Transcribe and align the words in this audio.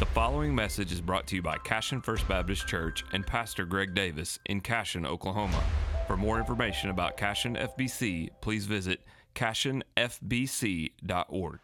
The 0.00 0.06
following 0.06 0.52
message 0.54 0.92
is 0.92 1.00
brought 1.02 1.26
to 1.26 1.36
you 1.36 1.42
by 1.42 1.58
Cashion 1.58 2.00
First 2.00 2.26
Baptist 2.26 2.66
Church 2.66 3.04
and 3.12 3.26
Pastor 3.26 3.66
Greg 3.66 3.94
Davis 3.94 4.38
in 4.46 4.62
Cashion, 4.62 5.04
Oklahoma. 5.04 5.62
For 6.06 6.16
more 6.16 6.38
information 6.38 6.88
about 6.88 7.18
Cashion 7.18 7.54
FBC, 7.54 8.30
please 8.40 8.64
visit 8.64 9.02
cashionfbc.org. 9.34 11.58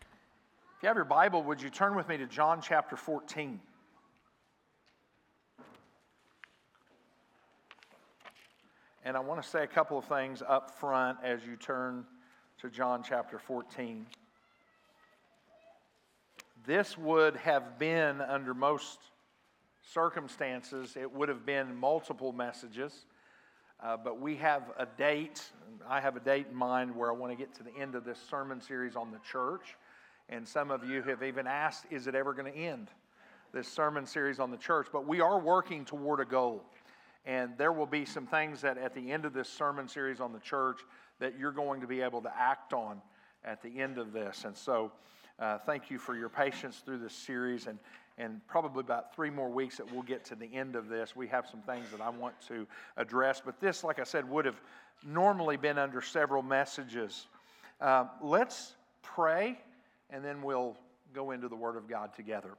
If 0.76 0.82
you 0.82 0.86
have 0.86 0.96
your 0.96 1.06
Bible, 1.06 1.42
would 1.44 1.62
you 1.62 1.70
turn 1.70 1.96
with 1.96 2.10
me 2.10 2.18
to 2.18 2.26
John 2.26 2.60
chapter 2.60 2.94
14? 2.94 3.58
And 9.06 9.16
I 9.16 9.20
want 9.20 9.42
to 9.42 9.48
say 9.48 9.62
a 9.62 9.66
couple 9.66 9.96
of 9.96 10.04
things 10.04 10.42
up 10.46 10.78
front 10.78 11.16
as 11.24 11.46
you 11.46 11.56
turn 11.56 12.04
to 12.60 12.68
John 12.68 13.02
chapter 13.02 13.38
14. 13.38 14.04
This 16.66 16.98
would 16.98 17.36
have 17.36 17.78
been, 17.78 18.20
under 18.20 18.52
most 18.52 18.98
circumstances, 19.82 20.96
it 20.96 21.12
would 21.12 21.28
have 21.28 21.46
been 21.46 21.76
multiple 21.76 22.32
messages. 22.32 23.06
Uh, 23.80 23.96
but 23.96 24.20
we 24.20 24.34
have 24.36 24.72
a 24.76 24.84
date, 24.84 25.42
I 25.88 26.00
have 26.00 26.16
a 26.16 26.20
date 26.20 26.48
in 26.50 26.56
mind 26.56 26.96
where 26.96 27.08
I 27.08 27.14
want 27.14 27.30
to 27.30 27.36
get 27.36 27.54
to 27.56 27.62
the 27.62 27.70
end 27.78 27.94
of 27.94 28.04
this 28.04 28.18
sermon 28.28 28.60
series 28.60 28.96
on 28.96 29.12
the 29.12 29.20
church. 29.30 29.76
And 30.28 30.48
some 30.48 30.72
of 30.72 30.84
you 30.84 31.02
have 31.02 31.22
even 31.22 31.46
asked, 31.46 31.84
is 31.92 32.08
it 32.08 32.16
ever 32.16 32.34
going 32.34 32.52
to 32.52 32.58
end? 32.58 32.88
This 33.52 33.68
sermon 33.68 34.04
series 34.04 34.40
on 34.40 34.50
the 34.50 34.56
church. 34.56 34.88
But 34.92 35.06
we 35.06 35.20
are 35.20 35.38
working 35.38 35.84
toward 35.84 36.18
a 36.18 36.24
goal. 36.24 36.64
And 37.24 37.56
there 37.56 37.72
will 37.72 37.86
be 37.86 38.04
some 38.04 38.26
things 38.26 38.60
that 38.62 38.76
at 38.76 38.92
the 38.92 39.12
end 39.12 39.24
of 39.24 39.32
this 39.32 39.48
sermon 39.48 39.86
series 39.86 40.18
on 40.18 40.32
the 40.32 40.40
church 40.40 40.80
that 41.20 41.38
you're 41.38 41.52
going 41.52 41.80
to 41.80 41.86
be 41.86 42.00
able 42.00 42.22
to 42.22 42.32
act 42.36 42.72
on 42.72 43.00
at 43.44 43.62
the 43.62 43.78
end 43.78 43.98
of 43.98 44.12
this. 44.12 44.44
And 44.44 44.56
so, 44.56 44.90
uh, 45.38 45.58
thank 45.58 45.90
you 45.90 45.98
for 45.98 46.16
your 46.16 46.28
patience 46.28 46.82
through 46.84 46.98
this 46.98 47.12
series. 47.12 47.66
And, 47.66 47.78
and 48.18 48.40
probably 48.46 48.80
about 48.80 49.14
three 49.14 49.30
more 49.30 49.50
weeks 49.50 49.76
that 49.76 49.92
we'll 49.92 50.02
get 50.02 50.24
to 50.26 50.34
the 50.34 50.46
end 50.54 50.76
of 50.76 50.88
this. 50.88 51.14
We 51.14 51.28
have 51.28 51.46
some 51.46 51.60
things 51.62 51.90
that 51.90 52.00
I 52.00 52.08
want 52.08 52.34
to 52.48 52.66
address. 52.96 53.42
But 53.44 53.60
this, 53.60 53.84
like 53.84 53.98
I 53.98 54.04
said, 54.04 54.28
would 54.28 54.46
have 54.46 54.60
normally 55.04 55.56
been 55.56 55.78
under 55.78 56.00
several 56.00 56.42
messages. 56.42 57.26
Uh, 57.80 58.06
let's 58.22 58.72
pray, 59.02 59.58
and 60.08 60.24
then 60.24 60.40
we'll 60.42 60.76
go 61.12 61.32
into 61.32 61.48
the 61.48 61.56
Word 61.56 61.76
of 61.76 61.88
God 61.88 62.14
together. 62.14 62.50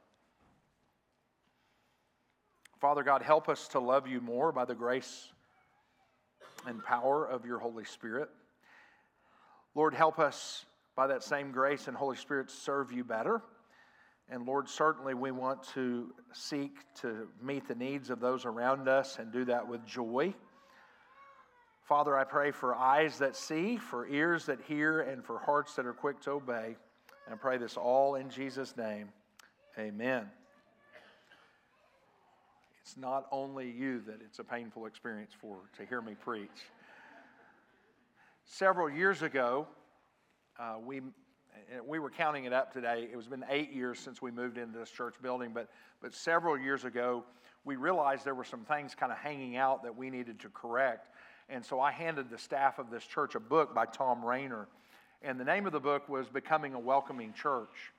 Father 2.80 3.02
God, 3.02 3.23
help 3.23 3.49
us 3.49 3.67
to 3.69 3.80
love 3.80 4.07
you 4.07 4.21
more 4.21 4.52
by 4.52 4.65
the 4.65 4.75
grace 4.75 5.30
and 6.67 6.83
power 6.83 7.25
of 7.25 7.45
your 7.45 7.57
Holy 7.57 7.85
Spirit. 7.85 8.30
Lord, 9.73 9.95
help 9.95 10.19
us 10.19 10.65
by 10.97 11.07
that 11.07 11.23
same 11.23 11.51
grace 11.51 11.87
and 11.87 11.95
Holy 11.95 12.17
Spirit 12.17 12.49
serve 12.49 12.91
you 12.91 13.03
better. 13.03 13.41
And 14.29 14.45
Lord, 14.45 14.67
certainly 14.67 15.13
we 15.13 15.31
want 15.31 15.61
to 15.75 16.11
seek 16.33 16.71
to 17.01 17.29
meet 17.41 17.67
the 17.67 17.75
needs 17.75 18.09
of 18.09 18.19
those 18.19 18.45
around 18.45 18.89
us 18.89 19.19
and 19.19 19.31
do 19.31 19.45
that 19.45 19.65
with 19.65 19.85
joy. 19.85 20.33
Father, 21.83 22.17
I 22.17 22.25
pray 22.25 22.51
for 22.51 22.75
eyes 22.75 23.19
that 23.19 23.35
see, 23.37 23.77
for 23.77 24.07
ears 24.07 24.47
that 24.47 24.59
hear, 24.67 25.01
and 25.01 25.23
for 25.23 25.39
hearts 25.39 25.75
that 25.75 25.85
are 25.85 25.93
quick 25.93 26.19
to 26.21 26.31
obey. 26.31 26.75
And 27.25 27.33
I 27.33 27.37
pray 27.37 27.57
this 27.57 27.77
all 27.77 28.15
in 28.15 28.29
Jesus' 28.29 28.75
name. 28.75 29.09
Amen. 29.77 30.25
It's 32.81 32.97
not 32.97 33.27
only 33.31 33.69
you 33.69 34.01
that 34.07 34.19
it's 34.21 34.39
a 34.39 34.43
painful 34.43 34.87
experience 34.87 35.31
for 35.39 35.59
to 35.77 35.85
hear 35.85 36.01
me 36.01 36.15
preach. 36.19 36.49
Several 38.45 38.89
years 38.89 39.21
ago, 39.21 39.67
uh, 40.59 40.75
we 40.83 41.02
we 41.86 42.00
were 42.00 42.09
counting 42.09 42.45
it 42.45 42.53
up 42.53 42.72
today. 42.72 43.08
It 43.11 43.16
was 43.16 43.27
been 43.27 43.44
eight 43.50 43.73
years 43.73 44.00
since 44.00 44.22
we 44.22 44.31
moved 44.31 44.58
into 44.58 44.77
this 44.77 44.89
church 44.89 45.16
building, 45.22 45.52
but 45.53 45.69
but 46.02 46.14
several 46.14 46.58
years 46.58 46.86
ago, 46.86 47.23
we 47.66 47.75
realized 47.75 48.25
there 48.25 48.36
were 48.36 48.44
some 48.44 48.64
things 48.66 48.95
kind 48.95 49.11
of 49.11 49.17
hanging 49.17 49.58
out 49.58 49.83
that 49.83 49.95
we 49.95 50.09
needed 50.09 50.39
to 50.41 50.49
correct. 50.49 51.09
And 51.49 51.66
so 51.66 51.80
I 51.80 51.91
handed 51.91 52.30
the 52.30 52.38
staff 52.38 52.80
of 52.80 52.89
this 52.89 53.03
church 53.03 53.36
a 53.36 53.39
book 53.39 53.73
by 53.73 53.86
Tom 53.86 54.23
Rainer, 54.23 54.67
and 55.21 55.39
the 55.39 55.45
name 55.45 55.65
of 55.65 55.71
the 55.71 55.80
book 55.80 56.08
was 56.09 56.27
"Becoming 56.27 56.73
a 56.73 56.80
Welcoming 56.80 57.33
Church." 57.33 57.93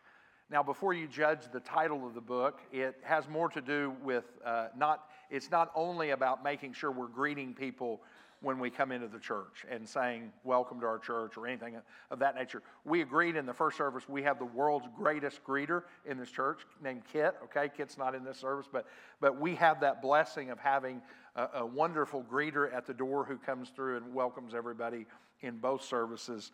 Now, 0.51 0.63
before 0.63 0.95
you 0.95 1.07
judge 1.07 1.41
the 1.53 1.61
title 1.61 2.07
of 2.07 2.15
the 2.15 2.23
book, 2.23 2.61
it 2.73 2.97
has 3.03 3.29
more 3.29 3.51
to 3.51 3.61
do 3.61 3.95
with 4.03 4.25
uh, 4.43 4.69
not, 4.75 5.11
it's 5.29 5.51
not 5.51 5.71
only 5.75 6.11
about 6.11 6.43
making 6.43 6.73
sure 6.73 6.91
we're 6.91 7.07
greeting 7.07 7.53
people 7.53 8.01
when 8.41 8.59
we 8.59 8.71
come 8.71 8.93
into 8.93 9.09
the 9.09 9.19
church 9.19 9.67
and 9.71 9.89
saying, 9.89 10.33
Welcome 10.45 10.81
to 10.81 10.87
our 10.87 10.99
church 10.99 11.37
or 11.37 11.47
anything 11.47 11.77
of 12.11 12.19
that 12.21 12.35
nature. 12.35 12.63
We 12.85 13.03
agreed 13.03 13.37
in 13.37 13.47
the 13.47 13.53
first 13.53 13.77
service 13.77 14.09
we 14.09 14.23
have 14.23 14.39
the 14.39 14.45
world's 14.45 14.87
greatest 14.97 15.45
greeter 15.45 15.83
in 16.07 16.19
this 16.19 16.31
church 16.31 16.61
named 16.83 17.03
Kit. 17.13 17.35
Okay, 17.45 17.71
Kit's 17.75 17.99
not 17.99 18.15
in 18.15 18.25
this 18.25 18.39
service, 18.39 18.67
but, 18.71 18.87
but 19.21 19.41
we 19.41 19.55
have 19.57 19.81
that 19.81 20.01
blessing 20.01 20.51
of 20.51 20.59
having 20.59 21.03
a, 21.35 21.49
a 21.55 21.67
wonderful 21.67 22.25
greeter 22.31 22.73
at 22.73 22.87
the 22.87 22.95
door 22.95 23.25
who 23.25 23.39
comes 23.39 23.71
through 23.71 23.97
and 23.97 24.15
welcomes 24.15 24.55
everybody 24.55 25.07
in 25.43 25.59
both 25.59 25.83
services. 25.85 26.53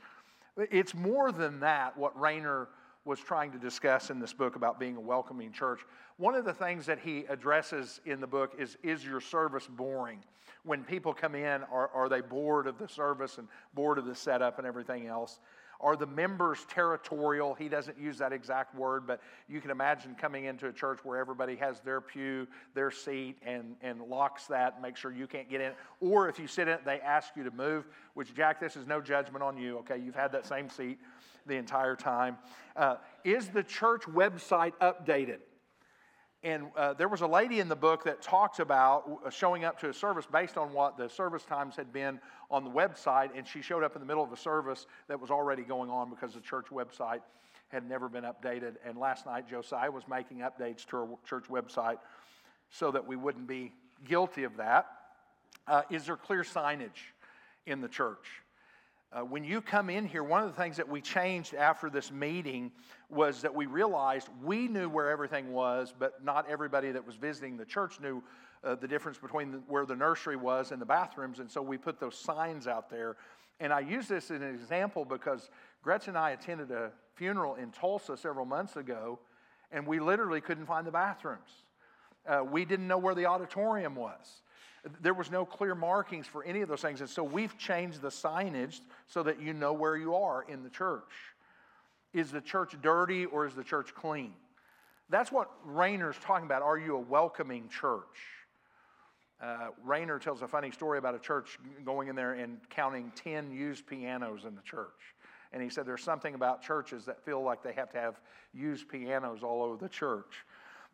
It's 0.57 0.95
more 0.95 1.33
than 1.33 1.61
that, 1.61 1.97
what 1.97 2.19
Rainer 2.19 2.69
was 3.05 3.21
trying 3.21 3.53
to 3.53 3.59
discuss 3.59 4.11
in 4.11 4.19
this 4.19 4.33
book 4.33 4.57
about 4.57 4.81
being 4.81 4.97
a 4.97 5.01
welcoming 5.01 5.53
church. 5.53 5.81
One 6.17 6.35
of 6.35 6.45
the 6.45 6.55
things 6.55 6.87
that 6.87 6.99
he 6.99 7.25
addresses 7.29 8.01
in 8.07 8.21
the 8.21 8.27
book 8.27 8.55
is 8.59 8.79
Is 8.83 9.05
your 9.05 9.21
service 9.21 9.67
boring? 9.67 10.23
When 10.65 10.85
people 10.85 11.13
come 11.13 11.35
in, 11.35 11.63
are, 11.65 11.91
are 11.95 12.09
they 12.09 12.23
bored 12.23 12.67
of 12.67 12.79
the 12.79 12.89
service 12.89 13.37
and 13.39 13.49
bored 13.75 13.99
of 13.99 14.07
the 14.07 14.15
setup 14.15 14.59
and 14.59 14.67
everything 14.67 15.07
else? 15.07 15.41
Are 15.81 15.97
the 15.97 16.07
members 16.07 16.65
territorial? 16.69 17.55
He 17.55 17.69
doesn't 17.69 17.99
use 17.99 18.19
that 18.19 18.33
exact 18.33 18.75
word, 18.75 19.07
but 19.07 19.21
you 19.49 19.61
can 19.61 19.71
imagine 19.71 20.15
coming 20.15 20.45
into 20.45 20.67
a 20.69 20.73
church 20.73 21.01
where 21.05 21.19
everybody 21.19 21.57
has 21.57 21.81
their 21.81 22.01
pew, 22.01 22.47
their 22.75 22.91
seat, 22.91 23.39
and, 23.45 23.77
and 23.83 24.01
locks 24.03 24.47
that, 24.47 24.81
make 24.81 24.97
sure 24.97 25.13
you 25.13 25.27
can't 25.27 25.49
get 25.49 25.61
in. 25.61 25.73
Or 26.01 26.29
if 26.29 26.39
you 26.39 26.47
sit 26.47 26.69
in 26.69 26.75
it, 26.75 26.85
they 26.85 27.01
ask 27.01 27.37
you 27.37 27.45
to 27.45 27.51
move, 27.51 27.87
which, 28.15 28.35
Jack, 28.35 28.61
this 28.61 28.77
is 28.77 28.87
no 28.87 29.01
judgment 29.01 29.43
on 29.43 29.57
you, 29.57 29.79
okay? 29.79 29.99
You've 29.99 30.15
had 30.15 30.33
that 30.33 30.47
same 30.47 30.69
seat 30.69 30.99
the 31.47 31.57
entire 31.57 31.97
time. 31.97 32.39
Uh, 32.77 32.97
is 33.25 33.49
the 33.49 33.63
church 33.63 34.03
website 34.03 34.73
updated? 34.81 35.39
And 36.45 36.67
uh, 36.77 36.93
there 36.93 37.09
was 37.09 37.23
a 37.23 37.27
lady 37.27 37.61
in 37.61 37.71
the 37.71 37.77
book 37.77 38.05
that 38.05 38.21
talked 38.21 38.61
about 38.61 39.21
uh, 39.25 39.31
showing 39.31 39.65
up 39.65 39.81
to 39.81 39.89
a 39.89 39.95
service 39.95 40.27
based 40.31 40.59
on 40.59 40.75
what 40.75 40.99
the 40.99 41.09
service 41.09 41.43
times 41.43 41.75
had 41.75 41.91
been 41.91 42.21
on 42.51 42.65
the 42.65 42.71
website. 42.71 43.31
And 43.35 43.49
she 43.49 43.63
showed 43.63 43.83
up 43.83 43.97
in 43.97 44.01
the 44.01 44.07
middle 44.07 44.23
of 44.23 44.31
a 44.31 44.37
service 44.37 44.87
that 45.09 45.19
was 45.19 45.31
already 45.31 45.63
going 45.63 45.89
on 45.89 46.11
because 46.11 46.35
the 46.35 46.41
church 46.41 46.67
website 46.71 47.21
had 47.69 47.89
never 47.89 48.11
been 48.11 48.25
updated. 48.25 48.75
And 48.85 48.99
last 48.99 49.25
night, 49.25 49.49
Josiah 49.49 49.91
was 49.91 50.07
making 50.07 50.41
updates 50.41 50.85
to 50.89 50.99
our 50.99 51.09
church 51.27 51.45
website 51.49 51.97
so 52.69 52.91
that 52.91 53.07
we 53.07 53.17
wouldn't 53.17 53.47
be 53.47 53.73
guilty 54.05 54.45
of 54.45 54.59
that. 54.59 54.87
Uh, 55.67 55.81
is 55.89 56.05
there 56.05 56.17
clear 56.19 56.43
signage 56.43 57.09
in 57.65 57.81
the 57.81 57.89
church? 57.89 58.44
Uh, 59.15 59.21
when 59.21 59.45
you 59.45 59.61
come 59.61 59.91
in 59.91 60.05
here, 60.05 60.25
one 60.25 60.43
of 60.43 60.49
the 60.49 60.61
things 60.61 60.77
that 60.77 60.89
we 60.89 61.01
changed 61.01 61.55
after 61.55 61.89
this 61.89 62.11
meeting 62.11 62.73
was 63.09 63.43
that 63.43 63.55
we 63.55 63.67
realized 63.67 64.29
we 64.43 64.67
knew 64.67 64.89
where 64.89 65.09
everything 65.09 65.53
was, 65.53 65.95
but 65.97 66.25
not 66.25 66.51
everybody 66.51 66.91
that 66.91 67.07
was 67.07 67.15
visiting 67.15 67.57
the 67.57 67.65
church 67.65 68.01
knew 68.01 68.21
uh, 68.65 68.75
the 68.75 68.89
difference 68.89 69.17
between 69.17 69.53
the, 69.53 69.59
where 69.69 69.87
the 69.87 69.95
nursery 69.95 70.35
was 70.35 70.73
and 70.73 70.83
the 70.83 70.87
bathrooms. 70.87 71.39
And 71.39 71.49
so 71.49 71.63
we 71.63 71.79
put 71.79 72.01
those 72.01 72.19
signs 72.19 72.67
out 72.67 72.91
there. 72.91 73.15
And 73.61 73.73
I 73.73 73.81
use 73.81 74.09
this 74.09 74.33
as 74.33 74.41
an 74.41 74.53
example 74.53 75.05
because 75.05 75.49
Gretchen 75.85 76.17
and 76.17 76.19
I 76.19 76.31
attended 76.31 76.73
a 76.73 76.91
funeral 77.15 77.55
in 77.55 77.71
Tulsa 77.71 78.17
several 78.17 78.47
months 78.47 78.75
ago, 78.75 79.21
and 79.71 79.87
we 79.87 80.01
literally 80.01 80.41
couldn't 80.41 80.67
find 80.67 80.85
the 80.85 80.91
bathrooms. 80.91 81.63
Uh, 82.27 82.43
we 82.43 82.65
didn't 82.65 82.89
know 82.89 82.99
where 82.99 83.15
the 83.15 83.27
auditorium 83.27 83.95
was. 83.95 84.43
There 85.01 85.15
was 85.15 85.31
no 85.31 85.45
clear 85.45 85.75
markings 85.75 86.27
for 86.27 86.45
any 86.45 86.61
of 86.61 86.69
those 86.69 86.83
things. 86.83 87.01
And 87.01 87.09
so 87.09 87.25
we've 87.25 87.57
changed 87.57 88.03
the 88.03 88.09
signage 88.09 88.81
so 89.07 89.23
that 89.23 89.41
you 89.41 89.55
know 89.55 89.73
where 89.73 89.97
you 89.97 90.15
are 90.15 90.45
in 90.49 90.63
the 90.63 90.71
church. 90.71 91.03
Is 92.13 92.31
the 92.31 92.41
church 92.41 92.77
dirty 92.83 93.25
or 93.25 93.47
is 93.47 93.55
the 93.55 93.65
church 93.65 93.95
clean? 93.95 94.33
That's 95.11 95.33
what 95.33 95.51
Rainer's 95.65 96.17
talking 96.23 96.47
about. 96.47 96.63
Are 96.63 96.79
you 96.79 96.97
a 96.97 97.01
welcoming 97.01 97.69
church? 97.69 98.03
Uh, 99.43 99.69
Rainer 99.85 100.19
tells 100.19 100.43
a 100.43 100.49
funny 100.49 100.71
story 100.71 100.99
about 100.99 101.15
a 101.15 101.19
church 101.19 101.59
going 101.85 102.09
in 102.09 102.17
there 102.17 102.35
and 102.35 102.59
counting 102.71 103.13
10 103.17 103.51
used 103.51 103.87
pianos 103.87 104.45
in 104.45 104.55
the 104.55 104.63
church. 104.63 104.89
And 105.53 105.63
he 105.63 105.69
said 105.69 105.87
there's 105.87 106.03
something 106.03 106.35
about 106.35 106.63
churches 106.63 107.05
that 107.05 107.25
feel 107.25 107.43
like 107.43 107.63
they 107.63 107.73
have 107.75 107.91
to 107.91 107.99
have 107.99 108.21
used 108.53 108.89
pianos 108.89 109.43
all 109.43 109.63
over 109.63 109.77
the 109.77 109.89
church. 109.89 110.45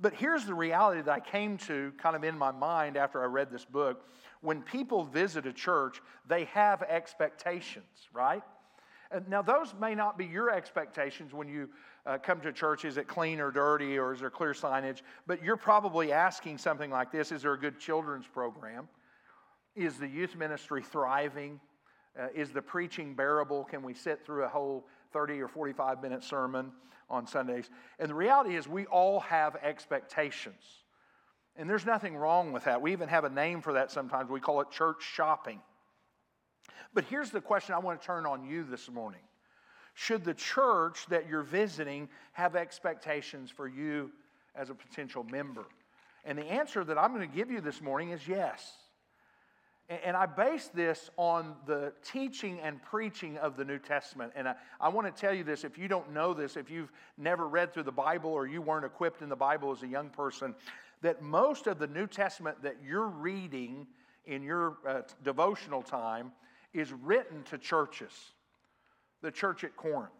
But 0.00 0.14
here's 0.14 0.46
the 0.46 0.54
reality 0.54 1.02
that 1.02 1.12
I 1.12 1.20
came 1.20 1.58
to 1.58 1.92
kind 1.98 2.16
of 2.16 2.24
in 2.24 2.38
my 2.38 2.50
mind 2.50 2.96
after 2.96 3.22
I 3.22 3.26
read 3.26 3.50
this 3.50 3.64
book. 3.64 4.06
When 4.40 4.62
people 4.62 5.04
visit 5.04 5.46
a 5.46 5.52
church, 5.52 6.00
they 6.26 6.44
have 6.46 6.82
expectations, 6.82 8.08
right? 8.12 8.42
Now, 9.28 9.42
those 9.42 9.74
may 9.78 9.94
not 9.94 10.16
be 10.16 10.24
your 10.24 10.50
expectations 10.50 11.34
when 11.34 11.48
you 11.48 11.68
uh, 12.06 12.18
come 12.18 12.40
to 12.42 12.52
church. 12.52 12.84
Is 12.84 12.96
it 12.96 13.08
clean 13.08 13.40
or 13.40 13.50
dirty, 13.50 13.98
or 13.98 14.12
is 14.12 14.20
there 14.20 14.30
clear 14.30 14.52
signage? 14.52 15.02
But 15.26 15.42
you're 15.42 15.56
probably 15.56 16.12
asking 16.12 16.58
something 16.58 16.90
like 16.90 17.10
this 17.10 17.32
Is 17.32 17.42
there 17.42 17.52
a 17.52 17.58
good 17.58 17.80
children's 17.80 18.26
program? 18.26 18.88
Is 19.74 19.98
the 19.98 20.06
youth 20.06 20.36
ministry 20.36 20.82
thriving? 20.82 21.60
Uh, 22.18 22.26
is 22.34 22.50
the 22.50 22.62
preaching 22.62 23.14
bearable? 23.14 23.64
Can 23.64 23.82
we 23.82 23.94
sit 23.94 24.24
through 24.24 24.44
a 24.44 24.48
whole 24.48 24.86
30 25.12 25.40
or 25.40 25.48
45 25.48 26.02
minute 26.02 26.22
sermon 26.22 26.72
on 27.08 27.26
Sundays. 27.26 27.68
And 27.98 28.10
the 28.10 28.14
reality 28.14 28.56
is, 28.56 28.68
we 28.68 28.86
all 28.86 29.20
have 29.20 29.56
expectations. 29.56 30.62
And 31.56 31.68
there's 31.68 31.84
nothing 31.84 32.16
wrong 32.16 32.52
with 32.52 32.64
that. 32.64 32.80
We 32.80 32.92
even 32.92 33.08
have 33.08 33.24
a 33.24 33.28
name 33.28 33.60
for 33.60 33.72
that 33.74 33.90
sometimes. 33.90 34.30
We 34.30 34.40
call 34.40 34.60
it 34.60 34.70
church 34.70 35.02
shopping. 35.02 35.60
But 36.94 37.04
here's 37.04 37.30
the 37.30 37.40
question 37.40 37.74
I 37.74 37.78
want 37.78 38.00
to 38.00 38.06
turn 38.06 38.26
on 38.26 38.44
you 38.44 38.64
this 38.64 38.90
morning 38.90 39.20
Should 39.94 40.24
the 40.24 40.34
church 40.34 41.06
that 41.08 41.28
you're 41.28 41.42
visiting 41.42 42.08
have 42.32 42.56
expectations 42.56 43.50
for 43.50 43.68
you 43.68 44.10
as 44.54 44.70
a 44.70 44.74
potential 44.74 45.24
member? 45.24 45.64
And 46.24 46.38
the 46.38 46.44
answer 46.44 46.84
that 46.84 46.98
I'm 46.98 47.14
going 47.14 47.28
to 47.28 47.34
give 47.34 47.50
you 47.50 47.60
this 47.60 47.80
morning 47.80 48.10
is 48.10 48.26
yes. 48.28 48.72
And 49.90 50.16
I 50.16 50.26
base 50.26 50.68
this 50.72 51.10
on 51.16 51.56
the 51.66 51.92
teaching 52.04 52.60
and 52.60 52.80
preaching 52.80 53.36
of 53.38 53.56
the 53.56 53.64
New 53.64 53.80
Testament. 53.80 54.32
And 54.36 54.46
I, 54.46 54.54
I, 54.80 54.88
want 54.88 55.12
to 55.12 55.20
tell 55.20 55.34
you 55.34 55.42
this 55.42 55.64
if 55.64 55.76
you 55.76 55.88
don't 55.88 56.12
know 56.12 56.32
this, 56.32 56.56
if 56.56 56.70
you've 56.70 56.92
never 57.18 57.48
read 57.48 57.74
through 57.74 57.82
the 57.82 57.92
Bible 57.92 58.30
or 58.30 58.46
you 58.46 58.62
weren't 58.62 58.84
equipped 58.84 59.20
in 59.20 59.28
the 59.28 59.34
Bible 59.34 59.72
as 59.72 59.82
a 59.82 59.88
young 59.88 60.08
person, 60.08 60.54
that 61.02 61.22
most 61.22 61.66
of 61.66 61.80
the 61.80 61.88
New 61.88 62.06
Testament 62.06 62.62
that 62.62 62.76
you're 62.86 63.08
reading 63.08 63.88
in 64.26 64.44
your 64.44 64.76
uh, 64.86 65.00
devotional 65.24 65.82
time 65.82 66.30
is 66.72 66.92
written 66.92 67.42
to 67.44 67.58
churches 67.58 68.12
the 69.22 69.30
church 69.32 69.64
at 69.64 69.76
Corinth, 69.76 70.12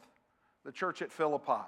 the 0.64 0.72
church 0.72 1.00
at 1.00 1.12
Philippi, 1.12 1.62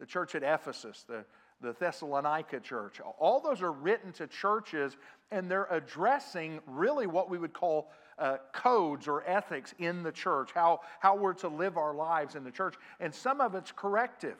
the 0.00 0.06
church 0.06 0.34
at 0.34 0.42
Ephesus, 0.42 1.04
the 1.06 1.24
the 1.64 1.72
Thessalonica 1.72 2.60
church. 2.60 3.00
All 3.18 3.40
those 3.40 3.62
are 3.62 3.72
written 3.72 4.12
to 4.12 4.26
churches, 4.26 4.96
and 5.30 5.50
they're 5.50 5.68
addressing 5.70 6.60
really 6.66 7.06
what 7.06 7.28
we 7.30 7.38
would 7.38 7.52
call 7.52 7.90
uh, 8.18 8.36
codes 8.52 9.08
or 9.08 9.24
ethics 9.26 9.74
in 9.78 10.02
the 10.02 10.12
church, 10.12 10.50
how, 10.54 10.80
how 11.00 11.16
we're 11.16 11.34
to 11.34 11.48
live 11.48 11.76
our 11.76 11.94
lives 11.94 12.36
in 12.36 12.44
the 12.44 12.50
church. 12.50 12.74
And 13.00 13.14
some 13.14 13.40
of 13.40 13.54
it's 13.54 13.72
corrective. 13.72 14.38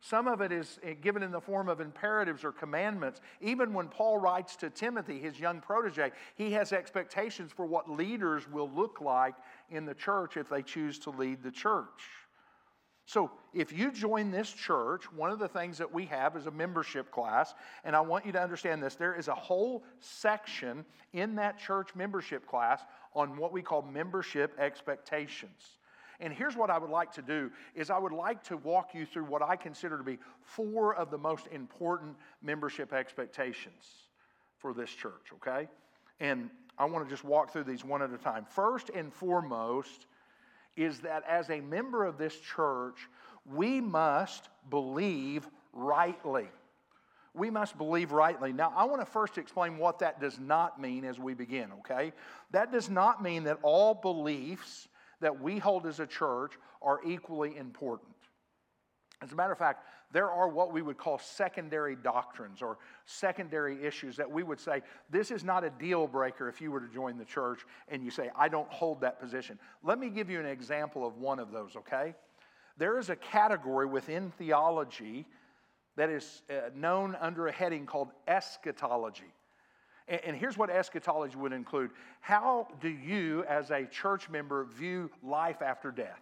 Some 0.00 0.28
of 0.28 0.42
it 0.42 0.52
is 0.52 0.78
eh, 0.82 0.92
given 0.92 1.22
in 1.22 1.30
the 1.30 1.40
form 1.40 1.70
of 1.70 1.80
imperatives 1.80 2.44
or 2.44 2.52
commandments. 2.52 3.22
Even 3.40 3.72
when 3.72 3.88
Paul 3.88 4.18
writes 4.18 4.54
to 4.56 4.68
Timothy, 4.68 5.18
his 5.18 5.40
young 5.40 5.60
protege, 5.62 6.12
he 6.34 6.52
has 6.52 6.74
expectations 6.74 7.52
for 7.52 7.64
what 7.64 7.90
leaders 7.90 8.46
will 8.50 8.70
look 8.70 9.00
like 9.00 9.34
in 9.70 9.86
the 9.86 9.94
church 9.94 10.36
if 10.36 10.50
they 10.50 10.60
choose 10.60 10.98
to 11.00 11.10
lead 11.10 11.42
the 11.42 11.50
church. 11.50 12.02
So, 13.06 13.30
if 13.52 13.70
you 13.70 13.92
join 13.92 14.30
this 14.30 14.50
church, 14.50 15.12
one 15.12 15.30
of 15.30 15.38
the 15.38 15.48
things 15.48 15.76
that 15.78 15.92
we 15.92 16.06
have 16.06 16.36
is 16.36 16.46
a 16.46 16.50
membership 16.50 17.10
class, 17.10 17.54
and 17.84 17.94
I 17.94 18.00
want 18.00 18.24
you 18.24 18.32
to 18.32 18.42
understand 18.42 18.82
this. 18.82 18.94
There 18.94 19.14
is 19.14 19.28
a 19.28 19.34
whole 19.34 19.84
section 20.00 20.86
in 21.12 21.34
that 21.36 21.58
church 21.58 21.94
membership 21.94 22.46
class 22.46 22.80
on 23.14 23.36
what 23.36 23.52
we 23.52 23.60
call 23.60 23.82
membership 23.82 24.58
expectations. 24.58 25.78
And 26.20 26.32
here's 26.32 26.56
what 26.56 26.70
I 26.70 26.78
would 26.78 26.90
like 26.90 27.12
to 27.12 27.22
do 27.22 27.50
is 27.74 27.90
I 27.90 27.98
would 27.98 28.12
like 28.12 28.42
to 28.44 28.56
walk 28.56 28.94
you 28.94 29.04
through 29.04 29.24
what 29.24 29.42
I 29.42 29.56
consider 29.56 29.98
to 29.98 30.04
be 30.04 30.18
four 30.40 30.94
of 30.94 31.10
the 31.10 31.18
most 31.18 31.46
important 31.48 32.16
membership 32.42 32.92
expectations 32.92 34.08
for 34.58 34.72
this 34.72 34.90
church, 34.90 35.32
okay? 35.34 35.68
And 36.20 36.48
I 36.78 36.86
want 36.86 37.04
to 37.04 37.10
just 37.10 37.24
walk 37.24 37.52
through 37.52 37.64
these 37.64 37.84
one 37.84 38.00
at 38.00 38.12
a 38.12 38.18
time. 38.18 38.46
First 38.48 38.90
and 38.90 39.12
foremost, 39.12 40.06
is 40.76 41.00
that 41.00 41.22
as 41.28 41.50
a 41.50 41.60
member 41.60 42.04
of 42.04 42.18
this 42.18 42.38
church, 42.38 42.96
we 43.46 43.80
must 43.80 44.48
believe 44.70 45.46
rightly. 45.72 46.48
We 47.34 47.50
must 47.50 47.76
believe 47.76 48.12
rightly. 48.12 48.52
Now, 48.52 48.72
I 48.76 48.84
want 48.84 49.00
to 49.00 49.06
first 49.06 49.38
explain 49.38 49.76
what 49.76 49.98
that 49.98 50.20
does 50.20 50.38
not 50.38 50.80
mean 50.80 51.04
as 51.04 51.18
we 51.18 51.34
begin, 51.34 51.72
okay? 51.80 52.12
That 52.52 52.70
does 52.70 52.88
not 52.88 53.22
mean 53.22 53.44
that 53.44 53.58
all 53.62 53.94
beliefs 53.94 54.88
that 55.20 55.40
we 55.40 55.58
hold 55.58 55.86
as 55.86 56.00
a 56.00 56.06
church 56.06 56.52
are 56.80 57.00
equally 57.04 57.56
important. 57.56 58.13
As 59.24 59.32
a 59.32 59.36
matter 59.36 59.52
of 59.52 59.58
fact, 59.58 59.86
there 60.12 60.30
are 60.30 60.48
what 60.48 60.70
we 60.70 60.82
would 60.82 60.98
call 60.98 61.18
secondary 61.18 61.96
doctrines 61.96 62.60
or 62.60 62.76
secondary 63.06 63.82
issues 63.82 64.16
that 64.16 64.30
we 64.30 64.42
would 64.42 64.60
say, 64.60 64.82
this 65.10 65.30
is 65.30 65.42
not 65.42 65.64
a 65.64 65.70
deal 65.70 66.06
breaker 66.06 66.46
if 66.48 66.60
you 66.60 66.70
were 66.70 66.80
to 66.80 66.88
join 66.88 67.16
the 67.16 67.24
church 67.24 67.60
and 67.88 68.04
you 68.04 68.10
say, 68.10 68.30
I 68.36 68.48
don't 68.48 68.70
hold 68.70 69.00
that 69.00 69.18
position. 69.18 69.58
Let 69.82 69.98
me 69.98 70.10
give 70.10 70.28
you 70.28 70.38
an 70.38 70.46
example 70.46 71.06
of 71.06 71.16
one 71.16 71.38
of 71.38 71.50
those, 71.50 71.74
okay? 71.74 72.14
There 72.76 72.98
is 72.98 73.08
a 73.08 73.16
category 73.16 73.86
within 73.86 74.30
theology 74.32 75.26
that 75.96 76.10
is 76.10 76.42
uh, 76.50 76.68
known 76.76 77.16
under 77.18 77.46
a 77.46 77.52
heading 77.52 77.86
called 77.86 78.10
eschatology. 78.28 79.32
And 80.06 80.36
here's 80.36 80.58
what 80.58 80.68
eschatology 80.68 81.36
would 81.36 81.54
include 81.54 81.90
How 82.20 82.68
do 82.82 82.90
you, 82.90 83.42
as 83.44 83.70
a 83.70 83.86
church 83.86 84.28
member, 84.28 84.64
view 84.64 85.10
life 85.22 85.62
after 85.62 85.90
death? 85.90 86.20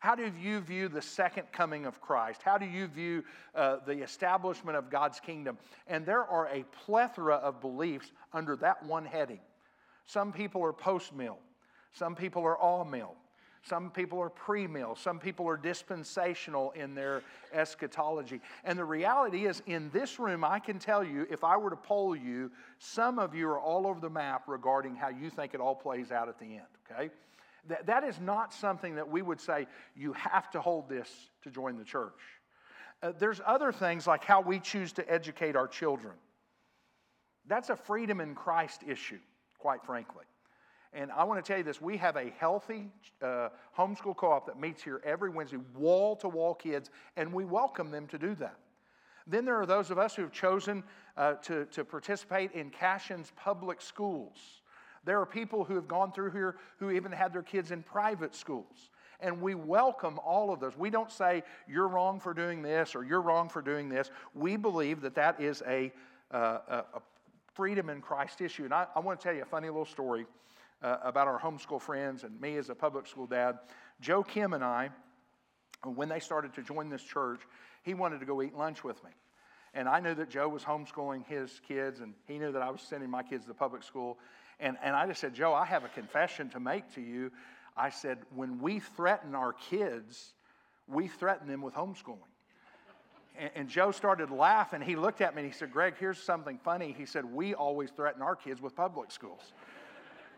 How 0.00 0.14
do 0.14 0.32
you 0.40 0.60
view 0.60 0.88
the 0.88 1.02
second 1.02 1.52
coming 1.52 1.84
of 1.84 2.00
Christ? 2.00 2.40
How 2.42 2.56
do 2.56 2.64
you 2.64 2.86
view 2.86 3.22
uh, 3.54 3.76
the 3.86 4.02
establishment 4.02 4.76
of 4.76 4.90
God's 4.90 5.20
kingdom? 5.20 5.58
And 5.86 6.06
there 6.06 6.24
are 6.24 6.48
a 6.48 6.64
plethora 6.84 7.36
of 7.36 7.60
beliefs 7.60 8.10
under 8.32 8.56
that 8.56 8.82
one 8.84 9.04
heading. 9.04 9.40
Some 10.06 10.32
people 10.32 10.64
are 10.64 10.72
post 10.72 11.14
mill, 11.14 11.38
some 11.92 12.16
people 12.16 12.42
are 12.42 12.56
all 12.56 12.84
mill. 12.84 13.14
some 13.62 13.90
people 13.90 14.18
are 14.20 14.30
pre 14.30 14.66
mill, 14.66 14.96
some 14.96 15.18
people 15.18 15.46
are 15.46 15.56
dispensational 15.58 16.70
in 16.70 16.94
their 16.94 17.22
eschatology. 17.52 18.40
And 18.64 18.78
the 18.78 18.84
reality 18.84 19.46
is, 19.46 19.62
in 19.66 19.90
this 19.90 20.18
room, 20.18 20.44
I 20.44 20.60
can 20.60 20.78
tell 20.78 21.04
you, 21.04 21.26
if 21.30 21.44
I 21.44 21.58
were 21.58 21.70
to 21.70 21.76
poll 21.76 22.16
you, 22.16 22.50
some 22.78 23.18
of 23.18 23.34
you 23.34 23.48
are 23.48 23.60
all 23.60 23.86
over 23.86 24.00
the 24.00 24.10
map 24.10 24.44
regarding 24.46 24.96
how 24.96 25.08
you 25.08 25.28
think 25.28 25.52
it 25.52 25.60
all 25.60 25.74
plays 25.74 26.10
out 26.10 26.28
at 26.28 26.38
the 26.38 26.46
end, 26.46 26.66
okay? 26.90 27.10
That, 27.68 27.86
that 27.86 28.04
is 28.04 28.20
not 28.20 28.52
something 28.52 28.94
that 28.96 29.08
we 29.08 29.22
would 29.22 29.40
say 29.40 29.66
you 29.94 30.12
have 30.14 30.50
to 30.52 30.60
hold 30.60 30.88
this 30.88 31.30
to 31.42 31.50
join 31.50 31.76
the 31.76 31.84
church. 31.84 32.20
Uh, 33.02 33.12
there's 33.18 33.40
other 33.46 33.72
things 33.72 34.06
like 34.06 34.24
how 34.24 34.40
we 34.40 34.60
choose 34.60 34.92
to 34.92 35.10
educate 35.10 35.56
our 35.56 35.68
children. 35.68 36.14
That's 37.46 37.70
a 37.70 37.76
freedom 37.76 38.20
in 38.20 38.34
Christ 38.34 38.82
issue, 38.86 39.18
quite 39.58 39.84
frankly. 39.84 40.24
And 40.92 41.12
I 41.12 41.24
want 41.24 41.42
to 41.42 41.48
tell 41.48 41.58
you 41.58 41.64
this 41.64 41.80
we 41.80 41.96
have 41.98 42.16
a 42.16 42.32
healthy 42.38 42.88
uh, 43.22 43.50
homeschool 43.76 44.16
co 44.16 44.32
op 44.32 44.46
that 44.46 44.60
meets 44.60 44.82
here 44.82 45.00
every 45.04 45.30
Wednesday, 45.30 45.58
wall 45.76 46.16
to 46.16 46.28
wall 46.28 46.54
kids, 46.54 46.90
and 47.16 47.32
we 47.32 47.44
welcome 47.44 47.90
them 47.90 48.06
to 48.08 48.18
do 48.18 48.34
that. 48.36 48.58
Then 49.26 49.44
there 49.44 49.60
are 49.60 49.66
those 49.66 49.90
of 49.90 49.98
us 49.98 50.16
who 50.16 50.22
have 50.22 50.32
chosen 50.32 50.82
uh, 51.16 51.34
to, 51.34 51.66
to 51.66 51.84
participate 51.84 52.52
in 52.52 52.70
Cashion's 52.70 53.32
public 53.36 53.80
schools. 53.80 54.62
There 55.04 55.20
are 55.20 55.26
people 55.26 55.64
who 55.64 55.74
have 55.74 55.88
gone 55.88 56.12
through 56.12 56.32
here 56.32 56.56
who 56.78 56.90
even 56.90 57.12
had 57.12 57.32
their 57.32 57.42
kids 57.42 57.70
in 57.70 57.82
private 57.82 58.34
schools. 58.34 58.90
And 59.20 59.40
we 59.40 59.54
welcome 59.54 60.18
all 60.24 60.52
of 60.52 60.60
those. 60.60 60.76
We 60.76 60.90
don't 60.90 61.10
say, 61.10 61.42
you're 61.68 61.88
wrong 61.88 62.20
for 62.20 62.32
doing 62.32 62.62
this 62.62 62.94
or 62.94 63.04
you're 63.04 63.20
wrong 63.20 63.48
for 63.48 63.62
doing 63.62 63.88
this. 63.88 64.10
We 64.34 64.56
believe 64.56 65.00
that 65.02 65.14
that 65.14 65.40
is 65.40 65.62
a, 65.66 65.92
uh, 66.30 66.82
a 66.94 67.00
freedom 67.54 67.90
in 67.90 68.00
Christ 68.00 68.40
issue. 68.40 68.64
And 68.64 68.72
I, 68.72 68.86
I, 68.94 69.00
want 69.00 69.20
to 69.20 69.24
tell 69.24 69.34
you 69.34 69.42
a 69.42 69.46
funny 69.46 69.68
little 69.68 69.84
story 69.84 70.26
uh, 70.82 70.96
about 71.02 71.28
our 71.28 71.38
homeschool 71.38 71.80
friends 71.80 72.24
and 72.24 72.40
me 72.40 72.56
as 72.56 72.70
a 72.70 72.74
public 72.74 73.06
school 73.06 73.26
dad. 73.26 73.58
Joe 74.00 74.22
Kim 74.22 74.54
and 74.54 74.64
I, 74.64 74.90
when 75.84 76.08
they 76.08 76.20
started 76.20 76.54
to 76.54 76.62
join 76.62 76.88
this 76.88 77.02
church, 77.02 77.40
he 77.82 77.94
wanted 77.94 78.20
to 78.20 78.26
go 78.26 78.40
eat 78.42 78.54
lunch 78.54 78.84
with 78.84 79.02
me. 79.04 79.10
And 79.74 79.88
I 79.88 80.00
knew 80.00 80.14
that 80.14 80.30
Joe 80.30 80.48
was 80.48 80.64
homeschooling 80.64 81.26
his 81.26 81.60
kids, 81.66 82.00
and 82.00 82.14
he 82.26 82.38
knew 82.38 82.50
that 82.52 82.62
I 82.62 82.70
was 82.70 82.80
sending 82.80 83.08
my 83.08 83.22
kids 83.22 83.46
to 83.46 83.54
public 83.54 83.82
school. 83.82 84.18
And, 84.60 84.76
and 84.82 84.94
I 84.94 85.06
just 85.06 85.20
said, 85.20 85.34
Joe, 85.34 85.54
I 85.54 85.64
have 85.64 85.84
a 85.84 85.88
confession 85.88 86.50
to 86.50 86.60
make 86.60 86.94
to 86.94 87.00
you. 87.00 87.32
I 87.76 87.90
said, 87.90 88.18
when 88.34 88.60
we 88.60 88.80
threaten 88.80 89.34
our 89.34 89.52
kids, 89.52 90.34
we 90.86 91.08
threaten 91.08 91.48
them 91.48 91.62
with 91.62 91.74
homeschooling. 91.74 92.18
And, 93.38 93.50
and 93.54 93.68
Joe 93.68 93.90
started 93.90 94.30
laughing. 94.30 94.82
He 94.82 94.96
looked 94.96 95.20
at 95.20 95.34
me 95.34 95.42
and 95.42 95.50
he 95.50 95.56
said, 95.56 95.72
Greg, 95.72 95.94
here's 95.98 96.22
something 96.22 96.58
funny. 96.58 96.94
He 96.96 97.06
said, 97.06 97.24
We 97.24 97.54
always 97.54 97.90
threaten 97.90 98.22
our 98.22 98.36
kids 98.36 98.60
with 98.60 98.76
public 98.76 99.10
schools. 99.10 99.52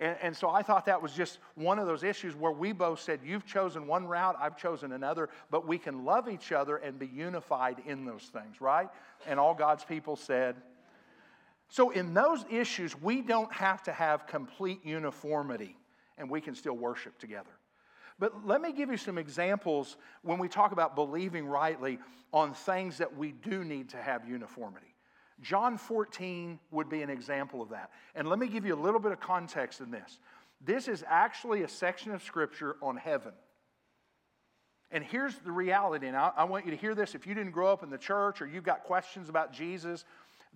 And, 0.00 0.17
and, 0.23 0.37
so 0.37 0.49
I 0.50 0.62
thought 0.62 0.87
that 0.87 1.00
was 1.00 1.12
just 1.12 1.38
one 1.55 1.79
of 1.79 1.87
those 1.87 2.02
issues 2.02 2.35
where 2.35 2.50
we 2.50 2.73
both 2.73 3.00
said, 3.00 3.21
You've 3.25 3.47
chosen 3.47 3.87
one 3.87 4.07
route, 4.07 4.37
I've 4.41 4.57
chosen 4.57 4.93
another, 4.93 5.29
but 5.50 5.67
we 5.67 5.79
can 5.79 6.05
love 6.05 6.29
each 6.29 6.52
other 6.52 6.76
and 6.76 6.99
be 6.99 7.07
unified 7.07 7.83
in 7.87 8.05
those 8.05 8.25
things, 8.25 8.61
right? 8.61 8.88
And 9.26 9.38
all 9.41 9.55
God's 9.55 9.85
people 9.85 10.17
said, 10.17 10.57
so, 11.73 11.88
in 11.88 12.12
those 12.12 12.45
issues, 12.50 12.95
we 13.00 13.23
don't 13.23 13.50
have 13.50 13.83
to 13.85 13.93
have 13.93 14.26
complete 14.26 14.85
uniformity 14.85 15.75
and 16.19 16.29
we 16.29 16.38
can 16.43 16.55
still 16.55 16.76
worship 16.76 17.19
together. 17.19 17.49
But 18.19 18.47
let 18.47 18.61
me 18.61 18.75
give 18.75 18.91
you 18.91 18.99
some 18.99 19.17
examples 19.17 19.97
when 20.21 20.38
we 20.38 20.49
talk 20.49 20.73
about 20.73 20.95
believing 20.95 21.47
rightly 21.47 21.99
on 22.31 22.52
things 22.52 22.99
that 22.99 23.17
we 23.17 23.33
do 23.33 23.64
need 23.64 23.88
to 23.88 23.97
have 23.97 24.29
uniformity. 24.29 24.95
John 25.41 25.79
14 25.79 26.59
would 26.73 26.91
be 26.91 27.00
an 27.00 27.09
example 27.09 27.62
of 27.62 27.71
that. 27.71 27.91
And 28.14 28.29
let 28.29 28.38
me 28.38 28.49
give 28.49 28.67
you 28.67 28.75
a 28.75 28.76
little 28.76 29.00
bit 29.00 29.12
of 29.12 29.21
context 29.21 29.81
in 29.81 29.91
this. 29.91 30.19
This 30.61 30.88
is 30.88 31.02
actually 31.09 31.62
a 31.62 31.69
section 31.69 32.12
of 32.12 32.23
scripture 32.23 32.76
on 32.83 32.99
heaven. 32.99 33.33
And 34.93 35.02
here's 35.02 35.35
the 35.37 35.50
reality, 35.50 36.07
and 36.07 36.14
I, 36.14 36.33
I 36.37 36.45
want 36.45 36.67
you 36.67 36.71
to 36.71 36.76
hear 36.76 36.95
this. 36.95 37.14
If 37.14 37.26
you 37.26 37.35
didn't 37.35 37.52
grow 37.52 37.73
up 37.73 37.83
in 37.83 37.88
the 37.88 37.97
church 37.97 38.43
or 38.43 38.47
you've 38.47 38.62
got 38.62 38.85
questions 38.85 39.31
about 39.31 39.50
Jesus 39.50 40.05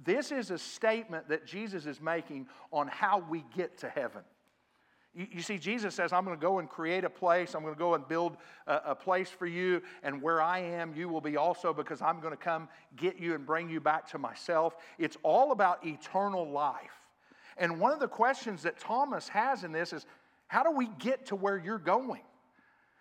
this 0.04 0.30
is 0.32 0.50
a 0.50 0.58
statement 0.58 1.28
that 1.28 1.46
Jesus 1.46 1.86
is 1.86 2.00
making 2.00 2.46
on 2.72 2.88
how 2.88 3.24
we 3.28 3.44
get 3.54 3.78
to 3.78 3.88
heaven. 3.88 4.22
You, 5.14 5.40
see, 5.40 5.56
Jesus 5.56 5.94
says, 5.94 6.12
I'm 6.12 6.26
going 6.26 6.36
to 6.36 6.40
go 6.40 6.58
and 6.58 6.68
create 6.68 7.02
a 7.02 7.08
place. 7.08 7.54
I'm 7.54 7.62
going 7.62 7.72
to 7.72 7.78
go 7.78 7.94
and 7.94 8.06
build 8.06 8.36
a, 8.66 8.80
a 8.88 8.94
place 8.94 9.30
for 9.30 9.46
you. 9.46 9.80
And 10.02 10.20
where 10.20 10.42
I 10.42 10.58
am, 10.58 10.92
you 10.94 11.08
will 11.08 11.22
be 11.22 11.38
also 11.38 11.72
because 11.72 12.02
I'm 12.02 12.20
going 12.20 12.34
to 12.34 12.36
come 12.36 12.68
get 12.96 13.18
you 13.18 13.34
and 13.34 13.46
bring 13.46 13.70
you 13.70 13.80
back 13.80 14.06
to 14.10 14.18
myself. 14.18 14.76
It's 14.98 15.16
all 15.22 15.52
about 15.52 15.86
eternal 15.86 16.50
life. 16.50 17.00
And 17.56 17.80
one 17.80 17.92
of 17.92 18.00
the 18.00 18.08
questions 18.08 18.62
that 18.64 18.78
Thomas 18.78 19.26
has 19.28 19.64
in 19.64 19.72
this 19.72 19.94
is 19.94 20.04
how 20.48 20.62
do 20.62 20.70
we 20.70 20.88
get 20.98 21.24
to 21.26 21.36
where 21.36 21.56
you're 21.56 21.78
going? 21.78 22.20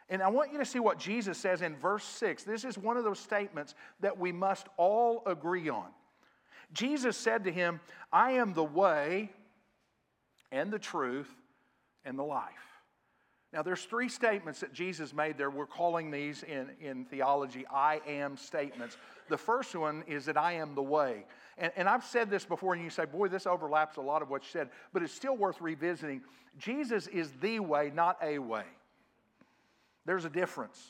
And 0.08 0.22
I 0.22 0.30
want 0.30 0.54
you 0.54 0.60
to 0.60 0.66
see 0.66 0.80
what 0.80 0.98
Jesus 0.98 1.38
says 1.38 1.62
in 1.62 1.75
verse 1.75 2.06
6. 2.06 2.44
This 2.44 2.64
is 2.64 2.78
one 2.78 2.96
of 2.96 3.04
those 3.04 3.20
statements 3.20 3.75
that 4.00 4.18
we 4.18 4.32
must 4.32 4.68
all 4.78 5.22
agree 5.25 5.68
on. 5.68 5.88
Jesus 6.75 7.17
said 7.17 7.46
to 7.46 7.51
him, 7.51 7.79
I 8.12 8.34
am 8.34 8.53
the 8.53 8.63
way 8.63 9.32
and 10.51 10.72
the 10.72 10.79
truth 10.79 11.34
and 12.03 12.20
the 12.20 12.24
life. 12.24 12.51
Now, 13.53 13.62
there's 13.62 13.86
three 13.86 14.10
statements 14.10 14.60
that 14.60 14.74
Jesus 14.74 15.13
made 15.13 15.38
there. 15.38 15.50
We're 15.50 15.65
calling 15.65 16.12
these 16.12 16.44
in, 16.44 16.72
in 16.82 17.05
theology 17.05 17.65
I 17.74 18.01
am 18.05 18.36
statements. 18.36 18.98
The 19.29 19.38
first 19.38 19.74
one 19.74 20.03
is 20.08 20.25
that 20.25 20.36
I 20.36 20.53
am 20.53 20.75
the 20.75 20.84
way. 20.84 21.25
And, 21.58 21.72
and 21.77 21.88
I've 21.88 22.03
said 22.03 22.29
this 22.29 22.44
before, 22.44 22.74
and 22.74 22.84
you 22.84 22.89
say, 22.89 23.05
boy, 23.05 23.29
this 23.29 23.48
overlaps 23.48 23.96
a 23.96 24.01
lot 24.01 24.22
of 24.22 24.29
what 24.29 24.44
you 24.44 24.50
said, 24.51 24.70
but 24.91 25.03
it's 25.03 25.13
still 25.13 25.38
worth 25.38 25.62
revisiting. 25.62 26.22
Jesus 26.58 27.08
is 27.08 27.32
the 27.39 27.62
way, 27.62 27.94
not 27.96 28.17
a 28.22 28.39
way. 28.39 28.65
There's 30.05 30.25
a 30.25 30.29
difference. 30.29 30.86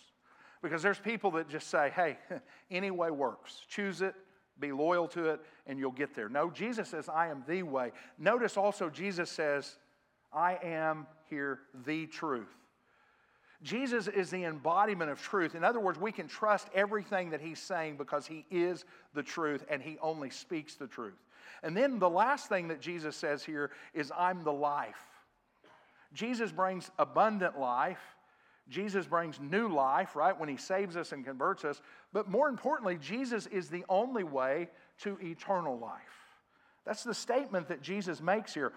Because 0.63 0.81
there's 0.81 0.97
people 0.97 1.29
that 1.31 1.47
just 1.47 1.69
say, 1.69 1.91
hey, 1.95 2.17
any 2.71 2.89
way 2.89 3.11
works. 3.11 3.61
Choose 3.69 4.01
it, 4.01 4.15
be 4.59 4.71
loyal 4.71 5.07
to 5.09 5.29
it, 5.29 5.41
and 5.67 5.77
you'll 5.77 5.91
get 5.91 6.15
there. 6.15 6.29
No, 6.29 6.49
Jesus 6.49 6.89
says, 6.89 7.09
I 7.09 7.27
am 7.27 7.43
the 7.47 7.63
way. 7.63 7.91
Notice 8.17 8.57
also, 8.57 8.89
Jesus 8.89 9.29
says, 9.29 9.77
I 10.33 10.57
am 10.63 11.07
here 11.29 11.59
the 11.85 12.05
truth. 12.07 12.47
Jesus 13.63 14.07
is 14.07 14.29
the 14.29 14.43
embodiment 14.43 15.09
of 15.09 15.21
truth. 15.21 15.55
In 15.55 15.63
other 15.63 15.79
words, 15.79 15.99
we 15.99 16.11
can 16.11 16.27
trust 16.27 16.67
everything 16.73 17.31
that 17.31 17.41
he's 17.41 17.59
saying 17.59 17.97
because 17.97 18.27
he 18.27 18.45
is 18.51 18.85
the 19.13 19.23
truth 19.23 19.65
and 19.69 19.81
he 19.81 19.97
only 20.01 20.29
speaks 20.29 20.75
the 20.75 20.87
truth. 20.87 21.17
And 21.63 21.75
then 21.75 21.97
the 21.97 22.09
last 22.09 22.47
thing 22.47 22.67
that 22.67 22.79
Jesus 22.79 23.15
says 23.15 23.43
here 23.43 23.71
is, 23.93 24.11
I'm 24.15 24.43
the 24.43 24.53
life. 24.53 24.99
Jesus 26.13 26.51
brings 26.51 26.91
abundant 26.99 27.59
life. 27.59 28.14
Jesus 28.69 29.05
brings 29.05 29.39
new 29.39 29.67
life, 29.67 30.15
right, 30.15 30.37
when 30.37 30.49
he 30.49 30.57
saves 30.57 30.97
us 30.97 31.11
and 31.11 31.23
converts 31.23 31.63
us. 31.63 31.81
But 32.13 32.29
more 32.29 32.49
importantly, 32.49 32.97
Jesus 32.97 33.45
is 33.47 33.69
the 33.69 33.85
only 33.89 34.23
way 34.23 34.69
to 35.01 35.17
eternal 35.21 35.77
life. 35.77 36.01
That's 36.85 37.03
the 37.03 37.13
statement 37.13 37.67
that 37.67 37.81
Jesus 37.81 38.21
makes 38.21 38.53
here. 38.53 38.73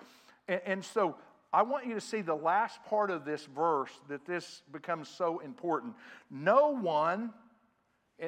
And, 0.46 0.60
and 0.66 0.84
so 0.84 1.16
I 1.52 1.62
want 1.62 1.86
you 1.86 1.94
to 1.94 2.00
see 2.00 2.20
the 2.20 2.34
last 2.34 2.82
part 2.84 3.10
of 3.10 3.24
this 3.24 3.46
verse 3.46 3.90
that 4.08 4.26
this 4.26 4.62
becomes 4.70 5.08
so 5.08 5.38
important. 5.38 5.94
No 6.30 6.70
one, 6.70 7.32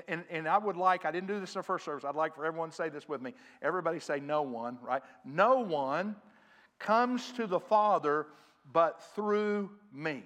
and, 0.09 0.25
and 0.31 0.49
I 0.49 0.57
would 0.57 0.77
like, 0.77 1.05
I 1.05 1.11
didn't 1.11 1.29
do 1.29 1.41
this 1.41 1.55
in 1.55 1.59
the 1.59 1.65
first 1.65 1.85
service, 1.85 2.05
I'd 2.05 2.15
like 2.15 2.35
for 2.35 2.47
everyone 2.47 2.71
to 2.71 2.75
say 2.75 2.89
this 2.89 3.07
with 3.07 3.21
me. 3.21 3.35
Everybody 3.61 4.01
say, 4.01 4.21
no 4.21 4.43
one, 4.43 4.79
right? 4.83 5.03
No 5.25 5.61
one 5.61 6.17
comes 6.79 7.33
to 7.33 7.47
the 7.47 7.61
Father 7.61 8.27
but 8.73 9.03
through 9.15 9.71
me. 9.93 10.23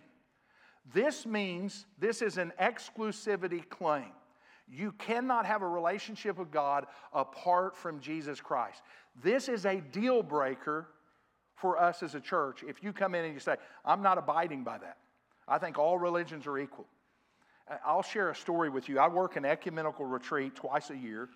This 0.93 1.25
means 1.25 1.87
this 1.99 2.21
is 2.21 2.37
an 2.37 2.53
exclusivity 2.61 3.69
claim. 3.69 4.13
You 4.69 4.93
cannot 4.93 5.47
have 5.47 5.63
a 5.63 5.69
relationship 5.69 6.39
with 6.39 6.51
God 6.51 6.87
apart 7.13 7.77
from 7.77 8.01
Jesus 8.01 8.41
Christ. 8.41 8.83
This 9.23 9.49
is 9.49 9.67
a 9.67 9.81
deal 9.81 10.23
breaker 10.23 10.89
for 11.55 11.81
us 11.81 12.03
as 12.03 12.15
a 12.15 12.21
church 12.21 12.63
if 12.67 12.83
you 12.83 12.93
come 12.93 13.15
in 13.15 13.25
and 13.25 13.35
you 13.35 13.41
say, 13.41 13.57
I'm 13.85 14.03
not 14.03 14.19
abiding 14.19 14.65
by 14.65 14.79
that. 14.79 14.99
I 15.47 15.59
think 15.59 15.79
all 15.79 15.99
religions 15.99 16.47
are 16.47 16.59
equal. 16.59 16.87
I'll 17.85 18.03
share 18.03 18.31
a 18.31 18.35
story 18.35 18.69
with 18.69 18.89
you. 18.89 18.99
I 18.99 19.09
work 19.09 19.37
an 19.37 19.45
ecumenical 19.45 20.05
retreat 20.05 20.55
twice 20.55 20.91
a 20.91 20.97
year, 20.97 21.31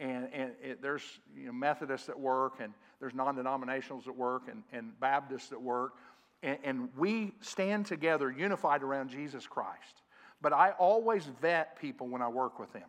and, 0.00 0.28
and 0.32 0.52
it, 0.62 0.82
there's 0.82 1.02
you 1.36 1.46
know, 1.46 1.52
Methodists 1.52 2.08
at 2.08 2.18
work, 2.18 2.54
and 2.60 2.72
there's 2.98 3.14
non 3.14 3.36
denominationals 3.36 4.08
at 4.08 4.16
work, 4.16 4.44
and, 4.50 4.64
and 4.72 4.98
Baptists 4.98 5.52
at 5.52 5.60
work, 5.60 5.94
and, 6.42 6.58
and 6.64 6.88
we 6.96 7.32
stand 7.40 7.86
together 7.86 8.30
unified 8.30 8.82
around 8.82 9.10
Jesus 9.10 9.46
Christ. 9.46 10.02
But 10.40 10.52
I 10.52 10.72
always 10.72 11.26
vet 11.40 11.80
people 11.80 12.08
when 12.08 12.22
I 12.22 12.28
work 12.28 12.58
with 12.58 12.72
them. 12.72 12.88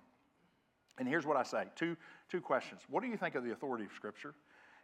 And 0.99 1.07
here's 1.07 1.25
what 1.25 1.37
I 1.37 1.43
say 1.43 1.65
two, 1.75 1.95
two 2.29 2.41
questions. 2.41 2.81
What 2.89 3.03
do 3.03 3.09
you 3.09 3.17
think 3.17 3.35
of 3.35 3.43
the 3.43 3.51
authority 3.51 3.85
of 3.85 3.91
Scripture? 3.93 4.33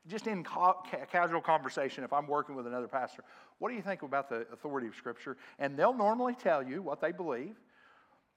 just 0.08 0.28
in 0.28 0.44
ca- 0.44 0.82
casual 1.12 1.42
conversation, 1.42 2.04
if 2.04 2.12
I'm 2.12 2.28
working 2.28 2.56
with 2.56 2.68
another 2.68 2.88
pastor, 2.88 3.24
what 3.60 3.70
do 3.70 3.76
you 3.76 3.82
think 3.82 4.02
about 4.02 4.30
the 4.30 4.46
authority 4.52 4.88
of 4.88 4.96
Scripture? 4.96 5.38
And 5.60 5.78
they'll 5.78 5.94
normally 5.94 6.36
tell 6.36 6.62
you 6.62 6.82
what 6.82 7.00
they 7.00 7.12
believe. 7.12 7.56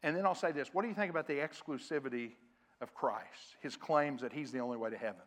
And 0.03 0.17
then 0.17 0.25
I'll 0.25 0.35
say 0.35 0.53
this 0.53 0.69
what 0.73 0.83
do 0.83 0.89
you 0.89 0.95
think 0.95 1.11
about 1.11 1.27
the 1.27 1.35
exclusivity 1.35 2.33
of 2.81 2.95
Christ, 2.95 3.57
his 3.61 3.77
claims 3.77 4.21
that 4.21 4.33
he's 4.33 4.53
the 4.53 4.61
only 4.61 4.77
way 4.77 4.91
to 4.91 4.97
heaven? 4.97 5.23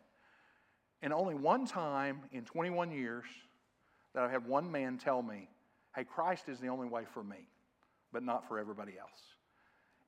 And 1.02 1.12
only 1.12 1.34
one 1.34 1.66
time 1.66 2.22
in 2.32 2.44
21 2.44 2.90
years 2.90 3.24
that 4.14 4.22
I've 4.22 4.30
had 4.30 4.46
one 4.46 4.70
man 4.70 4.98
tell 4.98 5.22
me, 5.22 5.48
hey, 5.94 6.04
Christ 6.04 6.48
is 6.48 6.58
the 6.58 6.68
only 6.68 6.88
way 6.88 7.04
for 7.12 7.22
me, 7.22 7.48
but 8.12 8.22
not 8.22 8.46
for 8.48 8.58
everybody 8.58 8.92
else. 8.98 9.20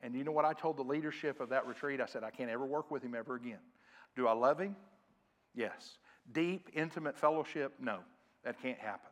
And 0.03 0.15
you 0.15 0.25
know 0.25 0.33
what 0.33 0.45
I 0.45 0.53
told 0.53 0.77
the 0.77 0.83
leadership 0.83 1.41
of 1.41 1.51
that 1.51 1.67
retreat? 1.67 2.01
I 2.01 2.07
said, 2.07 2.25
I 2.25 2.31
can't 2.31 2.51
ever 2.51 2.67
work 2.67 2.91
with 2.91 3.03
him 3.03 3.15
ever 3.15 3.37
again. 3.37 3.61
Do 4.17 4.27
I 4.27 4.33
love 4.33 4.59
him? 4.59 4.77
Yes. 5.55 5.99
Deep, 6.33 6.71
intimate 6.75 7.17
fellowship? 7.17 7.75
No, 7.79 7.99
that 8.45 8.61
can't 8.61 8.79
happen. 8.79 9.11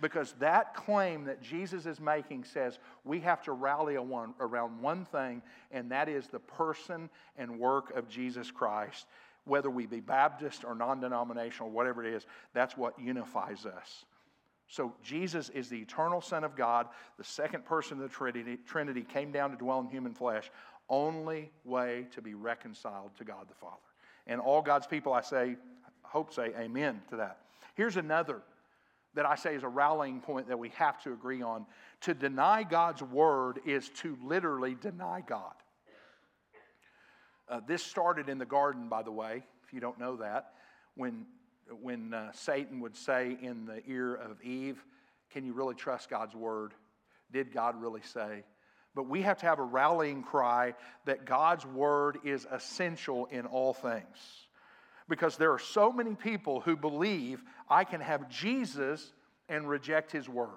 Because 0.00 0.34
that 0.40 0.74
claim 0.74 1.24
that 1.24 1.40
Jesus 1.40 1.86
is 1.86 2.00
making 2.00 2.44
says 2.44 2.78
we 3.04 3.20
have 3.20 3.42
to 3.44 3.52
rally 3.52 3.96
around 3.96 4.80
one 4.82 5.06
thing, 5.06 5.40
and 5.70 5.90
that 5.90 6.08
is 6.08 6.26
the 6.26 6.38
person 6.38 7.08
and 7.38 7.58
work 7.58 7.96
of 7.96 8.06
Jesus 8.08 8.50
Christ. 8.50 9.06
Whether 9.44 9.70
we 9.70 9.86
be 9.86 10.00
Baptist 10.00 10.64
or 10.64 10.74
non 10.74 11.00
denominational, 11.00 11.70
whatever 11.70 12.04
it 12.04 12.12
is, 12.12 12.26
that's 12.52 12.76
what 12.76 12.98
unifies 12.98 13.64
us. 13.64 14.04
So, 14.68 14.94
Jesus 15.02 15.48
is 15.50 15.68
the 15.68 15.78
eternal 15.78 16.20
Son 16.20 16.42
of 16.42 16.56
God, 16.56 16.88
the 17.18 17.24
second 17.24 17.64
person 17.64 17.98
of 17.98 18.02
the 18.02 18.08
Trinity, 18.08 18.58
Trinity 18.66 19.02
came 19.02 19.30
down 19.30 19.50
to 19.50 19.56
dwell 19.56 19.80
in 19.80 19.86
human 19.86 20.12
flesh, 20.12 20.50
only 20.88 21.50
way 21.64 22.06
to 22.12 22.20
be 22.20 22.34
reconciled 22.34 23.10
to 23.18 23.24
God 23.24 23.46
the 23.48 23.54
Father. 23.54 23.76
And 24.26 24.40
all 24.40 24.62
God's 24.62 24.86
people, 24.86 25.12
I 25.12 25.20
say, 25.20 25.56
hope 26.02 26.32
say 26.32 26.52
amen 26.58 27.00
to 27.10 27.16
that. 27.16 27.38
Here's 27.74 27.96
another 27.96 28.42
that 29.14 29.26
I 29.26 29.34
say 29.34 29.54
is 29.54 29.62
a 29.62 29.68
rallying 29.68 30.20
point 30.20 30.48
that 30.48 30.58
we 30.58 30.68
have 30.70 31.02
to 31.04 31.12
agree 31.12 31.42
on. 31.42 31.66
To 32.02 32.14
deny 32.14 32.62
God's 32.62 33.02
word 33.02 33.60
is 33.64 33.88
to 34.00 34.16
literally 34.22 34.76
deny 34.80 35.22
God. 35.26 35.54
Uh, 37.48 37.60
this 37.66 37.82
started 37.82 38.28
in 38.28 38.38
the 38.38 38.46
garden, 38.46 38.88
by 38.88 39.02
the 39.02 39.10
way, 39.10 39.42
if 39.64 39.72
you 39.72 39.80
don't 39.80 39.98
know 39.98 40.16
that, 40.16 40.52
when, 40.96 41.24
when 41.82 42.14
uh, 42.14 42.32
Satan 42.32 42.80
would 42.80 42.96
say 42.96 43.36
in 43.40 43.66
the 43.66 43.82
ear 43.86 44.14
of 44.14 44.40
Eve, 44.42 44.82
Can 45.30 45.44
you 45.44 45.52
really 45.52 45.74
trust 45.74 46.08
God's 46.08 46.34
word? 46.34 46.72
Did 47.32 47.52
God 47.52 47.80
really 47.80 48.02
say? 48.02 48.44
But 48.94 49.08
we 49.08 49.22
have 49.22 49.38
to 49.38 49.46
have 49.46 49.58
a 49.58 49.64
rallying 49.64 50.22
cry 50.22 50.74
that 51.04 51.26
God's 51.26 51.66
word 51.66 52.18
is 52.24 52.46
essential 52.50 53.26
in 53.26 53.44
all 53.44 53.74
things 53.74 54.16
because 55.08 55.36
there 55.36 55.52
are 55.52 55.58
so 55.58 55.92
many 55.92 56.14
people 56.14 56.60
who 56.60 56.76
believe 56.76 57.42
I 57.68 57.84
can 57.84 58.00
have 58.00 58.28
Jesus 58.28 59.12
and 59.48 59.68
reject 59.68 60.12
his 60.12 60.28
word. 60.28 60.48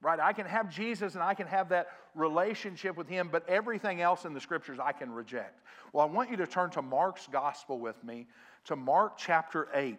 Right? 0.00 0.18
I 0.18 0.32
can 0.32 0.46
have 0.46 0.68
Jesus 0.68 1.14
and 1.14 1.22
I 1.22 1.34
can 1.34 1.46
have 1.46 1.68
that 1.68 1.86
relationship 2.14 2.96
with 2.96 3.08
him, 3.08 3.28
but 3.30 3.48
everything 3.48 4.00
else 4.00 4.24
in 4.24 4.34
the 4.34 4.40
scriptures 4.40 4.78
I 4.82 4.92
can 4.92 5.12
reject. 5.12 5.60
Well, 5.92 6.06
I 6.06 6.10
want 6.10 6.30
you 6.30 6.36
to 6.38 6.46
turn 6.46 6.70
to 6.70 6.82
Mark's 6.82 7.28
gospel 7.30 7.78
with 7.78 8.02
me, 8.02 8.26
to 8.64 8.76
Mark 8.76 9.16
chapter 9.16 9.68
8. 9.74 9.98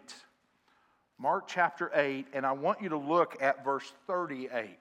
Mark 1.19 1.47
chapter 1.47 1.91
8, 1.93 2.27
and 2.33 2.45
I 2.45 2.51
want 2.53 2.81
you 2.81 2.89
to 2.89 2.97
look 2.97 3.41
at 3.41 3.63
verse 3.63 3.91
38. 4.07 4.77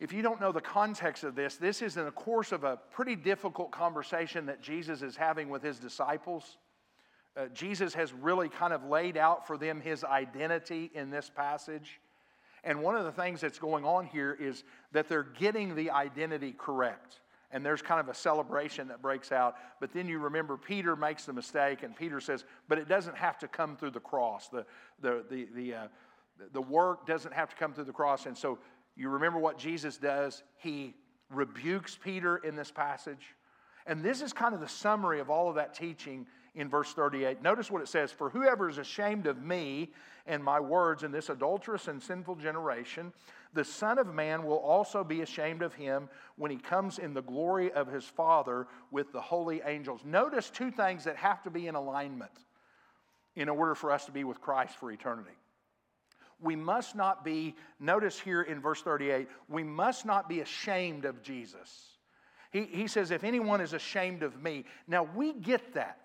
If 0.00 0.12
you 0.12 0.22
don't 0.22 0.40
know 0.40 0.52
the 0.52 0.60
context 0.60 1.22
of 1.22 1.34
this, 1.34 1.56
this 1.56 1.80
is 1.80 1.96
in 1.96 2.04
the 2.04 2.10
course 2.10 2.50
of 2.50 2.64
a 2.64 2.78
pretty 2.90 3.14
difficult 3.14 3.70
conversation 3.70 4.46
that 4.46 4.60
Jesus 4.60 5.02
is 5.02 5.16
having 5.16 5.48
with 5.48 5.62
his 5.62 5.78
disciples. 5.78 6.58
Uh, 7.36 7.46
Jesus 7.54 7.94
has 7.94 8.12
really 8.12 8.48
kind 8.48 8.72
of 8.72 8.84
laid 8.84 9.16
out 9.16 9.46
for 9.46 9.56
them 9.56 9.80
his 9.80 10.02
identity 10.02 10.90
in 10.94 11.10
this 11.10 11.30
passage. 11.30 12.00
And 12.64 12.82
one 12.82 12.96
of 12.96 13.04
the 13.04 13.12
things 13.12 13.40
that's 13.40 13.58
going 13.58 13.84
on 13.84 14.06
here 14.06 14.36
is 14.38 14.64
that 14.92 15.08
they're 15.08 15.22
getting 15.22 15.74
the 15.74 15.90
identity 15.90 16.54
correct. 16.56 17.20
And 17.54 17.64
there's 17.64 17.80
kind 17.80 18.00
of 18.00 18.08
a 18.08 18.14
celebration 18.14 18.88
that 18.88 19.00
breaks 19.00 19.30
out. 19.30 19.54
But 19.80 19.92
then 19.92 20.08
you 20.08 20.18
remember 20.18 20.56
Peter 20.56 20.96
makes 20.96 21.24
the 21.24 21.32
mistake, 21.32 21.84
and 21.84 21.94
Peter 21.94 22.20
says, 22.20 22.44
But 22.68 22.78
it 22.78 22.88
doesn't 22.88 23.16
have 23.16 23.38
to 23.38 23.48
come 23.48 23.76
through 23.76 23.92
the 23.92 24.00
cross. 24.00 24.48
The, 24.48 24.66
the, 25.00 25.24
the, 25.30 25.48
the, 25.54 25.74
uh, 25.74 25.86
the 26.52 26.60
work 26.60 27.06
doesn't 27.06 27.32
have 27.32 27.48
to 27.50 27.56
come 27.56 27.72
through 27.72 27.84
the 27.84 27.92
cross. 27.92 28.26
And 28.26 28.36
so 28.36 28.58
you 28.96 29.08
remember 29.08 29.38
what 29.38 29.56
Jesus 29.56 29.96
does? 29.96 30.42
He 30.56 30.94
rebukes 31.30 31.96
Peter 31.96 32.38
in 32.38 32.56
this 32.56 32.72
passage. 32.72 33.36
And 33.86 34.02
this 34.02 34.20
is 34.20 34.32
kind 34.32 34.52
of 34.52 34.60
the 34.60 34.68
summary 34.68 35.20
of 35.20 35.30
all 35.30 35.48
of 35.48 35.54
that 35.54 35.74
teaching 35.74 36.26
in 36.56 36.68
verse 36.68 36.92
38. 36.92 37.40
Notice 37.40 37.70
what 37.70 37.82
it 37.82 37.88
says 37.88 38.10
For 38.10 38.30
whoever 38.30 38.68
is 38.68 38.78
ashamed 38.78 39.28
of 39.28 39.42
me 39.42 39.92
and 40.26 40.42
my 40.42 40.58
words 40.58 41.02
in 41.02 41.12
this 41.12 41.28
adulterous 41.28 41.88
and 41.88 42.02
sinful 42.02 42.36
generation, 42.36 43.12
the 43.54 43.64
Son 43.64 43.98
of 43.98 44.12
Man 44.12 44.44
will 44.44 44.58
also 44.58 45.04
be 45.04 45.22
ashamed 45.22 45.62
of 45.62 45.74
him 45.74 46.08
when 46.36 46.50
he 46.50 46.56
comes 46.56 46.98
in 46.98 47.14
the 47.14 47.22
glory 47.22 47.72
of 47.72 47.86
his 47.86 48.04
Father 48.04 48.66
with 48.90 49.12
the 49.12 49.20
holy 49.20 49.62
angels. 49.64 50.00
Notice 50.04 50.50
two 50.50 50.70
things 50.70 51.04
that 51.04 51.16
have 51.16 51.42
to 51.44 51.50
be 51.50 51.68
in 51.68 51.74
alignment 51.74 52.32
in 53.36 53.48
order 53.48 53.74
for 53.74 53.90
us 53.92 54.04
to 54.06 54.12
be 54.12 54.24
with 54.24 54.40
Christ 54.40 54.76
for 54.76 54.90
eternity. 54.90 55.36
We 56.40 56.56
must 56.56 56.94
not 56.94 57.24
be, 57.24 57.54
notice 57.78 58.18
here 58.18 58.42
in 58.42 58.60
verse 58.60 58.82
38, 58.82 59.28
we 59.48 59.62
must 59.62 60.04
not 60.04 60.28
be 60.28 60.40
ashamed 60.40 61.04
of 61.04 61.22
Jesus. 61.22 61.94
He, 62.50 62.64
he 62.64 62.86
says, 62.86 63.10
if 63.10 63.24
anyone 63.24 63.60
is 63.60 63.72
ashamed 63.72 64.22
of 64.22 64.42
me. 64.42 64.64
Now, 64.86 65.08
we 65.14 65.32
get 65.32 65.74
that 65.74 66.03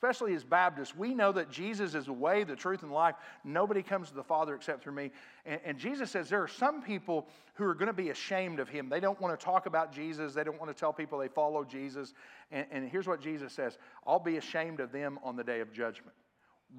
especially 0.00 0.32
as 0.32 0.44
Baptists, 0.44 0.96
we 0.96 1.12
know 1.12 1.30
that 1.30 1.50
Jesus 1.50 1.94
is 1.94 2.06
the 2.06 2.12
way, 2.14 2.42
the 2.42 2.56
truth, 2.56 2.82
and 2.82 2.90
life. 2.90 3.16
Nobody 3.44 3.82
comes 3.82 4.08
to 4.08 4.14
the 4.14 4.24
Father 4.24 4.54
except 4.54 4.82
through 4.82 4.94
me. 4.94 5.10
And, 5.44 5.60
and 5.62 5.78
Jesus 5.78 6.10
says 6.10 6.30
there 6.30 6.42
are 6.42 6.48
some 6.48 6.80
people 6.80 7.28
who 7.52 7.64
are 7.66 7.74
going 7.74 7.88
to 7.88 7.92
be 7.92 8.08
ashamed 8.08 8.60
of 8.60 8.68
him. 8.70 8.88
They 8.88 8.98
don't 8.98 9.20
want 9.20 9.38
to 9.38 9.44
talk 9.44 9.66
about 9.66 9.92
Jesus, 9.92 10.32
they 10.32 10.42
don't 10.42 10.58
want 10.58 10.74
to 10.74 10.80
tell 10.80 10.90
people 10.90 11.18
they 11.18 11.28
follow 11.28 11.64
Jesus. 11.64 12.14
And, 12.50 12.64
and 12.70 12.88
here's 12.88 13.06
what 13.06 13.20
Jesus 13.20 13.52
says 13.52 13.76
I'll 14.06 14.18
be 14.18 14.38
ashamed 14.38 14.80
of 14.80 14.90
them 14.90 15.18
on 15.22 15.36
the 15.36 15.44
day 15.44 15.60
of 15.60 15.70
judgment. 15.70 16.16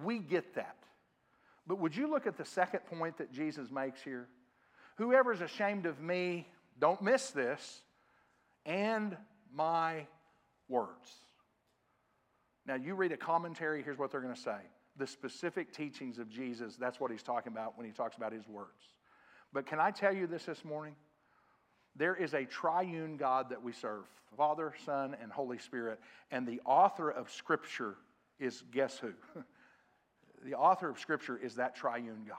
We 0.04 0.18
get 0.18 0.56
that. 0.56 0.78
But 1.68 1.78
would 1.78 1.96
you 1.96 2.10
look 2.10 2.26
at 2.26 2.38
the 2.38 2.46
second 2.46 2.80
point 2.88 3.20
that 3.20 3.32
Jesus 3.32 3.70
makes 3.70 4.02
here? 4.02 4.28
Whoever's 4.96 5.42
ashamed 5.42 5.86
of 5.86 6.02
me, 6.02 6.48
don't 6.80 7.04
miss 7.04 7.30
this, 7.30 7.82
and 8.66 9.16
my 9.54 10.08
words. 10.68 11.12
Now, 12.66 12.76
you 12.76 12.96
read 12.96 13.12
a 13.12 13.18
commentary, 13.18 13.84
here's 13.84 13.98
what 13.98 14.12
they're 14.12 14.22
going 14.22 14.36
to 14.36 14.40
say. 14.40 14.58
The 14.98 15.08
specific 15.08 15.74
teachings 15.74 16.20
of 16.20 16.30
Jesus, 16.30 16.76
that's 16.76 17.00
what 17.00 17.12
he's 17.12 17.24
talking 17.24 17.52
about 17.52 17.78
when 17.78 17.86
he 17.86 17.92
talks 17.92 18.18
about 18.18 18.34
his 18.34 18.48
words. 18.48 18.94
But 19.54 19.66
can 19.66 19.80
I 19.80 19.92
tell 19.92 20.14
you 20.14 20.28
this 20.28 20.46
this 20.46 20.64
morning? 20.64 20.96
There 21.96 22.16
is 22.16 22.34
a 22.34 22.46
triune 22.46 23.18
God 23.18 23.50
that 23.50 23.62
we 23.62 23.74
serve 23.74 24.06
Father, 24.38 24.74
Son, 24.86 25.16
and 25.22 25.32
Holy 25.32 25.58
Spirit. 25.58 26.00
And 26.32 26.48
the 26.48 26.62
author 26.66 27.10
of 27.10 27.30
Scripture 27.30 27.96
is 28.40 28.64
guess 28.72 28.98
who? 28.98 29.12
the 30.46 30.56
author 30.56 30.90
of 30.90 31.00
Scripture 31.00 31.38
is 31.38 31.56
that 31.56 31.76
triune 31.76 32.26
God. 32.28 32.38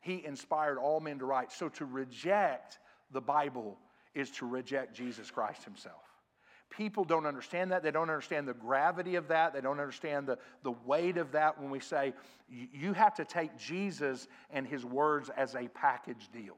He 0.00 0.24
inspired 0.24 0.78
all 0.78 1.00
men 1.00 1.18
to 1.18 1.24
write. 1.24 1.52
So 1.52 1.68
to 1.70 1.84
reject 1.84 2.78
the 3.10 3.20
Bible 3.20 3.78
is 4.14 4.30
to 4.32 4.46
reject 4.46 4.94
Jesus 4.94 5.30
Christ 5.30 5.64
himself. 5.64 6.02
People 6.70 7.04
don't 7.04 7.26
understand 7.26 7.72
that. 7.72 7.82
They 7.82 7.90
don't 7.90 8.10
understand 8.10 8.46
the 8.46 8.54
gravity 8.54 9.14
of 9.14 9.28
that. 9.28 9.54
They 9.54 9.60
don't 9.60 9.80
understand 9.80 10.26
the, 10.26 10.38
the 10.62 10.72
weight 10.84 11.16
of 11.16 11.32
that 11.32 11.60
when 11.60 11.70
we 11.70 11.80
say 11.80 12.12
you 12.48 12.92
have 12.92 13.14
to 13.14 13.24
take 13.24 13.56
Jesus 13.56 14.28
and 14.50 14.66
his 14.66 14.84
words 14.84 15.30
as 15.36 15.54
a 15.54 15.68
package 15.68 16.28
deal. 16.32 16.56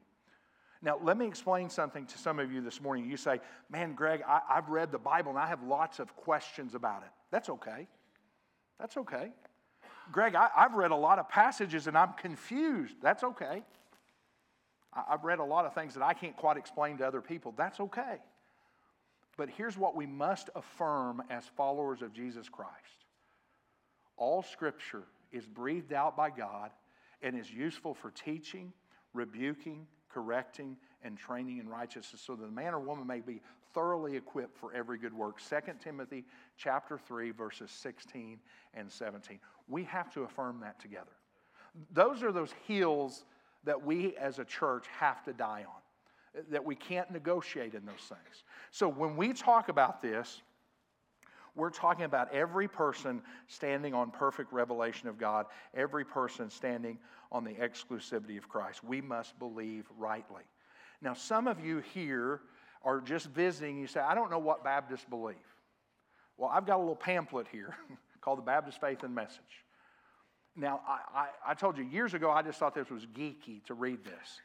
Now, 0.81 0.97
let 1.01 1.17
me 1.17 1.27
explain 1.27 1.69
something 1.69 2.07
to 2.07 2.17
some 2.17 2.39
of 2.39 2.51
you 2.51 2.61
this 2.61 2.81
morning. 2.81 3.09
You 3.09 3.17
say, 3.17 3.39
Man, 3.69 3.93
Greg, 3.93 4.23
I, 4.27 4.41
have 4.49 4.69
read 4.69 4.91
the 4.91 4.97
Bible 4.97 5.29
and 5.29 5.39
I 5.39 5.47
have 5.47 5.63
lots 5.63 5.99
of 5.99 6.15
questions 6.15 6.73
about 6.75 7.03
it. 7.03 7.09
That's 7.29 7.49
okay. 7.49 7.87
That's 8.79 8.97
okay. 8.97 9.31
Greg, 10.11 10.35
I, 10.35 10.49
have 10.55 10.73
read 10.73 10.91
a 10.91 10.95
lot 10.95 11.19
of 11.19 11.29
passages 11.29 11.87
and 11.87 11.97
I'm 11.97 12.13
confused. 12.13 12.95
That's 13.01 13.23
okay. 13.23 13.63
I, 14.93 15.03
I've 15.11 15.23
read 15.23 15.39
a 15.39 15.43
lot 15.43 15.65
of 15.65 15.75
things 15.75 15.93
that 15.93 16.03
I 16.03 16.13
can't 16.13 16.35
quite 16.35 16.57
explain 16.57 16.97
to 16.97 17.07
other 17.07 17.21
people. 17.21 17.53
That's 17.55 17.79
okay. 17.79 18.17
But 19.41 19.49
here's 19.49 19.75
what 19.75 19.95
we 19.95 20.05
must 20.05 20.51
affirm 20.53 21.23
as 21.31 21.43
followers 21.57 22.03
of 22.03 22.13
Jesus 22.13 22.47
Christ. 22.47 23.07
All 24.15 24.43
scripture 24.43 25.05
is 25.31 25.47
breathed 25.47 25.93
out 25.93 26.15
by 26.15 26.29
God 26.29 26.69
and 27.23 27.35
is 27.35 27.49
useful 27.51 27.95
for 27.95 28.11
teaching, 28.11 28.71
rebuking, 29.15 29.87
correcting, 30.13 30.77
and 31.03 31.17
training 31.17 31.57
in 31.57 31.67
righteousness 31.67 32.21
so 32.21 32.35
that 32.35 32.45
the 32.45 32.51
man 32.51 32.75
or 32.75 32.79
woman 32.81 33.07
may 33.07 33.19
be 33.19 33.41
thoroughly 33.73 34.15
equipped 34.15 34.55
for 34.59 34.75
every 34.75 34.99
good 34.99 35.11
work. 35.11 35.39
2 35.41 35.55
timothy 35.83 36.23
chapter 36.55 36.99
3 36.99 37.31
verses 37.31 37.71
16 37.71 38.37
and 38.75 38.91
17 38.91 39.39
we 39.67 39.83
have 39.85 40.13
to 40.13 40.21
affirm 40.21 40.59
that 40.59 40.79
together. 40.79 41.17
Those 41.91 42.21
are 42.21 42.31
those 42.31 42.53
hills 42.67 43.25
that 43.63 43.83
we 43.83 44.15
as 44.17 44.37
a 44.37 44.45
church 44.45 44.85
have 44.99 45.23
to 45.23 45.33
die 45.33 45.65
on 45.67 45.80
that 46.49 46.63
we 46.63 46.75
can't 46.75 47.11
negotiate 47.11 47.73
in 47.73 47.85
those 47.85 48.07
things. 48.07 48.43
So 48.71 48.87
when 48.87 49.17
we 49.17 49.33
talk 49.33 49.69
about 49.69 50.01
this, 50.01 50.41
we're 51.55 51.69
talking 51.69 52.05
about 52.05 52.33
every 52.33 52.67
person 52.67 53.21
standing 53.47 53.93
on 53.93 54.11
perfect 54.11 54.53
revelation 54.53 55.09
of 55.09 55.17
God, 55.17 55.47
every 55.73 56.05
person 56.05 56.49
standing 56.49 56.97
on 57.31 57.43
the 57.43 57.51
exclusivity 57.51 58.37
of 58.37 58.47
Christ. 58.47 58.83
We 58.83 59.01
must 59.01 59.37
believe 59.37 59.85
rightly. 59.97 60.43
Now, 61.01 61.13
some 61.13 61.47
of 61.47 61.59
you 61.59 61.79
here 61.93 62.41
are 62.83 63.01
just 63.01 63.27
visiting. 63.27 63.77
You 63.77 63.87
say, 63.87 63.99
I 63.99 64.15
don't 64.15 64.31
know 64.31 64.39
what 64.39 64.63
Baptists 64.63 65.05
believe. 65.09 65.35
Well, 66.37 66.49
I've 66.53 66.65
got 66.65 66.77
a 66.77 66.79
little 66.79 66.95
pamphlet 66.95 67.47
here 67.51 67.75
called 68.21 68.37
The 68.37 68.43
Baptist 68.43 68.79
Faith 68.79 69.03
and 69.03 69.13
Message. 69.13 69.65
Now, 70.55 70.81
I, 70.87 70.99
I, 71.19 71.51
I 71.51 71.53
told 71.53 71.77
you 71.77 71.83
years 71.83 72.13
ago, 72.13 72.31
I 72.31 72.41
just 72.41 72.59
thought 72.59 72.75
this 72.75 72.89
was 72.89 73.05
geeky 73.05 73.63
to 73.65 73.73
read 73.73 74.03
this. 74.03 74.41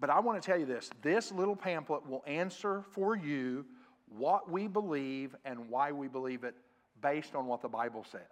But 0.00 0.10
I 0.10 0.20
want 0.20 0.42
to 0.42 0.46
tell 0.46 0.58
you 0.58 0.66
this 0.66 0.90
this 1.02 1.32
little 1.32 1.56
pamphlet 1.56 2.08
will 2.08 2.24
answer 2.26 2.84
for 2.92 3.16
you 3.16 3.64
what 4.08 4.50
we 4.50 4.66
believe 4.66 5.34
and 5.44 5.68
why 5.68 5.92
we 5.92 6.08
believe 6.08 6.44
it 6.44 6.54
based 7.02 7.34
on 7.34 7.46
what 7.46 7.62
the 7.62 7.68
Bible 7.68 8.04
says. 8.10 8.22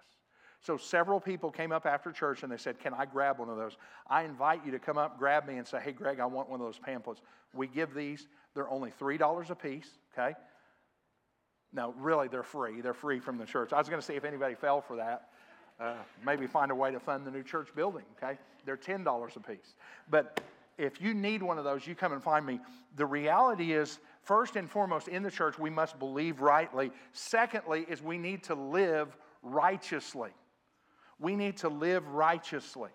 So 0.61 0.77
several 0.77 1.19
people 1.19 1.51
came 1.51 1.73
up 1.73 1.87
after 1.87 2.13
church 2.13 2.45
and 2.45 2.53
they 2.53 2.57
said, 2.57 2.79
Can 2.79 2.95
I 2.95 3.05
grab 3.05 3.41
one 3.41 3.49
of 3.49 3.57
those? 3.57 3.77
I 4.09 4.23
invite 4.23 4.65
you 4.65 4.71
to 4.73 4.79
come 4.79 4.97
up, 4.97 5.19
grab 5.19 5.47
me, 5.47 5.57
and 5.59 5.67
say, 5.67 5.81
Hey, 5.81 5.93
Greg, 5.93 6.21
I 6.21 6.27
want 6.27 6.49
one 6.49 6.61
of 6.61 6.67
those 6.67 6.79
pamphlets. 6.79 7.21
We 7.53 7.67
give 7.67 7.95
these, 7.95 8.29
they're 8.55 8.71
only 8.71 8.91
$3 8.91 9.51
a 9.51 9.55
piece, 9.55 9.89
okay? 10.17 10.37
No, 11.73 11.95
really, 11.99 12.29
they're 12.29 12.43
free. 12.43 12.81
They're 12.81 12.95
free 12.95 13.19
from 13.19 13.39
the 13.39 13.45
church. 13.45 13.73
I 13.73 13.79
was 13.79 13.89
going 13.89 14.01
to 14.01 14.07
see 14.07 14.15
if 14.15 14.25
anybody 14.25 14.55
fell 14.55 14.81
for 14.81 14.97
that. 14.97 15.31
Uh, 15.81 15.95
maybe 16.25 16.47
find 16.47 16.71
a 16.71 16.75
way 16.75 16.93
to 16.93 17.01
fund 17.01 17.27
the 17.27 17.31
new 17.31 17.43
church 17.43 17.69
building, 17.75 18.05
okay? 18.23 18.39
They're 18.65 18.77
$10 18.77 19.37
a 19.37 19.41
piece. 19.41 19.75
But 20.11 20.41
if 20.83 21.01
you 21.01 21.15
need 21.15 21.43
one 21.43 21.59
of 21.59 21.65
those, 21.65 21.87
you 21.87 21.95
come 21.95 22.13
and 22.13 22.23
find 22.23 22.45
me. 22.45 22.61
The 22.97 23.07
reality 23.07 23.73
is, 23.73 24.01
first 24.23 24.57
and 24.57 24.69
foremost, 24.69 25.09
in 25.09 25.23
the 25.23 25.31
church, 25.31 25.59
we 25.59 25.71
must 25.71 25.99
believe 25.99 26.41
rightly. 26.41 26.91
Secondly, 27.13 27.87
is 27.89 28.03
we 28.03 28.19
need 28.19 28.43
to 28.45 28.55
live 28.55 29.17
righteously. 29.43 30.31
We 31.19 31.37
need 31.37 31.57
to 31.59 31.69
live 31.69 32.07
righteously. 32.09 32.91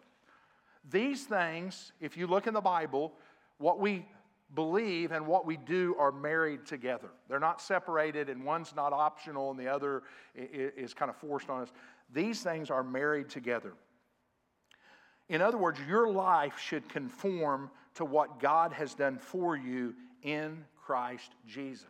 These 0.90 1.26
things, 1.26 1.94
if 2.02 2.18
you 2.18 2.28
look 2.28 2.46
in 2.46 2.54
the 2.54 2.62
Bible, 2.62 3.14
what 3.58 3.80
we 3.80 4.06
believe 4.54 5.12
and 5.12 5.26
what 5.26 5.46
we 5.46 5.58
do 5.58 5.96
are 5.98 6.12
married 6.12 6.66
together. 6.66 7.10
They're 7.28 7.40
not 7.40 7.62
separated, 7.62 8.30
and 8.30 8.44
one's 8.44 8.76
not 8.76 8.94
optional 8.94 9.52
and 9.52 9.60
the 9.60 9.68
other 9.68 10.04
is 10.36 10.94
kind 10.94 11.10
of 11.10 11.18
forced 11.18 11.50
on 11.50 11.64
us. 11.64 11.72
These 12.14 12.42
things 12.42 12.70
are 12.70 12.84
married 12.84 13.30
together. 13.30 13.74
In 15.30 15.42
other 15.42 15.58
words, 15.58 15.80
your 15.88 16.10
life 16.10 16.58
should 16.60 16.88
conform 16.88 17.70
to 17.96 18.06
what 18.06 18.40
God 18.40 18.72
has 18.74 18.94
done 18.94 19.18
for 19.18 19.56
you 19.56 19.94
in 20.24 20.64
Christ 20.86 21.32
Jesus. 21.46 21.86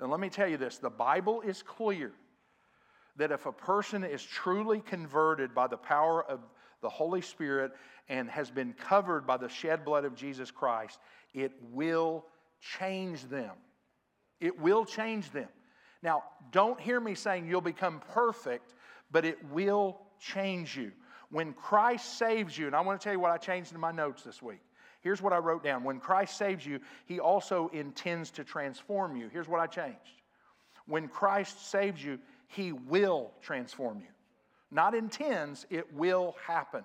Now, 0.00 0.06
let 0.06 0.20
me 0.20 0.28
tell 0.28 0.48
you 0.48 0.56
this 0.56 0.78
the 0.78 0.90
Bible 0.90 1.40
is 1.42 1.62
clear 1.62 2.12
that 3.16 3.30
if 3.30 3.46
a 3.46 3.52
person 3.52 4.04
is 4.04 4.22
truly 4.22 4.80
converted 4.80 5.54
by 5.54 5.66
the 5.66 5.76
power 5.76 6.24
of 6.24 6.40
the 6.82 6.88
Holy 6.88 7.22
Spirit 7.22 7.72
and 8.08 8.28
has 8.28 8.50
been 8.50 8.72
covered 8.74 9.26
by 9.26 9.36
the 9.36 9.48
shed 9.48 9.84
blood 9.84 10.04
of 10.04 10.14
Jesus 10.14 10.50
Christ, 10.50 10.98
it 11.32 11.52
will 11.72 12.26
change 12.78 13.22
them. 13.28 13.52
It 14.40 14.60
will 14.60 14.84
change 14.84 15.30
them. 15.30 15.48
Now, 16.02 16.24
don't 16.52 16.80
hear 16.80 17.00
me 17.00 17.14
saying 17.14 17.46
you'll 17.46 17.60
become 17.62 18.02
perfect, 18.12 18.74
but 19.10 19.24
it 19.24 19.38
will 19.50 19.98
change 20.20 20.76
you. 20.76 20.92
When 21.30 21.52
Christ 21.52 22.18
saves 22.18 22.56
you, 22.56 22.66
and 22.66 22.76
I 22.76 22.80
want 22.80 23.00
to 23.00 23.04
tell 23.04 23.12
you 23.12 23.20
what 23.20 23.30
I 23.30 23.38
changed 23.38 23.72
in 23.72 23.80
my 23.80 23.92
notes 23.92 24.22
this 24.22 24.40
week. 24.40 24.60
Here's 25.00 25.22
what 25.22 25.32
I 25.32 25.38
wrote 25.38 25.62
down. 25.62 25.84
When 25.84 26.00
Christ 26.00 26.36
saves 26.36 26.66
you, 26.66 26.80
he 27.04 27.20
also 27.20 27.68
intends 27.72 28.30
to 28.32 28.44
transform 28.44 29.16
you. 29.16 29.28
Here's 29.28 29.48
what 29.48 29.60
I 29.60 29.66
changed. 29.66 30.22
When 30.86 31.08
Christ 31.08 31.70
saves 31.70 32.02
you, 32.02 32.18
he 32.48 32.72
will 32.72 33.30
transform 33.42 34.00
you. 34.00 34.06
Not 34.70 34.94
intends, 34.94 35.66
it 35.70 35.92
will 35.94 36.34
happen, 36.44 36.84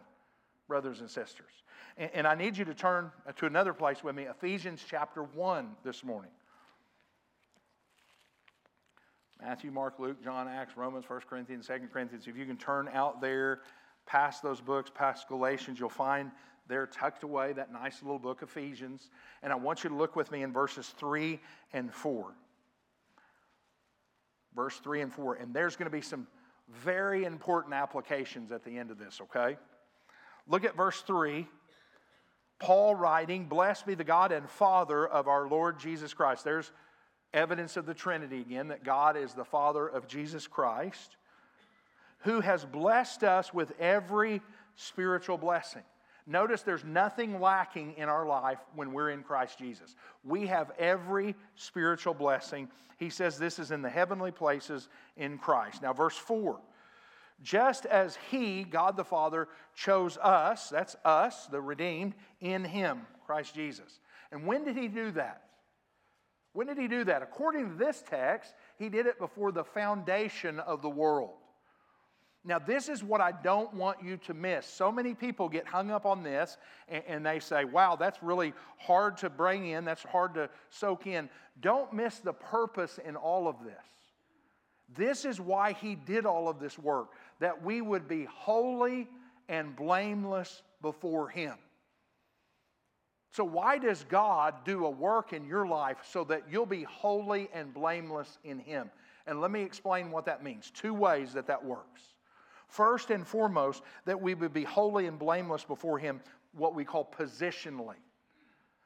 brothers 0.67 0.99
and 0.99 1.09
sisters. 1.09 1.51
And, 1.97 2.11
and 2.13 2.27
I 2.27 2.35
need 2.35 2.57
you 2.57 2.65
to 2.65 2.73
turn 2.73 3.11
to 3.37 3.45
another 3.45 3.73
place 3.73 4.03
with 4.03 4.15
me, 4.15 4.23
Ephesians 4.23 4.83
chapter 4.87 5.23
1 5.23 5.75
this 5.83 6.03
morning. 6.03 6.31
Matthew, 9.41 9.71
Mark, 9.71 9.97
Luke, 9.97 10.23
John, 10.23 10.47
Acts, 10.47 10.77
Romans, 10.77 11.05
1 11.07 11.21
Corinthians, 11.27 11.65
2 11.65 11.73
Corinthians. 11.91 12.27
If 12.27 12.37
you 12.37 12.45
can 12.45 12.57
turn 12.57 12.87
out 12.93 13.21
there 13.21 13.61
past 14.05 14.43
those 14.43 14.61
books, 14.61 14.91
past 14.93 15.27
Galatians, 15.27 15.79
you'll 15.79 15.89
find 15.89 16.31
there 16.67 16.87
tucked 16.87 17.23
away 17.23 17.53
that 17.53 17.71
nice 17.71 18.01
little 18.01 18.19
book, 18.19 18.41
Ephesians. 18.43 19.09
And 19.43 19.51
I 19.51 19.55
want 19.55 19.83
you 19.83 19.89
to 19.89 19.95
look 19.95 20.15
with 20.15 20.31
me 20.31 20.43
in 20.43 20.53
verses 20.53 20.93
3 20.97 21.39
and 21.73 21.93
4. 21.93 22.33
verse 24.55 24.77
3 24.79 25.01
and 25.01 25.13
4. 25.13 25.35
And 25.35 25.53
there's 25.53 25.75
going 25.75 25.89
to 25.89 25.95
be 25.95 26.01
some 26.01 26.27
very 26.69 27.25
important 27.25 27.73
applications 27.73 28.51
at 28.51 28.63
the 28.63 28.77
end 28.77 28.91
of 28.91 28.97
this, 28.97 29.19
okay? 29.21 29.57
Look 30.47 30.63
at 30.63 30.75
verse 30.75 31.01
3. 31.01 31.47
Paul 32.59 32.95
writing, 32.95 33.45
Blessed 33.45 33.85
be 33.85 33.95
the 33.95 34.03
God 34.03 34.31
and 34.31 34.49
Father 34.49 35.07
of 35.07 35.27
our 35.27 35.47
Lord 35.47 35.79
Jesus 35.79 36.13
Christ. 36.13 36.43
There's 36.43 36.71
evidence 37.33 37.75
of 37.75 37.85
the 37.85 37.93
Trinity 37.93 38.41
again, 38.41 38.67
that 38.69 38.83
God 38.83 39.17
is 39.17 39.33
the 39.33 39.45
Father 39.45 39.87
of 39.87 40.07
Jesus 40.07 40.47
Christ, 40.47 41.17
who 42.21 42.39
has 42.41 42.65
blessed 42.65 43.23
us 43.23 43.53
with 43.53 43.71
every 43.79 44.41
spiritual 44.75 45.37
blessing. 45.37 45.83
Notice 46.27 46.61
there's 46.61 46.83
nothing 46.83 47.39
lacking 47.39 47.95
in 47.97 48.07
our 48.07 48.25
life 48.25 48.59
when 48.75 48.93
we're 48.93 49.09
in 49.09 49.23
Christ 49.23 49.57
Jesus. 49.57 49.95
We 50.23 50.47
have 50.47 50.71
every 50.77 51.35
spiritual 51.55 52.13
blessing. 52.13 52.69
He 52.97 53.09
says 53.09 53.37
this 53.37 53.57
is 53.57 53.71
in 53.71 53.81
the 53.81 53.89
heavenly 53.89 54.31
places 54.31 54.87
in 55.17 55.37
Christ. 55.37 55.81
Now, 55.81 55.93
verse 55.93 56.15
4 56.15 56.59
just 57.43 57.85
as 57.85 58.17
He, 58.29 58.63
God 58.63 58.95
the 58.95 59.03
Father, 59.03 59.47
chose 59.75 60.17
us, 60.17 60.69
that's 60.69 60.95
us, 61.03 61.47
the 61.47 61.61
redeemed, 61.61 62.13
in 62.39 62.63
Him, 62.63 63.01
Christ 63.25 63.55
Jesus. 63.55 63.99
And 64.31 64.45
when 64.45 64.63
did 64.63 64.77
He 64.77 64.87
do 64.87 65.11
that? 65.11 65.43
When 66.53 66.67
did 66.67 66.77
He 66.77 66.87
do 66.87 67.03
that? 67.05 67.23
According 67.23 67.69
to 67.69 67.75
this 67.75 68.03
text, 68.07 68.53
He 68.77 68.89
did 68.89 69.07
it 69.07 69.17
before 69.17 69.51
the 69.51 69.63
foundation 69.63 70.59
of 70.59 70.81
the 70.81 70.89
world. 70.89 71.40
Now, 72.43 72.57
this 72.57 72.89
is 72.89 73.03
what 73.03 73.21
I 73.21 73.31
don't 73.31 73.71
want 73.75 74.03
you 74.03 74.17
to 74.17 74.33
miss. 74.33 74.65
So 74.65 74.91
many 74.91 75.13
people 75.13 75.47
get 75.47 75.67
hung 75.67 75.91
up 75.91 76.07
on 76.07 76.23
this 76.23 76.57
and, 76.87 77.03
and, 77.07 77.25
they 77.25 77.39
say, 77.39 77.65
wow, 77.65 77.95
that's 77.95 78.23
really 78.23 78.53
hard 78.77 79.17
to 79.17 79.29
bring 79.29 79.67
in, 79.67 79.85
that's 79.85 80.01
hard 80.01 80.33
to 80.33 80.49
soak 80.71 81.05
in. 81.05 81.29
Don't 81.59 81.93
miss 81.93 82.17
the 82.17 82.33
purpose 82.33 82.99
in 83.05 83.15
all 83.15 83.47
of 83.47 83.57
this. 83.63 83.75
This 84.97 85.23
is 85.23 85.39
why 85.39 85.73
he 85.73 85.93
did 85.93 86.25
all 86.25 86.49
of 86.49 86.59
this 86.59 86.79
work, 86.79 87.11
that 87.39 87.63
we 87.63 87.81
would 87.81 88.07
be 88.07 88.25
holy 88.25 89.07
and 89.47 89.75
blameless 89.75 90.63
before 90.81 91.29
him. 91.29 91.55
So, 93.33 93.45
why 93.45 93.77
does 93.77 94.03
God 94.09 94.55
do 94.65 94.85
a 94.85 94.89
work 94.89 95.31
in 95.31 95.45
your 95.45 95.65
life 95.65 95.97
so 96.03 96.25
that 96.25 96.43
you'll 96.51 96.65
be 96.65 96.83
holy 96.83 97.49
and 97.53 97.73
blameless 97.73 98.39
in 98.43 98.59
him? 98.59 98.89
And 99.25 99.39
let 99.39 99.51
me 99.51 99.61
explain 99.61 100.11
what 100.11 100.25
that 100.25 100.43
means. 100.43 100.71
Two 100.71 100.93
ways 100.93 101.31
that 101.33 101.47
that 101.47 101.63
works. 101.63 102.01
First 102.71 103.09
and 103.09 103.27
foremost, 103.27 103.83
that 104.05 104.21
we 104.21 104.33
would 104.33 104.53
be 104.53 104.63
holy 104.63 105.05
and 105.05 105.19
blameless 105.19 105.65
before 105.65 105.99
Him, 105.99 106.21
what 106.53 106.73
we 106.73 106.85
call 106.85 107.03
positionally. 107.05 107.97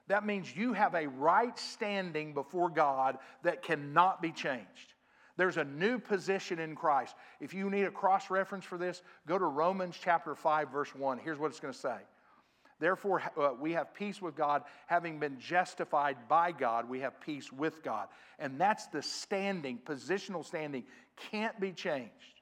That 0.07 0.25
means 0.25 0.55
you 0.55 0.73
have 0.73 0.95
a 0.95 1.07
right 1.07 1.57
standing 1.57 2.33
before 2.33 2.71
God 2.71 3.19
that 3.43 3.61
cannot 3.61 4.23
be 4.23 4.31
changed. 4.31 4.93
There's 5.37 5.57
a 5.57 5.63
new 5.63 5.99
position 5.99 6.57
in 6.57 6.75
Christ. 6.75 7.15
If 7.39 7.53
you 7.53 7.69
need 7.69 7.83
a 7.83 7.91
cross 7.91 8.31
reference 8.31 8.65
for 8.65 8.79
this, 8.79 9.03
go 9.27 9.37
to 9.37 9.45
Romans 9.45 9.95
chapter 10.01 10.33
5, 10.33 10.71
verse 10.71 10.95
1. 10.95 11.19
Here's 11.19 11.37
what 11.37 11.51
it's 11.51 11.59
going 11.59 11.73
to 11.73 11.79
say. 11.79 11.97
Therefore, 12.79 13.21
uh, 13.39 13.51
we 13.59 13.73
have 13.73 13.93
peace 13.93 14.19
with 14.19 14.35
God. 14.35 14.63
Having 14.87 15.19
been 15.19 15.39
justified 15.39 16.17
by 16.27 16.51
God, 16.51 16.89
we 16.89 17.01
have 17.01 17.21
peace 17.21 17.51
with 17.51 17.83
God. 17.83 18.07
And 18.39 18.59
that's 18.59 18.87
the 18.87 19.03
standing, 19.03 19.77
positional 19.85 20.43
standing, 20.43 20.85
can't 21.31 21.59
be 21.59 21.71
changed. 21.71 22.34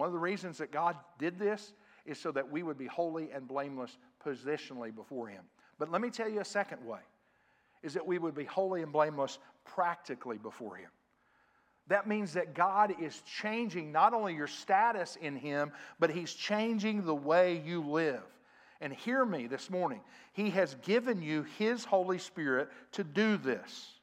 One 0.00 0.06
of 0.06 0.14
the 0.14 0.18
reasons 0.18 0.56
that 0.56 0.72
God 0.72 0.96
did 1.18 1.38
this 1.38 1.74
is 2.06 2.18
so 2.18 2.32
that 2.32 2.50
we 2.50 2.62
would 2.62 2.78
be 2.78 2.86
holy 2.86 3.32
and 3.32 3.46
blameless 3.46 3.98
positionally 4.24 4.94
before 4.94 5.28
Him. 5.28 5.42
But 5.78 5.90
let 5.90 6.00
me 6.00 6.08
tell 6.08 6.26
you 6.26 6.40
a 6.40 6.44
second 6.44 6.82
way 6.86 7.00
is 7.82 7.92
that 7.92 8.06
we 8.06 8.18
would 8.18 8.34
be 8.34 8.46
holy 8.46 8.80
and 8.80 8.90
blameless 8.90 9.38
practically 9.66 10.38
before 10.38 10.76
Him. 10.76 10.88
That 11.88 12.08
means 12.08 12.32
that 12.32 12.54
God 12.54 12.94
is 12.98 13.20
changing 13.42 13.92
not 13.92 14.14
only 14.14 14.34
your 14.34 14.46
status 14.46 15.18
in 15.20 15.36
Him, 15.36 15.70
but 15.98 16.08
He's 16.08 16.32
changing 16.32 17.04
the 17.04 17.14
way 17.14 17.62
you 17.62 17.82
live. 17.82 18.24
And 18.80 18.94
hear 18.94 19.26
me 19.26 19.48
this 19.48 19.68
morning. 19.68 20.00
He 20.32 20.48
has 20.48 20.76
given 20.76 21.20
you 21.20 21.44
His 21.58 21.84
Holy 21.84 22.16
Spirit 22.16 22.70
to 22.92 23.04
do 23.04 23.36
this. 23.36 23.99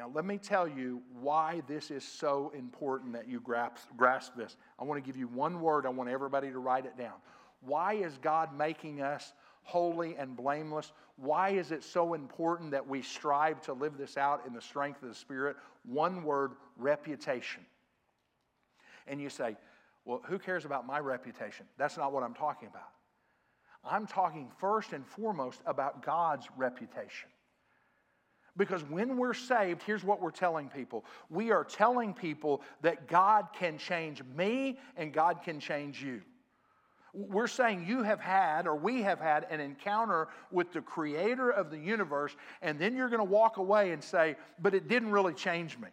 Now, 0.00 0.10
let 0.14 0.24
me 0.24 0.38
tell 0.38 0.66
you 0.66 1.02
why 1.20 1.60
this 1.68 1.90
is 1.90 2.02
so 2.02 2.50
important 2.56 3.12
that 3.12 3.28
you 3.28 3.38
grasp, 3.38 3.86
grasp 3.98 4.34
this. 4.34 4.56
I 4.78 4.84
want 4.84 4.96
to 4.96 5.06
give 5.06 5.14
you 5.14 5.28
one 5.28 5.60
word. 5.60 5.84
I 5.84 5.90
want 5.90 6.08
everybody 6.08 6.50
to 6.50 6.58
write 6.58 6.86
it 6.86 6.96
down. 6.96 7.16
Why 7.60 7.92
is 7.92 8.16
God 8.16 8.56
making 8.56 9.02
us 9.02 9.34
holy 9.62 10.16
and 10.16 10.34
blameless? 10.34 10.92
Why 11.16 11.50
is 11.50 11.70
it 11.70 11.84
so 11.84 12.14
important 12.14 12.70
that 12.70 12.88
we 12.88 13.02
strive 13.02 13.60
to 13.64 13.74
live 13.74 13.98
this 13.98 14.16
out 14.16 14.46
in 14.46 14.54
the 14.54 14.62
strength 14.62 15.02
of 15.02 15.10
the 15.10 15.14
Spirit? 15.14 15.58
One 15.84 16.24
word 16.24 16.52
reputation. 16.78 17.60
And 19.06 19.20
you 19.20 19.28
say, 19.28 19.54
well, 20.06 20.22
who 20.24 20.38
cares 20.38 20.64
about 20.64 20.86
my 20.86 20.98
reputation? 20.98 21.66
That's 21.76 21.98
not 21.98 22.10
what 22.10 22.22
I'm 22.22 22.32
talking 22.32 22.68
about. 22.68 22.88
I'm 23.84 24.06
talking 24.06 24.50
first 24.56 24.94
and 24.94 25.06
foremost 25.06 25.60
about 25.66 26.02
God's 26.02 26.46
reputation. 26.56 27.28
Because 28.56 28.82
when 28.84 29.16
we're 29.16 29.34
saved, 29.34 29.82
here's 29.82 30.04
what 30.04 30.20
we're 30.20 30.30
telling 30.30 30.68
people 30.68 31.04
we 31.28 31.50
are 31.50 31.64
telling 31.64 32.12
people 32.14 32.62
that 32.82 33.06
God 33.06 33.48
can 33.52 33.78
change 33.78 34.22
me 34.36 34.78
and 34.96 35.12
God 35.12 35.42
can 35.42 35.60
change 35.60 36.02
you. 36.02 36.22
We're 37.12 37.48
saying 37.48 37.86
you 37.88 38.04
have 38.04 38.20
had, 38.20 38.68
or 38.68 38.76
we 38.76 39.02
have 39.02 39.18
had, 39.18 39.46
an 39.50 39.58
encounter 39.58 40.28
with 40.52 40.72
the 40.72 40.80
creator 40.80 41.50
of 41.50 41.70
the 41.70 41.78
universe, 41.78 42.36
and 42.62 42.78
then 42.78 42.96
you're 42.96 43.08
going 43.08 43.18
to 43.18 43.24
walk 43.24 43.56
away 43.56 43.90
and 43.90 44.02
say, 44.02 44.36
but 44.60 44.74
it 44.74 44.86
didn't 44.86 45.10
really 45.10 45.34
change 45.34 45.76
me. 45.76 45.88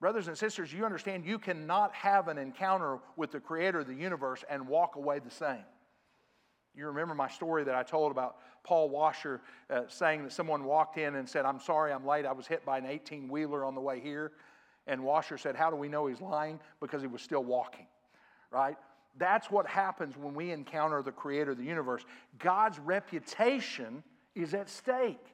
Brothers 0.00 0.28
and 0.28 0.38
sisters, 0.38 0.72
you 0.72 0.84
understand 0.84 1.24
you 1.24 1.38
cannot 1.38 1.92
have 1.94 2.28
an 2.28 2.38
encounter 2.38 3.00
with 3.16 3.32
the 3.32 3.40
creator 3.40 3.80
of 3.80 3.88
the 3.88 3.94
universe 3.94 4.44
and 4.48 4.68
walk 4.68 4.94
away 4.94 5.18
the 5.18 5.30
same. 5.30 5.64
You 6.78 6.86
remember 6.86 7.12
my 7.12 7.26
story 7.26 7.64
that 7.64 7.74
I 7.74 7.82
told 7.82 8.12
about 8.12 8.36
Paul 8.62 8.88
Washer 8.88 9.40
uh, 9.68 9.82
saying 9.88 10.22
that 10.22 10.32
someone 10.32 10.62
walked 10.62 10.96
in 10.96 11.16
and 11.16 11.28
said, 11.28 11.44
I'm 11.44 11.58
sorry, 11.58 11.92
I'm 11.92 12.06
late. 12.06 12.24
I 12.24 12.30
was 12.30 12.46
hit 12.46 12.64
by 12.64 12.78
an 12.78 12.86
18 12.86 13.28
wheeler 13.28 13.64
on 13.64 13.74
the 13.74 13.80
way 13.80 13.98
here. 13.98 14.30
And 14.86 15.02
Washer 15.02 15.36
said, 15.36 15.56
How 15.56 15.70
do 15.70 15.76
we 15.76 15.88
know 15.88 16.06
he's 16.06 16.20
lying? 16.20 16.60
Because 16.80 17.02
he 17.02 17.08
was 17.08 17.20
still 17.20 17.42
walking, 17.42 17.88
right? 18.52 18.76
That's 19.18 19.50
what 19.50 19.66
happens 19.66 20.16
when 20.16 20.34
we 20.34 20.52
encounter 20.52 21.02
the 21.02 21.10
creator 21.10 21.50
of 21.50 21.58
the 21.58 21.64
universe. 21.64 22.04
God's 22.38 22.78
reputation 22.78 24.04
is 24.36 24.54
at 24.54 24.70
stake. 24.70 25.24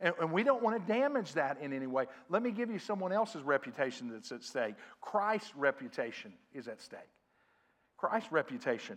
And, 0.00 0.14
and, 0.20 0.32
we 0.32 0.42
don't 0.42 0.62
want 0.62 0.80
to 0.80 0.92
damage 0.92 1.34
that 1.34 1.60
in 1.60 1.72
any 1.74 1.88
way. 1.88 2.06
Let 2.30 2.42
me 2.42 2.50
give 2.50 2.70
you 2.70 2.78
someone 2.78 3.12
else's 3.12 3.42
reputation 3.42 4.08
that's 4.08 4.32
at 4.32 4.42
stake. 4.42 4.76
Christ's 5.02 5.54
reputation 5.54 6.32
is 6.54 6.66
at 6.66 6.80
stake. 6.80 7.00
Christ's 7.98 8.32
reputation. 8.32 8.96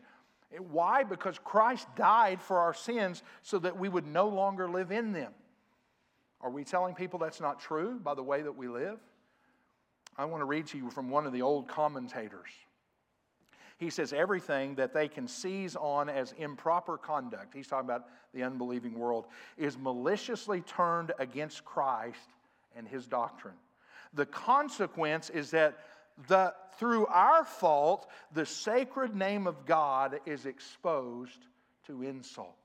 Why? 0.59 1.03
Because 1.03 1.39
Christ 1.39 1.87
died 1.95 2.41
for 2.41 2.59
our 2.59 2.73
sins 2.73 3.23
so 3.41 3.59
that 3.59 3.77
we 3.77 3.89
would 3.89 4.05
no 4.05 4.27
longer 4.27 4.69
live 4.69 4.91
in 4.91 5.13
them. 5.13 5.31
Are 6.41 6.49
we 6.49 6.63
telling 6.63 6.95
people 6.95 7.19
that's 7.19 7.39
not 7.39 7.59
true 7.59 7.99
by 7.99 8.15
the 8.15 8.23
way 8.23 8.41
that 8.41 8.55
we 8.55 8.67
live? 8.67 8.99
I 10.17 10.25
want 10.25 10.41
to 10.41 10.45
read 10.45 10.67
to 10.67 10.77
you 10.77 10.89
from 10.89 11.09
one 11.09 11.25
of 11.25 11.33
the 11.33 11.41
old 11.41 11.67
commentators. 11.67 12.49
He 13.77 13.89
says, 13.89 14.13
everything 14.13 14.75
that 14.75 14.93
they 14.93 15.07
can 15.07 15.27
seize 15.27 15.75
on 15.75 16.09
as 16.09 16.33
improper 16.37 16.97
conduct, 16.97 17.53
he's 17.53 17.67
talking 17.67 17.89
about 17.89 18.05
the 18.33 18.43
unbelieving 18.43 18.93
world, 18.93 19.25
is 19.57 19.77
maliciously 19.77 20.61
turned 20.61 21.11
against 21.17 21.65
Christ 21.65 22.29
and 22.75 22.87
his 22.87 23.07
doctrine. 23.07 23.55
The 24.13 24.27
consequence 24.27 25.31
is 25.31 25.49
that 25.51 25.79
the, 26.27 26.53
through 26.77 27.05
our 27.07 27.45
fault, 27.45 28.09
the 28.33 28.45
sacred 28.45 29.15
name 29.15 29.47
of 29.47 29.65
God 29.65 30.19
is 30.25 30.45
exposed 30.45 31.47
to 31.87 32.03
insult. 32.03 32.57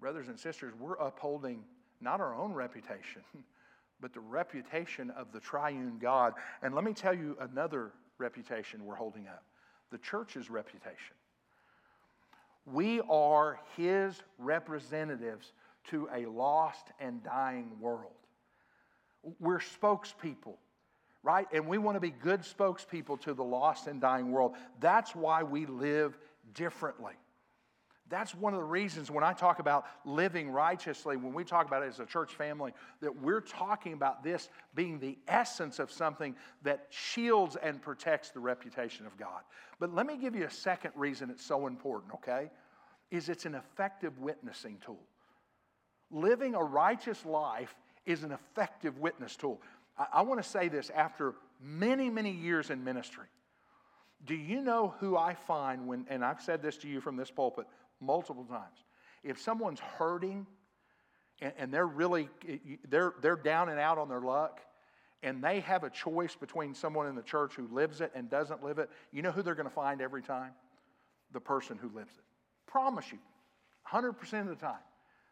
Brothers 0.00 0.28
and 0.28 0.38
sisters, 0.38 0.74
we're 0.78 0.96
upholding 0.96 1.64
not 2.00 2.20
our 2.20 2.34
own 2.34 2.52
reputation, 2.52 3.22
but 4.00 4.12
the 4.12 4.20
reputation 4.20 5.10
of 5.10 5.32
the 5.32 5.40
triune 5.40 5.98
God. 5.98 6.34
And 6.62 6.74
let 6.74 6.84
me 6.84 6.92
tell 6.92 7.14
you 7.14 7.36
another 7.40 7.92
reputation 8.18 8.84
we're 8.84 8.94
holding 8.94 9.26
up 9.26 9.44
the 9.90 9.98
church's 9.98 10.50
reputation. 10.50 11.14
We 12.66 13.00
are 13.02 13.60
his 13.76 14.20
representatives 14.38 15.52
to 15.90 16.08
a 16.12 16.26
lost 16.26 16.88
and 16.98 17.22
dying 17.22 17.70
world. 17.78 18.10
We're 19.38 19.60
spokespeople 19.60 20.56
right? 21.24 21.48
And 21.52 21.66
we 21.66 21.78
want 21.78 21.96
to 21.96 22.00
be 22.00 22.10
good 22.10 22.42
spokespeople 22.42 23.20
to 23.22 23.34
the 23.34 23.42
lost 23.42 23.88
and 23.88 24.00
dying 24.00 24.30
world. 24.30 24.52
That's 24.78 25.16
why 25.16 25.42
we 25.42 25.66
live 25.66 26.16
differently. 26.52 27.14
That's 28.10 28.34
one 28.34 28.52
of 28.52 28.60
the 28.60 28.66
reasons 28.66 29.10
when 29.10 29.24
I 29.24 29.32
talk 29.32 29.60
about 29.60 29.86
living 30.04 30.50
righteously, 30.50 31.16
when 31.16 31.32
we 31.32 31.42
talk 31.42 31.66
about 31.66 31.82
it 31.82 31.88
as 31.88 32.00
a 32.00 32.06
church 32.06 32.34
family, 32.34 32.72
that 33.00 33.22
we're 33.22 33.40
talking 33.40 33.94
about 33.94 34.22
this 34.22 34.50
being 34.74 34.98
the 34.98 35.16
essence 35.26 35.78
of 35.78 35.90
something 35.90 36.36
that 36.62 36.86
shields 36.90 37.56
and 37.56 37.80
protects 37.80 38.28
the 38.30 38.40
reputation 38.40 39.06
of 39.06 39.16
God. 39.16 39.40
But 39.80 39.94
let 39.94 40.06
me 40.06 40.18
give 40.18 40.36
you 40.36 40.44
a 40.44 40.50
second 40.50 40.92
reason 40.94 41.30
it's 41.30 41.44
so 41.44 41.66
important, 41.66 42.12
okay? 42.16 42.50
Is 43.10 43.30
it's 43.30 43.46
an 43.46 43.54
effective 43.54 44.18
witnessing 44.18 44.76
tool. 44.84 45.00
Living 46.10 46.54
a 46.54 46.62
righteous 46.62 47.24
life 47.24 47.74
is 48.04 48.22
an 48.22 48.32
effective 48.32 48.98
witness 48.98 49.34
tool. 49.34 49.62
I, 49.96 50.06
I 50.14 50.22
want 50.22 50.42
to 50.42 50.48
say 50.48 50.68
this 50.68 50.90
after 50.90 51.34
many, 51.60 52.10
many 52.10 52.30
years 52.30 52.70
in 52.70 52.84
ministry. 52.84 53.26
Do 54.24 54.34
you 54.34 54.62
know 54.62 54.94
who 55.00 55.16
I 55.16 55.34
find 55.34 55.86
when, 55.86 56.06
and 56.08 56.24
I've 56.24 56.40
said 56.40 56.62
this 56.62 56.76
to 56.78 56.88
you 56.88 57.00
from 57.00 57.16
this 57.16 57.30
pulpit 57.30 57.66
multiple 58.00 58.44
times, 58.44 58.78
if 59.22 59.40
someone's 59.40 59.80
hurting 59.80 60.46
and, 61.40 61.52
and 61.58 61.74
they're 61.74 61.86
really, 61.86 62.28
they're, 62.88 63.14
they're 63.20 63.36
down 63.36 63.68
and 63.68 63.78
out 63.78 63.98
on 63.98 64.08
their 64.08 64.20
luck, 64.20 64.60
and 65.22 65.42
they 65.42 65.60
have 65.60 65.84
a 65.84 65.90
choice 65.90 66.36
between 66.36 66.74
someone 66.74 67.06
in 67.06 67.14
the 67.14 67.22
church 67.22 67.54
who 67.54 67.66
lives 67.68 68.00
it 68.00 68.12
and 68.14 68.28
doesn't 68.28 68.62
live 68.62 68.78
it, 68.78 68.90
you 69.10 69.22
know 69.22 69.30
who 69.30 69.42
they're 69.42 69.54
going 69.54 69.68
to 69.68 69.74
find 69.74 70.00
every 70.00 70.22
time? 70.22 70.52
The 71.32 71.40
person 71.40 71.78
who 71.78 71.88
lives 71.88 72.12
it. 72.16 72.24
Promise 72.66 73.06
you, 73.10 73.18
100% 73.90 74.40
of 74.40 74.48
the 74.48 74.54
time. 74.54 74.76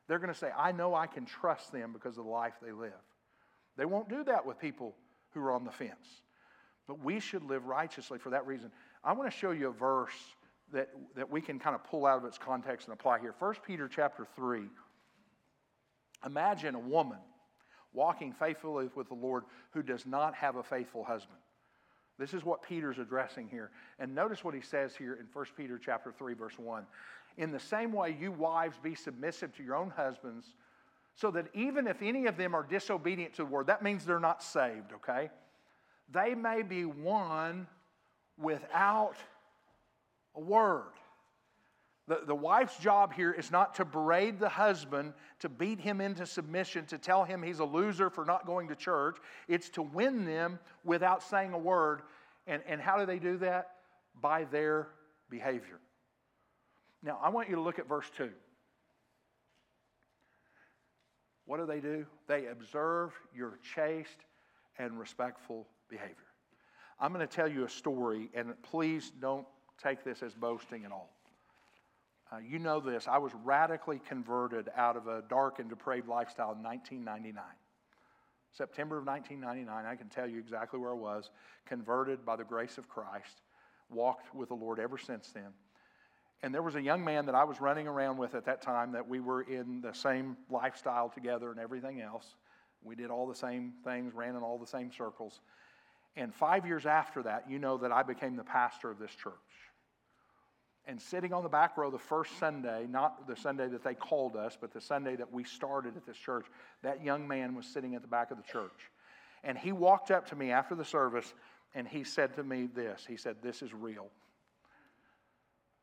They're 0.09 0.19
going 0.19 0.33
to 0.33 0.39
say, 0.39 0.51
I 0.57 0.73
know 0.73 0.95
I 0.95 1.07
can 1.07 1.25
trust 1.25 1.73
them 1.73 1.93
because 1.93 2.19
of 2.19 2.25
the 2.25 2.31
life 2.31 2.55
they 2.63 2.73
live. 2.73 2.93
They 3.77 3.85
won't 3.85 4.09
do 4.09 4.25
that 4.25 4.45
with 4.45 4.59
people 4.59 4.95
who 5.31 5.41
are 5.41 5.53
on 5.53 5.65
the 5.65 5.71
fence. 5.71 6.23
But 6.87 7.03
we 7.03 7.21
should 7.21 7.43
live 7.43 7.67
righteously 7.67 8.19
for 8.19 8.31
that 8.31 8.47
reason. 8.47 8.71
I 9.05 9.13
want 9.13 9.31
to 9.31 9.37
show 9.37 9.51
you 9.53 9.69
a 9.69 9.73
verse 9.73 10.13
that, 10.73 10.91
that 11.17 11.31
we 11.31 11.41
can 11.41 11.59
kind 11.59 11.75
of 11.75 11.85
pull 11.85 12.07
out 12.07 12.19
of 12.19 12.25
its 12.25 12.39
context 12.39 12.89
and 12.89 12.95
apply 12.95 13.21
here. 13.21 13.35
1 13.39 13.55
Peter 13.67 13.89
chapter 13.89 14.27
3. 14.37 14.63
Imagine 16.27 16.75
a 16.75 16.81
woman 16.81 17.19
walking 17.93 18.33
faithfully 18.33 18.89
with 18.95 19.09
the 19.09 19.15
Lord 19.15 19.45
who 19.73 19.83
does 19.83 20.07
not 20.07 20.35
have 20.35 20.57
a 20.57 20.63
faithful 20.63 21.05
husband. 21.05 21.39
This 22.19 22.35
is 22.35 22.45
what 22.45 22.63
Peter's 22.63 22.99
addressing 22.99 23.49
here. 23.49 23.71
And 23.99 24.15
notice 24.15 24.45
what 24.45 24.55
he 24.55 24.61
says 24.61 24.95
here 24.95 25.15
in 25.15 25.27
1 25.33 25.47
Peter 25.57 25.79
chapter 25.79 26.13
3 26.13 26.35
verse 26.35 26.59
1. 26.59 26.85
In 27.39 27.51
the 27.51 27.61
same 27.61 27.93
way 27.93 28.17
you 28.19 28.33
wives 28.33 28.79
be 28.83 28.95
submissive 28.95 29.55
to 29.57 29.63
your 29.63 29.75
own 29.75 29.91
husbands 29.91 30.55
so 31.15 31.31
that 31.31 31.47
even 31.55 31.87
if 31.87 32.03
any 32.03 32.27
of 32.27 32.37
them 32.37 32.55
are 32.55 32.63
disobedient 32.63 33.35
to 33.35 33.43
the 33.43 33.47
word, 33.47 33.67
that 33.67 33.83
means 33.83 34.05
they're 34.05 34.21
not 34.21 34.43
saved, 34.43 34.93
okay? 34.95 35.31
They 36.11 36.35
may 36.35 36.63
be 36.63 36.85
won 36.85 37.67
without 38.39 39.17
a 40.35 40.41
word. 40.41 40.93
The, 42.09 42.23
the 42.27 42.35
wife's 42.35 42.77
job 42.79 43.13
here 43.13 43.33
is 43.33 43.51
not 43.51 43.75
to 43.77 43.85
berate 43.85 44.41
the 44.41 44.49
husband, 44.49 45.13
to 45.39 45.49
beat 45.49 45.79
him 45.79 46.01
into 46.01 46.27
submission, 46.27 46.85
to 46.87 46.99
tell 46.99 47.25
him 47.25 47.43
he's 47.43 47.61
a 47.61 47.65
loser 47.65 48.11
for 48.11 48.25
not 48.25 48.45
going 48.45 48.69
to 48.69 48.75
church. 48.75 49.19
It's 49.47 49.69
to 49.71 49.83
win 49.83 50.25
them 50.25 50.59
without 50.85 51.23
saying 51.23 51.53
a 51.53 51.59
word. 51.59 52.03
And, 52.47 52.63
and 52.67 52.81
how 52.81 52.99
do 52.99 53.07
they 53.07 53.19
do 53.19 53.39
that? 53.39 53.71
By 54.21 54.45
their 54.45 54.89
behavior. 55.31 55.79
Now, 57.03 57.19
I 57.23 57.29
want 57.29 57.49
you 57.49 57.55
to 57.55 57.61
look 57.61 57.79
at 57.79 57.89
verse 57.89 58.11
2. 58.17 58.31
What 61.47 61.59
do 61.59 61.67
they 61.67 61.81
do? 61.81 62.07
They 62.29 62.47
observe 62.47 63.13
your 63.35 63.59
chaste 63.75 64.25
and 64.79 64.99
respectful 64.99 65.67
behavior. 65.89 66.17
I'm 67.01 67.13
going 67.13 67.27
to 67.27 67.33
tell 67.35 67.49
you 67.49 67.65
a 67.65 67.69
story, 67.69 68.31
and 68.35 68.55
please 68.63 69.13
don't 69.21 69.47
take 69.83 70.05
this 70.05 70.23
as 70.23 70.35
boasting 70.35 70.85
at 70.85 70.93
all. 70.93 71.11
Uh, 72.31 72.39
you 72.39 72.59
know 72.59 72.81
this. 72.81 73.09
I 73.09 73.19
was 73.19 73.33
radically 73.45 74.01
converted 74.09 74.71
out 74.77 74.97
of 74.97 75.07
a 75.07 75.23
dark 75.29 75.59
and 75.59 75.69
depraved 75.69 76.09
lifestyle 76.09 76.53
in 76.53 76.63
1999. 76.63 77.43
September 78.53 78.99
of 78.99 79.07
1999, 79.07 79.91
I 79.91 79.97
can 79.97 80.09
tell 80.09 80.29
you 80.29 80.39
exactly 80.39 80.79
where 80.79 80.91
I 80.91 80.95
was, 80.95 81.31
converted 81.67 82.25
by 82.25 82.37
the 82.37 82.45
grace 82.45 82.79
of 82.79 82.89
Christ, 82.89 83.43
walked 83.91 84.35
with 84.35 84.49
the 84.49 84.55
Lord 84.55 84.79
ever 84.79 84.99
since 84.99 85.31
then. 85.33 85.53
And 86.43 86.53
there 86.53 86.63
was 86.63 86.75
a 86.75 86.83
young 86.83 87.05
man 87.05 87.27
that 87.27 87.35
I 87.35 87.45
was 87.45 87.61
running 87.61 87.87
around 87.87 88.19
with 88.19 88.35
at 88.35 88.45
that 88.47 88.63
time 88.63 88.93
that 88.93 89.09
we 89.09 89.21
were 89.21 89.43
in 89.43 89.81
the 89.81 89.93
same 89.93 90.37
lifestyle 90.51 91.09
together 91.09 91.51
and 91.51 91.61
everything 91.61 92.01
else. 92.01 92.35
We 92.83 92.97
did 92.97 93.11
all 93.11 93.29
the 93.29 93.35
same 93.35 93.75
things, 93.85 94.13
ran 94.13 94.35
in 94.35 94.43
all 94.43 94.59
the 94.59 94.67
same 94.67 94.91
circles. 94.91 95.41
And 96.17 96.35
five 96.35 96.67
years 96.67 96.85
after 96.85 97.23
that, 97.23 97.49
you 97.49 97.59
know 97.59 97.77
that 97.79 97.93
I 97.93 98.03
became 98.03 98.37
the 98.37 98.45
pastor 98.45 98.91
of 98.91 98.99
this 98.99 99.15
church. 99.15 99.33
And 100.87 101.01
sitting 101.01 101.33
on 101.33 101.45
the 101.45 101.49
back 101.49 101.77
row 101.77 101.93
the 101.93 101.99
first 101.99 102.37
Sunday, 102.41 102.87
not 102.89 103.29
the 103.29 103.37
Sunday 103.37 103.69
that 103.69 103.85
they 103.85 103.95
called 103.95 104.35
us, 104.35 104.59
but 104.61 104.73
the 104.73 104.81
Sunday 104.81 105.15
that 105.15 105.33
we 105.33 105.45
started 105.45 105.97
at 105.97 106.05
this 106.05 106.17
church, 106.17 106.47
that 106.83 107.05
young 107.05 107.29
man 107.29 107.55
was 107.55 107.67
sitting 107.67 107.95
at 107.95 108.03
the 108.03 108.09
back 108.09 108.33
of 108.33 108.37
the 108.37 108.43
church. 108.43 108.91
And 109.45 109.57
he 109.57 109.71
walked 109.71 110.11
up 110.11 110.29
to 110.31 110.37
me 110.37 110.51
after 110.51 110.75
the 110.75 110.85
service 110.85 111.35
and 111.75 111.87
he 111.87 112.05
said 112.05 112.35
to 112.35 112.43
me 112.43 112.67
this 112.67 113.05
He 113.07 113.17
said, 113.17 113.37
This 113.43 113.63
is 113.63 113.73
real. 113.73 114.09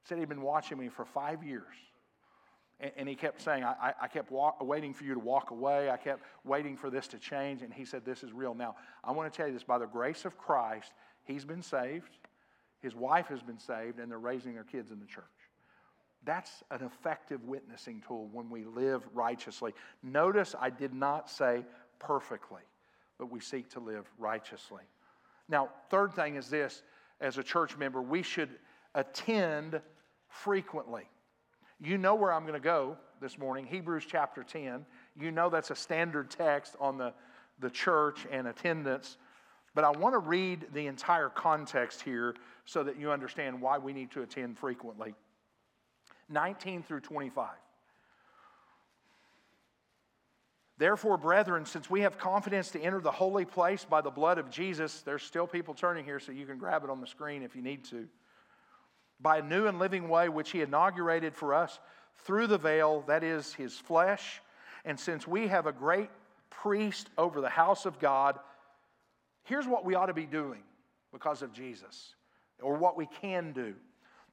Said 0.09 0.17
he'd 0.17 0.27
been 0.27 0.41
watching 0.41 0.79
me 0.79 0.89
for 0.89 1.05
five 1.05 1.43
years. 1.43 1.75
And, 2.79 2.91
and 2.97 3.07
he 3.07 3.13
kept 3.13 3.43
saying, 3.43 3.63
I, 3.63 3.93
I 4.01 4.07
kept 4.07 4.31
waiting 4.59 4.91
for 4.91 5.03
you 5.03 5.13
to 5.13 5.19
walk 5.19 5.51
away. 5.51 5.91
I 5.91 5.97
kept 5.97 6.23
waiting 6.43 6.75
for 6.75 6.89
this 6.89 7.07
to 7.09 7.19
change. 7.19 7.61
And 7.61 7.71
he 7.71 7.85
said, 7.85 8.03
This 8.03 8.23
is 8.23 8.33
real. 8.33 8.55
Now, 8.55 8.75
I 9.03 9.11
want 9.11 9.31
to 9.31 9.37
tell 9.37 9.45
you 9.45 9.53
this 9.53 9.63
by 9.63 9.77
the 9.77 9.85
grace 9.85 10.25
of 10.25 10.35
Christ, 10.35 10.93
he's 11.25 11.45
been 11.45 11.61
saved. 11.61 12.17
His 12.81 12.95
wife 12.95 13.27
has 13.27 13.43
been 13.43 13.59
saved, 13.59 13.99
and 13.99 14.09
they're 14.09 14.17
raising 14.17 14.55
their 14.55 14.63
kids 14.63 14.89
in 14.89 14.99
the 14.99 15.05
church. 15.05 15.25
That's 16.25 16.63
an 16.71 16.81
effective 16.81 17.43
witnessing 17.43 18.01
tool 18.07 18.29
when 18.33 18.49
we 18.49 18.63
live 18.63 19.03
righteously. 19.13 19.75
Notice 20.01 20.55
I 20.59 20.71
did 20.71 20.95
not 20.95 21.29
say 21.29 21.63
perfectly, 21.99 22.63
but 23.19 23.29
we 23.29 23.41
seek 23.41 23.69
to 23.73 23.79
live 23.79 24.09
righteously. 24.17 24.83
Now, 25.47 25.69
third 25.91 26.15
thing 26.15 26.35
is 26.35 26.49
this 26.49 26.81
as 27.21 27.37
a 27.37 27.43
church 27.43 27.77
member, 27.77 28.01
we 28.01 28.23
should 28.23 28.49
attend 28.95 29.81
frequently. 30.29 31.03
You 31.81 31.97
know 31.97 32.15
where 32.15 32.31
I'm 32.31 32.43
going 32.43 32.53
to 32.53 32.59
go 32.59 32.97
this 33.21 33.37
morning 33.37 33.65
Hebrews 33.65 34.05
chapter 34.07 34.43
10. 34.43 34.85
You 35.19 35.31
know 35.31 35.49
that's 35.49 35.71
a 35.71 35.75
standard 35.75 36.29
text 36.29 36.75
on 36.79 36.97
the, 36.97 37.13
the 37.59 37.69
church 37.69 38.25
and 38.31 38.47
attendance. 38.47 39.17
But 39.75 39.83
I 39.83 39.91
want 39.91 40.13
to 40.13 40.19
read 40.19 40.67
the 40.73 40.87
entire 40.87 41.29
context 41.29 42.01
here 42.01 42.35
so 42.65 42.83
that 42.83 42.99
you 42.99 43.11
understand 43.11 43.61
why 43.61 43.77
we 43.77 43.93
need 43.93 44.11
to 44.11 44.21
attend 44.21 44.57
frequently. 44.57 45.13
19 46.29 46.83
through 46.83 47.01
25. 47.01 47.49
Therefore, 50.77 51.17
brethren, 51.17 51.65
since 51.65 51.89
we 51.89 52.01
have 52.01 52.17
confidence 52.17 52.71
to 52.71 52.79
enter 52.79 53.01
the 53.01 53.11
holy 53.11 53.43
place 53.43 53.83
by 53.83 53.99
the 53.99 54.09
blood 54.09 54.37
of 54.37 54.49
Jesus, 54.49 55.01
there's 55.01 55.23
still 55.23 55.45
people 55.45 55.73
turning 55.73 56.05
here, 56.05 56.21
so 56.21 56.31
you 56.31 56.45
can 56.45 56.57
grab 56.57 56.85
it 56.85 56.89
on 56.89 57.01
the 57.01 57.07
screen 57.07 57.43
if 57.43 57.53
you 57.53 57.61
need 57.61 57.83
to. 57.85 58.07
By 59.19 59.39
a 59.39 59.41
new 59.41 59.67
and 59.67 59.79
living 59.79 60.09
way 60.09 60.29
which 60.29 60.51
he 60.51 60.61
inaugurated 60.61 61.35
for 61.35 61.53
us 61.53 61.79
through 62.25 62.47
the 62.47 62.57
veil, 62.57 63.03
that 63.07 63.23
is 63.23 63.53
his 63.53 63.77
flesh. 63.77 64.41
And 64.85 64.99
since 64.99 65.27
we 65.27 65.47
have 65.47 65.67
a 65.67 65.71
great 65.71 66.09
priest 66.49 67.09
over 67.17 67.41
the 67.41 67.49
house 67.49 67.85
of 67.85 67.99
God, 67.99 68.39
Here's 69.49 69.67
what 69.67 69.83
we 69.83 69.95
ought 69.95 70.05
to 70.05 70.13
be 70.13 70.27
doing 70.27 70.61
because 71.11 71.41
of 71.41 71.51
Jesus, 71.51 72.13
or 72.61 72.75
what 72.75 72.95
we 72.95 73.07
can 73.19 73.51
do. 73.51 73.73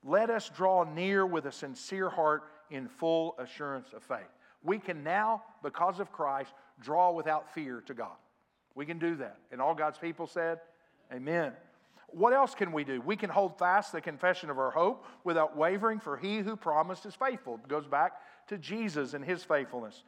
Let 0.04 0.28
us 0.28 0.50
draw 0.54 0.84
near 0.84 1.24
with 1.24 1.46
a 1.46 1.52
sincere 1.52 2.10
heart 2.10 2.42
in 2.70 2.86
full 2.86 3.34
assurance 3.38 3.94
of 3.94 4.02
faith. 4.02 4.28
We 4.62 4.78
can 4.78 5.02
now, 5.02 5.42
because 5.62 6.00
of 6.00 6.12
Christ, 6.12 6.52
draw 6.80 7.12
without 7.12 7.54
fear 7.54 7.82
to 7.86 7.94
God. 7.94 8.16
We 8.74 8.84
can 8.84 8.98
do 8.98 9.16
that. 9.16 9.38
And 9.50 9.58
all 9.58 9.74
God's 9.74 9.96
people 9.96 10.26
said, 10.26 10.60
Amen. 11.10 11.52
What 12.16 12.32
else 12.32 12.54
can 12.54 12.72
we 12.72 12.82
do? 12.82 13.02
We 13.02 13.14
can 13.14 13.28
hold 13.28 13.58
fast 13.58 13.92
the 13.92 14.00
confession 14.00 14.48
of 14.48 14.58
our 14.58 14.70
hope 14.70 15.04
without 15.22 15.54
wavering, 15.54 16.00
for 16.00 16.16
he 16.16 16.38
who 16.38 16.56
promised 16.56 17.04
is 17.04 17.14
faithful. 17.14 17.56
It 17.56 17.68
goes 17.68 17.86
back 17.86 18.12
to 18.46 18.56
Jesus 18.56 19.12
and 19.12 19.22
his 19.22 19.44
faithfulness. 19.44 20.02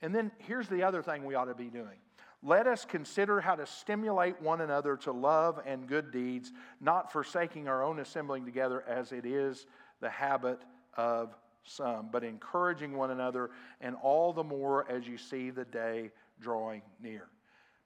And 0.00 0.12
then 0.12 0.32
here's 0.38 0.66
the 0.66 0.82
other 0.82 1.00
thing 1.00 1.24
we 1.24 1.36
ought 1.36 1.44
to 1.44 1.54
be 1.54 1.68
doing 1.68 1.98
let 2.42 2.66
us 2.66 2.84
consider 2.84 3.40
how 3.40 3.54
to 3.54 3.64
stimulate 3.66 4.42
one 4.42 4.62
another 4.62 4.96
to 4.96 5.12
love 5.12 5.60
and 5.64 5.86
good 5.86 6.10
deeds, 6.10 6.52
not 6.80 7.12
forsaking 7.12 7.68
our 7.68 7.84
own 7.84 8.00
assembling 8.00 8.44
together 8.44 8.82
as 8.88 9.12
it 9.12 9.24
is 9.24 9.66
the 10.00 10.10
habit 10.10 10.58
of 10.96 11.36
some, 11.62 12.08
but 12.10 12.24
encouraging 12.24 12.96
one 12.96 13.12
another, 13.12 13.50
and 13.80 13.94
all 14.02 14.32
the 14.32 14.42
more 14.42 14.90
as 14.90 15.06
you 15.06 15.16
see 15.16 15.50
the 15.50 15.66
day 15.66 16.10
drawing 16.40 16.82
near. 17.00 17.28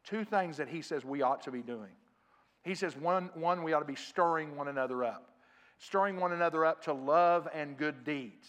Two 0.04 0.24
things 0.24 0.56
that 0.56 0.68
he 0.68 0.80
says 0.80 1.04
we 1.04 1.20
ought 1.20 1.42
to 1.42 1.50
be 1.50 1.60
doing. 1.60 1.90
He 2.66 2.74
says, 2.74 2.96
one, 2.96 3.30
one 3.34 3.62
we 3.62 3.72
ought 3.72 3.80
to 3.80 3.86
be 3.86 3.94
stirring 3.94 4.56
one 4.56 4.66
another 4.66 5.04
up, 5.04 5.30
stirring 5.78 6.18
one 6.18 6.32
another 6.32 6.64
up 6.64 6.82
to 6.84 6.92
love 6.92 7.46
and 7.54 7.76
good 7.76 8.02
deeds. 8.02 8.48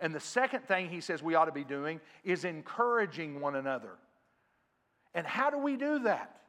And 0.00 0.14
the 0.14 0.20
second 0.20 0.68
thing 0.68 0.90
he 0.90 1.00
says 1.00 1.22
we 1.22 1.34
ought 1.34 1.46
to 1.46 1.52
be 1.52 1.64
doing 1.64 1.98
is 2.24 2.44
encouraging 2.44 3.40
one 3.40 3.56
another. 3.56 3.92
And 5.14 5.26
how 5.26 5.48
do 5.48 5.56
we 5.56 5.76
do 5.76 6.00
that? 6.00 6.42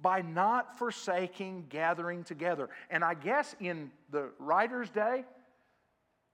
By 0.00 0.22
not 0.22 0.76
forsaking 0.76 1.66
gathering 1.68 2.24
together. 2.24 2.68
And 2.90 3.04
I 3.04 3.14
guess 3.14 3.54
in 3.60 3.92
the 4.10 4.30
writer's 4.40 4.90
day, 4.90 5.24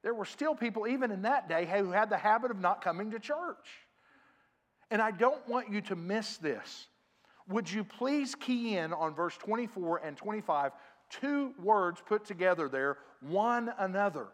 there 0.03 0.15
were 0.15 0.25
still 0.25 0.55
people, 0.55 0.87
even 0.87 1.11
in 1.11 1.23
that 1.23 1.47
day, 1.47 1.67
who 1.67 1.91
had 1.91 2.09
the 2.09 2.17
habit 2.17 2.51
of 2.51 2.59
not 2.59 2.83
coming 2.83 3.11
to 3.11 3.19
church. 3.19 3.69
And 4.91 5.03
I 5.03 5.11
don't 5.11 5.47
want 5.47 5.71
you 5.71 5.83
to 5.83 5.97
miss 5.97 6.39
this. 6.39 6.87
Would 7.49 7.71
you 7.71 7.85
please 7.85 8.35
key 8.35 8.77
in 8.77 8.93
on 8.93 9.15
verse 9.15 9.37
24 9.37 9.99
and 9.99 10.17
25, 10.17 10.73
two 11.11 11.53
words 11.63 12.03
put 12.05 12.25
together 12.25 12.69
there, 12.69 12.99
one 13.21 13.73
another. 13.79 14.29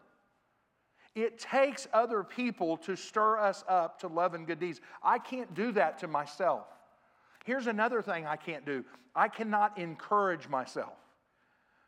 It 1.15 1.39
takes 1.39 1.87
other 1.91 2.23
people 2.23 2.77
to 2.77 2.95
stir 2.95 3.39
us 3.39 3.63
up 3.67 3.99
to 4.01 4.07
love 4.07 4.33
and 4.35 4.45
good 4.45 4.59
deeds. 4.59 4.79
I 5.03 5.17
can't 5.17 5.53
do 5.53 5.71
that 5.73 5.99
to 5.99 6.07
myself. 6.07 6.67
Here's 7.45 7.67
another 7.67 8.01
thing 8.01 8.25
I 8.25 8.35
can't 8.35 8.65
do 8.65 8.85
I 9.15 9.27
cannot 9.27 9.77
encourage 9.77 10.47
myself. 10.47 10.93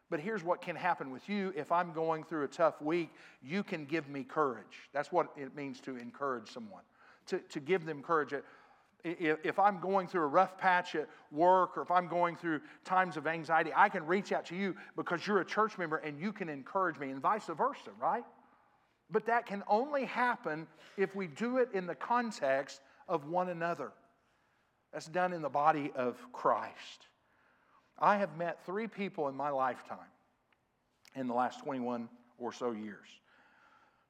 But 0.10 0.20
here's 0.20 0.44
what 0.44 0.62
can 0.62 0.76
happen 0.76 1.10
with 1.10 1.30
you. 1.30 1.54
If 1.56 1.72
I'm 1.72 1.94
going 1.94 2.26
through 2.26 2.44
a 2.44 2.50
tough 2.50 2.82
week, 2.82 3.12
you 3.42 3.64
can 3.64 3.86
give 3.86 4.10
me 4.10 4.26
courage. 4.26 4.90
That's 4.92 5.10
what 5.10 5.32
it 5.38 5.56
means 5.56 5.80
to 5.82 5.96
encourage 5.96 6.52
someone, 6.52 6.82
to, 7.28 7.40
to 7.40 7.62
give 7.62 7.86
them 7.86 8.02
courage. 8.02 8.34
If 9.04 9.60
I'm 9.60 9.80
going 9.80 10.08
through 10.08 10.24
a 10.24 10.28
rough 10.28 10.58
patch 10.58 10.96
at 10.96 11.08
work 11.32 11.78
or 11.78 11.82
if 11.82 11.92
I'm 11.92 12.08
going 12.08 12.36
through 12.36 12.62
times 12.86 13.18
of 13.18 13.28
anxiety, 13.28 13.72
I 13.76 13.90
can 13.90 14.06
reach 14.06 14.32
out 14.32 14.46
to 14.48 14.56
you 14.56 14.76
because 14.96 15.26
you're 15.26 15.42
a 15.42 15.46
church 15.46 15.78
member 15.78 15.98
and 15.98 16.20
you 16.20 16.32
can 16.32 16.50
encourage 16.50 17.00
me, 17.00 17.10
and 17.10 17.22
vice 17.22 17.46
versa, 17.46 17.92
right? 18.00 18.24
But 19.10 19.26
that 19.26 19.46
can 19.46 19.64
only 19.68 20.06
happen 20.06 20.68
if 20.98 21.16
we 21.16 21.28
do 21.28 21.58
it 21.58 21.70
in 21.74 21.88
the 21.88 21.96
context 21.96 22.82
of 23.08 23.26
one 23.26 23.50
another. 23.50 23.92
That's 24.94 25.08
done 25.08 25.34
in 25.34 25.42
the 25.42 25.50
body 25.50 25.92
of 25.96 26.18
Christ. 26.32 27.08
I 28.00 28.18
have 28.18 28.38
met 28.38 28.66
three 28.66 28.88
people 28.88 29.28
in 29.28 29.36
my 29.36 29.50
lifetime 29.50 29.98
in 31.16 31.28
the 31.28 31.34
last 31.34 31.60
21 31.64 32.10
or 32.38 32.52
so 32.52 32.72
years 32.72 33.08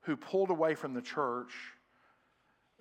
who 0.01 0.15
pulled 0.15 0.49
away 0.49 0.73
from 0.75 0.93
the 0.93 1.01
church, 1.01 1.53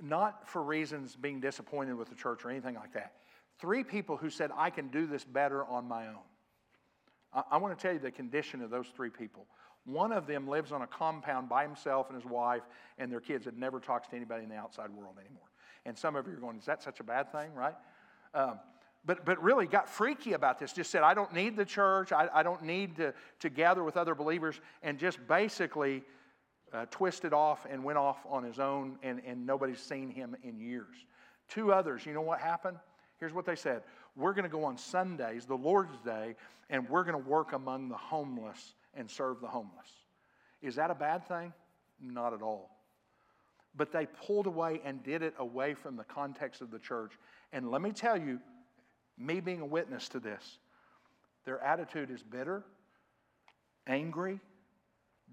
not 0.02 0.48
for 0.48 0.62
reasons 0.62 1.16
being 1.16 1.40
disappointed 1.40 1.94
with 1.94 2.08
the 2.08 2.14
church 2.14 2.44
or 2.44 2.50
anything 2.50 2.74
like 2.74 2.92
that. 2.94 3.12
Three 3.58 3.84
people 3.84 4.16
who 4.16 4.30
said, 4.30 4.50
I 4.56 4.70
can 4.70 4.88
do 4.88 5.06
this 5.06 5.24
better 5.24 5.64
on 5.64 5.86
my 5.86 6.08
own. 6.08 6.16
I, 7.32 7.42
I 7.52 7.56
want 7.58 7.78
to 7.78 7.82
tell 7.82 7.92
you 7.92 7.98
the 7.98 8.10
condition 8.10 8.62
of 8.62 8.70
those 8.70 8.86
three 8.96 9.10
people. 9.10 9.46
One 9.84 10.12
of 10.12 10.26
them 10.26 10.48
lives 10.48 10.72
on 10.72 10.82
a 10.82 10.86
compound 10.86 11.48
by 11.48 11.62
himself 11.62 12.08
and 12.10 12.20
his 12.20 12.30
wife 12.30 12.62
and 12.98 13.10
their 13.10 13.20
kids 13.20 13.46
and 13.46 13.58
never 13.58 13.80
talks 13.80 14.08
to 14.08 14.16
anybody 14.16 14.44
in 14.44 14.50
the 14.50 14.56
outside 14.56 14.90
world 14.90 15.16
anymore. 15.18 15.48
And 15.86 15.96
some 15.96 16.16
of 16.16 16.26
you 16.26 16.34
are 16.34 16.36
going, 16.36 16.58
is 16.58 16.66
that 16.66 16.82
such 16.82 17.00
a 17.00 17.04
bad 17.04 17.32
thing, 17.32 17.54
right? 17.54 17.74
Um, 18.34 18.60
but, 19.04 19.24
but 19.24 19.42
really 19.42 19.66
got 19.66 19.88
freaky 19.88 20.34
about 20.34 20.58
this. 20.58 20.72
Just 20.72 20.90
said, 20.90 21.02
I 21.02 21.14
don't 21.14 21.32
need 21.32 21.56
the 21.56 21.64
church. 21.64 22.12
I, 22.12 22.28
I 22.32 22.42
don't 22.42 22.62
need 22.62 22.96
to, 22.96 23.14
to 23.40 23.48
gather 23.48 23.82
with 23.82 23.96
other 23.96 24.14
believers. 24.14 24.60
And 24.82 24.98
just 24.98 25.18
basically 25.26 26.02
uh, 26.72 26.86
twisted 26.90 27.32
off 27.32 27.66
and 27.68 27.82
went 27.82 27.98
off 27.98 28.18
on 28.28 28.44
his 28.44 28.58
own, 28.58 28.96
and, 29.02 29.20
and 29.26 29.46
nobody's 29.46 29.80
seen 29.80 30.10
him 30.10 30.36
in 30.42 30.60
years. 30.60 30.94
Two 31.48 31.72
others, 31.72 32.06
you 32.06 32.12
know 32.12 32.20
what 32.20 32.40
happened? 32.40 32.78
Here's 33.18 33.34
what 33.34 33.44
they 33.44 33.56
said 33.56 33.82
We're 34.16 34.32
going 34.32 34.44
to 34.44 34.50
go 34.50 34.64
on 34.64 34.78
Sundays, 34.78 35.46
the 35.46 35.56
Lord's 35.56 35.98
Day, 36.00 36.36
and 36.68 36.88
we're 36.88 37.04
going 37.04 37.22
to 37.22 37.28
work 37.28 37.52
among 37.52 37.88
the 37.88 37.96
homeless 37.96 38.74
and 38.94 39.10
serve 39.10 39.40
the 39.40 39.48
homeless. 39.48 39.88
Is 40.62 40.76
that 40.76 40.90
a 40.90 40.94
bad 40.94 41.26
thing? 41.26 41.52
Not 42.00 42.32
at 42.32 42.42
all. 42.42 42.70
But 43.76 43.92
they 43.92 44.06
pulled 44.06 44.46
away 44.46 44.80
and 44.84 45.02
did 45.02 45.22
it 45.22 45.34
away 45.38 45.74
from 45.74 45.96
the 45.96 46.04
context 46.04 46.60
of 46.60 46.70
the 46.70 46.78
church. 46.78 47.12
And 47.52 47.70
let 47.70 47.82
me 47.82 47.92
tell 47.92 48.18
you, 48.18 48.40
me 49.16 49.40
being 49.40 49.60
a 49.60 49.66
witness 49.66 50.08
to 50.08 50.20
this, 50.20 50.58
their 51.44 51.60
attitude 51.60 52.10
is 52.10 52.22
bitter, 52.22 52.64
angry, 53.86 54.40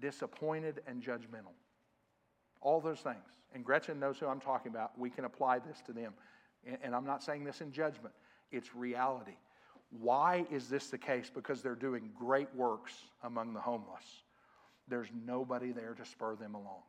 disappointed, 0.00 0.82
and 0.86 1.02
judgmental. 1.02 1.54
All 2.60 2.80
those 2.80 3.00
things. 3.00 3.16
And 3.54 3.64
Gretchen 3.64 3.98
knows 3.98 4.18
who 4.18 4.26
I'm 4.26 4.40
talking 4.40 4.70
about. 4.70 4.98
We 4.98 5.10
can 5.10 5.24
apply 5.24 5.60
this 5.60 5.80
to 5.86 5.92
them. 5.92 6.12
And 6.82 6.94
I'm 6.94 7.06
not 7.06 7.22
saying 7.22 7.44
this 7.44 7.60
in 7.60 7.72
judgment, 7.72 8.14
it's 8.50 8.74
reality. 8.74 9.36
Why 9.90 10.44
is 10.50 10.68
this 10.68 10.88
the 10.88 10.98
case? 10.98 11.30
Because 11.34 11.62
they're 11.62 11.74
doing 11.74 12.10
great 12.18 12.48
works 12.54 12.92
among 13.22 13.54
the 13.54 13.60
homeless. 13.60 14.04
There's 14.88 15.08
nobody 15.24 15.72
there 15.72 15.94
to 15.94 16.04
spur 16.04 16.34
them 16.36 16.54
along, 16.54 16.82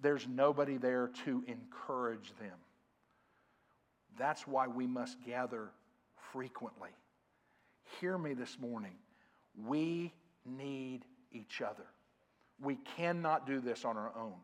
there's 0.00 0.26
nobody 0.26 0.76
there 0.76 1.10
to 1.24 1.44
encourage 1.46 2.32
them. 2.40 2.56
That's 4.18 4.48
why 4.48 4.66
we 4.66 4.86
must 4.86 5.22
gather 5.24 5.70
frequently. 6.32 6.90
Hear 8.00 8.18
me 8.18 8.34
this 8.34 8.58
morning. 8.58 8.94
We 9.66 10.12
need 10.44 11.04
each 11.32 11.60
other. 11.60 11.86
We 12.60 12.76
cannot 12.96 13.46
do 13.46 13.60
this 13.60 13.84
on 13.84 13.96
our 13.96 14.12
own. 14.16 14.34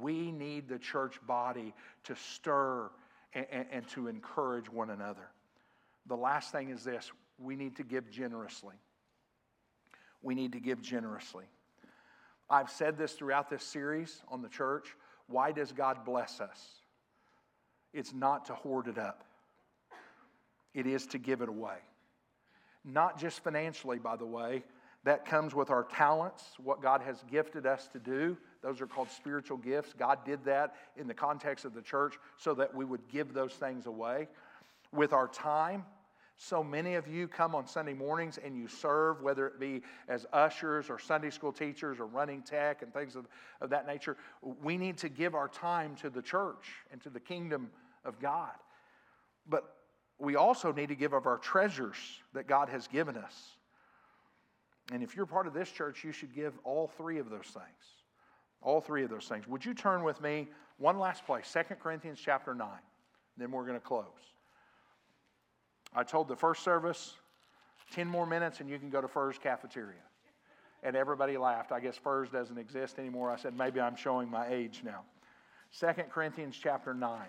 We 0.00 0.32
need 0.32 0.68
the 0.68 0.78
church 0.78 1.18
body 1.26 1.74
to 2.04 2.16
stir 2.16 2.90
and, 3.34 3.46
and, 3.50 3.66
and, 3.70 3.88
to 3.88 4.08
encourage 4.08 4.70
one 4.70 4.90
another. 4.90 5.28
The 6.06 6.16
last 6.16 6.50
thing 6.52 6.70
is 6.70 6.84
this 6.84 7.10
we 7.38 7.56
need 7.56 7.76
to 7.76 7.82
give 7.82 8.10
generously. 8.10 8.74
We 10.22 10.34
need 10.34 10.52
to 10.52 10.60
give 10.60 10.80
generously. 10.80 11.44
I've 12.48 12.70
said 12.70 12.98
this 12.98 13.12
throughout 13.12 13.48
this 13.48 13.64
series 13.64 14.22
on 14.28 14.42
the 14.42 14.48
church. 14.48 14.94
Why 15.26 15.52
does 15.52 15.72
God 15.72 16.04
bless 16.04 16.40
us? 16.40 16.68
It's 17.92 18.12
not 18.12 18.46
to 18.46 18.54
hoard 18.54 18.88
it 18.88 18.98
up, 18.98 19.24
it 20.74 20.86
is 20.86 21.06
to 21.08 21.18
give 21.18 21.42
it 21.42 21.48
away. 21.48 21.76
Not 22.84 23.18
just 23.18 23.44
financially, 23.44 23.98
by 23.98 24.16
the 24.16 24.26
way, 24.26 24.64
that 25.04 25.24
comes 25.24 25.54
with 25.54 25.70
our 25.70 25.84
talents, 25.84 26.44
what 26.62 26.80
God 26.80 27.02
has 27.02 27.24
gifted 27.30 27.66
us 27.66 27.88
to 27.88 27.98
do. 27.98 28.36
Those 28.62 28.80
are 28.80 28.86
called 28.86 29.10
spiritual 29.10 29.56
gifts. 29.56 29.92
God 29.98 30.24
did 30.24 30.44
that 30.44 30.76
in 30.96 31.08
the 31.08 31.14
context 31.14 31.64
of 31.64 31.74
the 31.74 31.82
church 31.82 32.14
so 32.36 32.54
that 32.54 32.72
we 32.72 32.84
would 32.84 33.08
give 33.08 33.34
those 33.34 33.54
things 33.54 33.86
away. 33.86 34.28
With 34.92 35.12
our 35.12 35.26
time, 35.26 35.84
so 36.36 36.62
many 36.62 36.94
of 36.94 37.08
you 37.08 37.28
come 37.28 37.54
on 37.54 37.66
Sunday 37.66 37.94
mornings 37.94 38.38
and 38.42 38.56
you 38.56 38.68
serve, 38.68 39.22
whether 39.22 39.46
it 39.46 39.58
be 39.58 39.82
as 40.08 40.26
ushers 40.32 40.88
or 40.88 40.98
Sunday 40.98 41.30
school 41.30 41.52
teachers 41.52 41.98
or 41.98 42.06
running 42.06 42.42
tech 42.42 42.82
and 42.82 42.92
things 42.92 43.16
of, 43.16 43.26
of 43.60 43.70
that 43.70 43.86
nature. 43.86 44.16
We 44.62 44.76
need 44.76 44.98
to 44.98 45.08
give 45.08 45.34
our 45.34 45.48
time 45.48 45.96
to 45.96 46.10
the 46.10 46.22
church 46.22 46.66
and 46.90 47.00
to 47.02 47.10
the 47.10 47.20
kingdom 47.20 47.70
of 48.04 48.20
God. 48.20 48.52
But 49.48 49.76
we 50.18 50.36
also 50.36 50.72
need 50.72 50.88
to 50.88 50.94
give 50.94 51.12
of 51.12 51.26
our 51.26 51.38
treasures 51.38 51.96
that 52.34 52.46
God 52.46 52.68
has 52.68 52.86
given 52.86 53.16
us. 53.16 53.56
And 54.90 55.02
if 55.02 55.14
you're 55.14 55.26
part 55.26 55.46
of 55.46 55.54
this 55.54 55.70
church, 55.70 56.02
you 56.04 56.12
should 56.12 56.34
give 56.34 56.54
all 56.64 56.88
three 56.96 57.18
of 57.18 57.30
those 57.30 57.46
things. 57.46 57.96
All 58.60 58.80
three 58.80 59.04
of 59.04 59.10
those 59.10 59.26
things. 59.26 59.46
Would 59.46 59.64
you 59.64 59.74
turn 59.74 60.02
with 60.02 60.20
me 60.20 60.48
one 60.78 60.98
last 60.98 61.24
place, 61.24 61.46
Second 61.46 61.76
Corinthians 61.76 62.20
chapter 62.22 62.54
9. 62.54 62.68
Then 63.36 63.50
we're 63.50 63.66
going 63.66 63.78
to 63.78 63.80
close. 63.80 64.04
I 65.94 66.02
told 66.02 66.28
the 66.28 66.36
first 66.36 66.62
service 66.62 67.14
10 67.92 68.08
more 68.08 68.26
minutes 68.26 68.60
and 68.60 68.68
you 68.68 68.78
can 68.78 68.90
go 68.90 69.00
to 69.00 69.08
Furr's 69.08 69.38
cafeteria. 69.38 70.00
And 70.82 70.96
everybody 70.96 71.36
laughed. 71.36 71.70
I 71.70 71.80
guess 71.80 71.96
Furr's 71.96 72.30
doesn't 72.30 72.58
exist 72.58 72.98
anymore. 72.98 73.30
I 73.30 73.36
said, 73.36 73.56
maybe 73.56 73.80
I'm 73.80 73.94
showing 73.94 74.28
my 74.28 74.48
age 74.48 74.82
now. 74.84 75.02
Second 75.70 76.10
Corinthians 76.10 76.58
chapter 76.60 76.92
9 76.92 77.20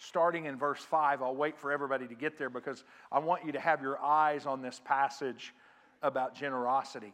starting 0.00 0.46
in 0.46 0.56
verse 0.56 0.80
5. 0.80 1.22
I'll 1.22 1.36
wait 1.36 1.58
for 1.58 1.70
everybody 1.70 2.08
to 2.08 2.14
get 2.14 2.38
there 2.38 2.50
because 2.50 2.84
I 3.12 3.18
want 3.18 3.44
you 3.44 3.52
to 3.52 3.60
have 3.60 3.82
your 3.82 4.02
eyes 4.02 4.46
on 4.46 4.62
this 4.62 4.80
passage 4.84 5.54
about 6.02 6.34
generosity. 6.34 7.12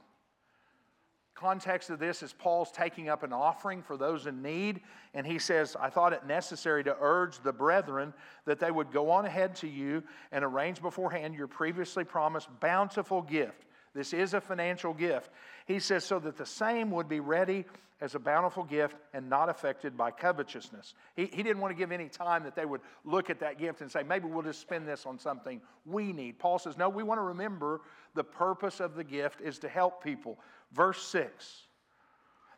Context 1.34 1.90
of 1.90 1.98
this 1.98 2.22
is 2.22 2.32
Paul's 2.32 2.72
taking 2.72 3.10
up 3.10 3.22
an 3.22 3.32
offering 3.32 3.82
for 3.82 3.98
those 3.98 4.26
in 4.26 4.40
need, 4.40 4.80
and 5.12 5.26
he 5.26 5.38
says, 5.38 5.76
I 5.78 5.90
thought 5.90 6.14
it 6.14 6.26
necessary 6.26 6.82
to 6.84 6.96
urge 6.98 7.40
the 7.40 7.52
brethren 7.52 8.14
that 8.46 8.58
they 8.58 8.70
would 8.70 8.90
go 8.90 9.10
on 9.10 9.26
ahead 9.26 9.54
to 9.56 9.68
you 9.68 10.02
and 10.32 10.42
arrange 10.42 10.80
beforehand 10.80 11.34
your 11.34 11.46
previously 11.46 12.04
promised 12.04 12.48
bountiful 12.60 13.20
gift. 13.20 13.66
This 13.96 14.12
is 14.12 14.34
a 14.34 14.40
financial 14.40 14.92
gift. 14.92 15.30
He 15.66 15.80
says, 15.80 16.04
so 16.04 16.18
that 16.20 16.36
the 16.36 16.46
same 16.46 16.90
would 16.90 17.08
be 17.08 17.20
ready 17.20 17.64
as 18.00 18.14
a 18.14 18.18
bountiful 18.18 18.62
gift 18.62 18.96
and 19.14 19.30
not 19.30 19.48
affected 19.48 19.96
by 19.96 20.10
covetousness. 20.10 20.94
He, 21.14 21.26
he 21.26 21.42
didn't 21.42 21.60
want 21.60 21.74
to 21.74 21.78
give 21.78 21.92
any 21.92 22.08
time 22.08 22.44
that 22.44 22.54
they 22.54 22.66
would 22.66 22.82
look 23.04 23.30
at 23.30 23.40
that 23.40 23.58
gift 23.58 23.80
and 23.80 23.90
say, 23.90 24.02
maybe 24.02 24.28
we'll 24.28 24.42
just 24.42 24.60
spend 24.60 24.86
this 24.86 25.06
on 25.06 25.18
something 25.18 25.62
we 25.86 26.12
need. 26.12 26.38
Paul 26.38 26.58
says, 26.58 26.76
no, 26.76 26.90
we 26.90 27.02
want 27.02 27.18
to 27.18 27.24
remember 27.24 27.80
the 28.14 28.24
purpose 28.24 28.80
of 28.80 28.96
the 28.96 29.04
gift 29.04 29.40
is 29.40 29.58
to 29.60 29.68
help 29.68 30.04
people. 30.04 30.38
Verse 30.72 31.02
6. 31.06 31.62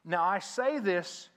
Now 0.05 0.25
I 0.25 0.41
say 0.41 0.81
this, 0.81 1.29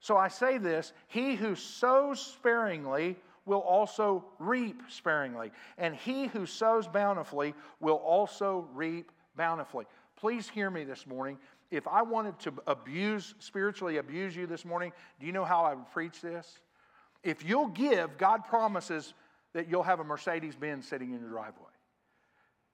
so 0.00 0.16
I 0.16 0.28
say 0.28 0.58
this, 0.58 0.92
he 1.06 1.34
who 1.34 1.54
sows 1.54 2.20
sparingly 2.20 3.16
will 3.48 3.60
also 3.60 4.24
reap 4.38 4.82
sparingly, 4.88 5.50
and 5.78 5.94
he 5.94 6.26
who 6.26 6.46
sows 6.46 6.86
bountifully 6.86 7.54
will 7.80 7.96
also 7.96 8.68
reap 8.74 9.10
bountifully. 9.36 9.86
Please 10.16 10.48
hear 10.48 10.70
me 10.70 10.84
this 10.84 11.06
morning 11.06 11.38
if 11.70 11.86
I 11.86 12.02
wanted 12.02 12.38
to 12.40 12.54
abuse, 12.66 13.34
spiritually 13.38 13.98
abuse 13.98 14.34
you 14.34 14.46
this 14.46 14.64
morning, 14.64 14.92
do 15.20 15.26
you 15.26 15.32
know 15.32 15.44
how 15.44 15.64
I 15.64 15.74
would 15.74 15.90
preach 15.90 16.20
this? 16.20 16.60
If 17.22 17.44
you'll 17.44 17.68
give, 17.68 18.16
God 18.16 18.44
promises 18.44 19.12
that 19.52 19.68
you'll 19.68 19.82
have 19.82 20.00
a 20.00 20.04
Mercedes 20.04 20.56
Benz 20.56 20.86
sitting 20.86 21.12
in 21.12 21.20
your 21.20 21.30
driveway. 21.30 21.64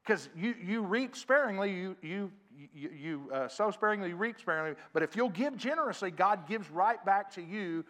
Because 0.05 0.29
you, 0.37 0.55
you 0.63 0.83
reap 0.83 1.17
sparingly, 1.17 1.73
you, 1.73 1.97
you, 2.03 2.31
you, 2.75 2.91
you 2.91 3.31
uh, 3.33 3.49
sow 3.49 3.71
sparingly, 3.71 4.11
you 4.11 4.17
reap 4.17 4.39
sparingly. 4.39 4.77
But 4.93 5.03
if 5.03 5.17
you'll 5.17 5.31
give 5.31 5.57
generously, 5.57 6.11
God 6.11 6.47
gives 6.47 6.71
right 6.71 7.03
back 7.05 7.33
to 7.35 7.43
you 7.43 7.85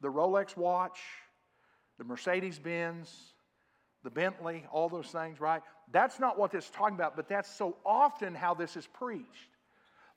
the 0.00 0.08
Rolex 0.08 0.56
watch, 0.56 0.98
the 2.00 2.04
Mercedes 2.06 2.58
Benz, 2.58 3.34
the 4.04 4.10
Bentley, 4.10 4.64
all 4.72 4.88
those 4.88 5.08
things, 5.08 5.38
right? 5.38 5.60
That's 5.92 6.18
not 6.18 6.38
what 6.38 6.50
this 6.50 6.64
is 6.64 6.70
talking 6.70 6.94
about, 6.94 7.14
but 7.14 7.28
that's 7.28 7.54
so 7.54 7.76
often 7.84 8.34
how 8.34 8.54
this 8.54 8.74
is 8.74 8.86
preached. 8.86 9.50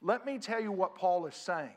Let 0.02 0.26
me 0.26 0.40
tell 0.40 0.62
you 0.62 0.72
what 0.72 0.96
Paul 0.96 1.26
is 1.26 1.36
saying. 1.36 1.76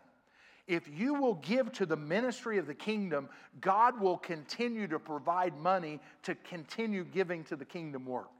If 0.68 0.88
you 0.88 1.14
will 1.14 1.34
give 1.34 1.72
to 1.72 1.86
the 1.86 1.96
ministry 1.96 2.56
of 2.58 2.68
the 2.68 2.74
kingdom, 2.74 3.28
God 3.60 4.00
will 4.00 4.16
continue 4.16 4.86
to 4.86 5.00
provide 5.00 5.58
money 5.58 5.98
to 6.22 6.36
continue 6.36 7.02
giving 7.02 7.42
to 7.44 7.56
the 7.56 7.64
kingdom 7.64 8.06
work. 8.06 8.30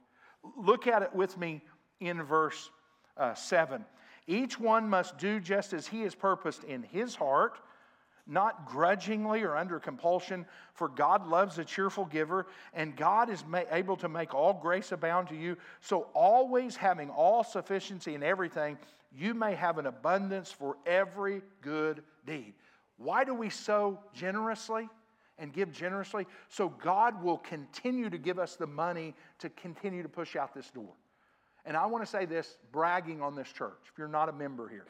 Look 0.55 0.87
at 0.87 1.01
it 1.01 1.13
with 1.13 1.37
me 1.37 1.61
in 1.99 2.23
verse 2.23 2.69
uh, 3.17 3.33
7. 3.33 3.83
Each 4.25 4.57
one 4.57 4.89
must 4.89 5.17
do 5.17 5.41
just 5.41 5.73
as 5.73 5.85
he 5.85 6.03
has 6.03 6.15
purposed 6.15 6.63
in 6.63 6.83
his 6.83 7.13
heart, 7.13 7.59
not 8.27 8.67
grudgingly 8.67 9.43
or 9.43 9.55
under 9.55 9.79
compulsion, 9.79 10.45
for 10.73 10.87
God 10.87 11.27
loves 11.27 11.57
a 11.57 11.65
cheerful 11.65 12.05
giver, 12.05 12.47
and 12.73 12.95
God 12.95 13.29
is 13.29 13.43
ma- 13.45 13.63
able 13.71 13.95
to 13.97 14.09
make 14.09 14.33
all 14.33 14.53
grace 14.53 14.91
abound 14.91 15.29
to 15.29 15.35
you. 15.35 15.57
So, 15.81 16.07
always 16.13 16.75
having 16.75 17.09
all 17.09 17.43
sufficiency 17.43 18.15
in 18.15 18.23
everything, 18.23 18.77
you 19.15 19.33
may 19.33 19.55
have 19.55 19.77
an 19.77 19.85
abundance 19.85 20.51
for 20.51 20.77
every 20.85 21.41
good 21.61 22.03
deed. 22.25 22.53
Why 22.97 23.23
do 23.23 23.33
we 23.33 23.49
sow 23.49 23.99
generously 24.13 24.89
and 25.39 25.53
give 25.53 25.71
generously? 25.71 26.27
So, 26.49 26.69
God 26.69 27.23
will 27.23 27.37
continue 27.37 28.09
to 28.09 28.17
give 28.17 28.39
us 28.39 28.55
the 28.55 28.67
money 28.67 29.15
to 29.39 29.49
continue 29.49 30.03
to 30.03 30.09
push 30.09 30.35
out 30.35 30.53
this 30.53 30.69
door. 30.69 30.93
And 31.65 31.75
I 31.75 31.85
want 31.85 32.03
to 32.03 32.09
say 32.09 32.25
this 32.25 32.57
bragging 32.71 33.21
on 33.21 33.35
this 33.35 33.51
church, 33.51 33.79
if 33.91 33.97
you're 33.97 34.07
not 34.07 34.29
a 34.29 34.33
member 34.33 34.67
here. 34.67 34.85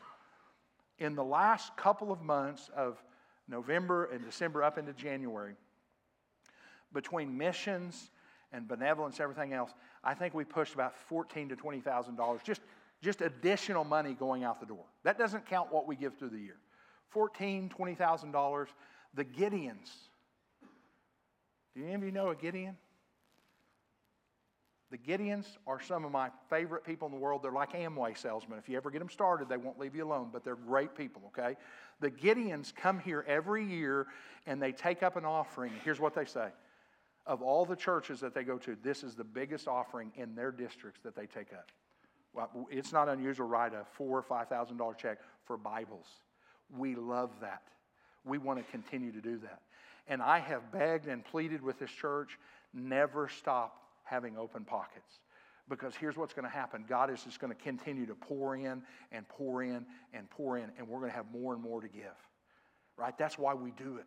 In 0.99 1.15
the 1.15 1.23
last 1.23 1.75
couple 1.77 2.11
of 2.11 2.21
months 2.21 2.69
of 2.75 3.01
November 3.47 4.05
and 4.05 4.23
December 4.23 4.63
up 4.63 4.77
into 4.77 4.93
January, 4.93 5.55
between 6.93 7.37
missions 7.37 8.11
and 8.51 8.67
benevolence, 8.67 9.19
everything 9.19 9.53
else, 9.53 9.71
I 10.03 10.13
think 10.13 10.33
we 10.33 10.43
pushed 10.45 10.73
about 10.73 10.95
fourteen 10.95 11.49
to 11.49 11.55
twenty 11.55 11.81
thousand 11.81 12.15
dollars, 12.15 12.41
just 12.43 12.61
just 13.01 13.21
additional 13.21 13.83
money 13.83 14.13
going 14.13 14.43
out 14.43 14.59
the 14.59 14.65
door. 14.65 14.85
That 15.03 15.17
doesn't 15.17 15.45
count 15.45 15.71
what 15.71 15.87
we 15.87 15.95
give 15.95 16.17
through 16.17 16.29
the 16.29 16.39
year. 16.39 16.57
Fourteen, 17.09 17.69
twenty 17.69 17.95
thousand 17.95 18.31
dollars. 18.31 18.69
The 19.13 19.25
Gideons. 19.25 19.89
Do 21.75 21.83
any 21.83 21.93
of 21.93 22.03
you 22.03 22.11
know 22.11 22.29
a 22.29 22.35
Gideon? 22.35 22.75
The 24.89 24.97
Gideons 24.97 25.57
are 25.65 25.81
some 25.81 26.05
of 26.05 26.11
my 26.11 26.29
favorite 26.49 26.85
people 26.85 27.07
in 27.07 27.11
the 27.11 27.19
world. 27.19 27.43
They're 27.43 27.51
like 27.51 27.73
Amway 27.73 28.17
salesmen. 28.17 28.57
If 28.57 28.69
you 28.69 28.77
ever 28.77 28.89
get 28.89 28.99
them 28.99 29.09
started, 29.09 29.49
they 29.49 29.57
won't 29.57 29.77
leave 29.77 29.95
you 29.95 30.05
alone, 30.05 30.29
but 30.31 30.45
they're 30.45 30.55
great 30.55 30.95
people, 30.95 31.21
okay? 31.27 31.57
The 31.99 32.09
Gideons 32.09 32.73
come 32.73 32.99
here 32.99 33.25
every 33.27 33.65
year 33.65 34.07
and 34.45 34.61
they 34.61 34.71
take 34.71 35.03
up 35.03 35.17
an 35.17 35.25
offering. 35.25 35.73
Here's 35.83 35.99
what 35.99 36.15
they 36.15 36.23
say 36.23 36.49
Of 37.25 37.41
all 37.41 37.65
the 37.65 37.75
churches 37.75 38.21
that 38.21 38.33
they 38.33 38.43
go 38.43 38.57
to, 38.59 38.77
this 38.81 39.03
is 39.03 39.15
the 39.15 39.25
biggest 39.25 39.67
offering 39.67 40.13
in 40.15 40.35
their 40.35 40.51
districts 40.51 41.01
that 41.03 41.15
they 41.15 41.25
take 41.25 41.51
up. 41.51 41.69
Well, 42.33 42.67
it's 42.71 42.93
not 42.93 43.09
unusual 43.09 43.47
to 43.47 43.51
write 43.51 43.73
a 43.73 43.83
four 43.93 44.17
or 44.17 44.23
five 44.23 44.47
thousand 44.47 44.77
dollar 44.77 44.93
check 44.93 45.17
for 45.43 45.57
Bibles. 45.57 46.07
We 46.77 46.95
love 46.95 47.31
that. 47.41 47.63
We 48.23 48.37
want 48.37 48.59
to 48.59 48.71
continue 48.71 49.11
to 49.11 49.21
do 49.21 49.37
that. 49.39 49.59
And 50.07 50.21
I 50.21 50.39
have 50.39 50.71
begged 50.71 51.07
and 51.07 51.25
pleaded 51.25 51.61
with 51.61 51.79
this 51.79 51.91
church 51.91 52.37
never 52.73 53.27
stop 53.27 53.86
having 54.09 54.37
open 54.37 54.63
pockets. 54.63 55.19
Because 55.69 55.95
here's 55.95 56.15
what's 56.15 56.33
going 56.33 56.45
to 56.47 56.53
happen 56.53 56.85
God 56.87 57.11
is 57.11 57.23
just 57.23 57.39
going 57.39 57.53
to 57.53 57.61
continue 57.61 58.05
to 58.05 58.15
pour 58.15 58.55
in 58.55 58.81
and 59.11 59.27
pour 59.27 59.63
in 59.63 59.85
and 60.13 60.29
pour 60.29 60.57
in, 60.57 60.71
and 60.77 60.87
we're 60.87 60.99
going 60.99 61.11
to 61.11 61.15
have 61.15 61.31
more 61.31 61.53
and 61.53 61.61
more 61.61 61.81
to 61.81 61.87
give. 61.87 62.15
Right? 62.97 63.17
That's 63.17 63.37
why 63.37 63.53
we 63.53 63.71
do 63.71 63.97
it. 63.97 64.05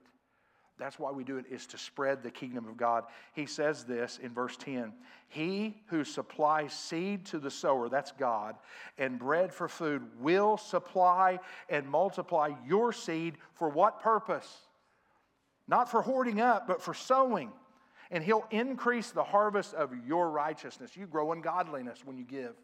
That's 0.81 0.99
why 0.99 1.11
we 1.11 1.25
do 1.25 1.37
it, 1.37 1.45
is 1.51 1.67
to 1.67 1.79
spread 1.79 2.23
the 2.23 2.31
kingdom 2.31 2.67
of 2.67 2.79
God. 2.79 3.05
He 3.35 3.45
says 3.45 3.85
this 3.85 4.19
in 4.23 4.33
verse 4.33 4.57
10 4.57 4.95
He 5.29 5.77
who 5.89 6.05
supplies 6.05 6.73
seed 6.73 7.27
to 7.27 7.39
the 7.39 7.51
sower, 7.51 7.91
that's 7.91 8.13
God, 8.13 8.57
and 8.97 9.19
bread 9.19 9.53
for 9.53 9.69
food, 9.69 10.03
will 10.19 10.57
supply 10.57 11.39
and 11.69 11.87
multiply 11.87 12.53
your 12.67 12.95
seed 12.95 13.37
for 13.53 13.69
what 13.69 14.01
purpose? 14.01 14.49
Not 15.69 15.91
for 15.91 16.01
hoarding 16.01 16.41
up, 16.41 16.67
but 16.67 16.81
for 16.81 16.95
sowing 16.95 17.53
and 18.11 18.25
he'll 18.25 18.47
increase 18.51 19.11
the 19.11 19.23
harvest 19.23 19.75
of 19.75 19.91
your 20.07 20.31
righteousness. 20.31 20.97
You 20.97 21.07
grow 21.07 21.33
in 21.33 21.41
godliness 21.41 22.01
when 22.05 22.17
you 22.19 22.25
give. 22.25 22.55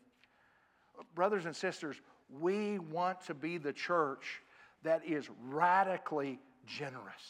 Brothers 1.14 1.46
and 1.46 1.54
sisters, 1.54 1.96
we 2.40 2.78
want 2.78 3.20
to 3.26 3.34
be 3.34 3.58
the 3.58 3.72
church 3.72 4.42
that 4.82 5.04
is 5.06 5.28
radically 5.48 6.40
generous. 6.66 7.22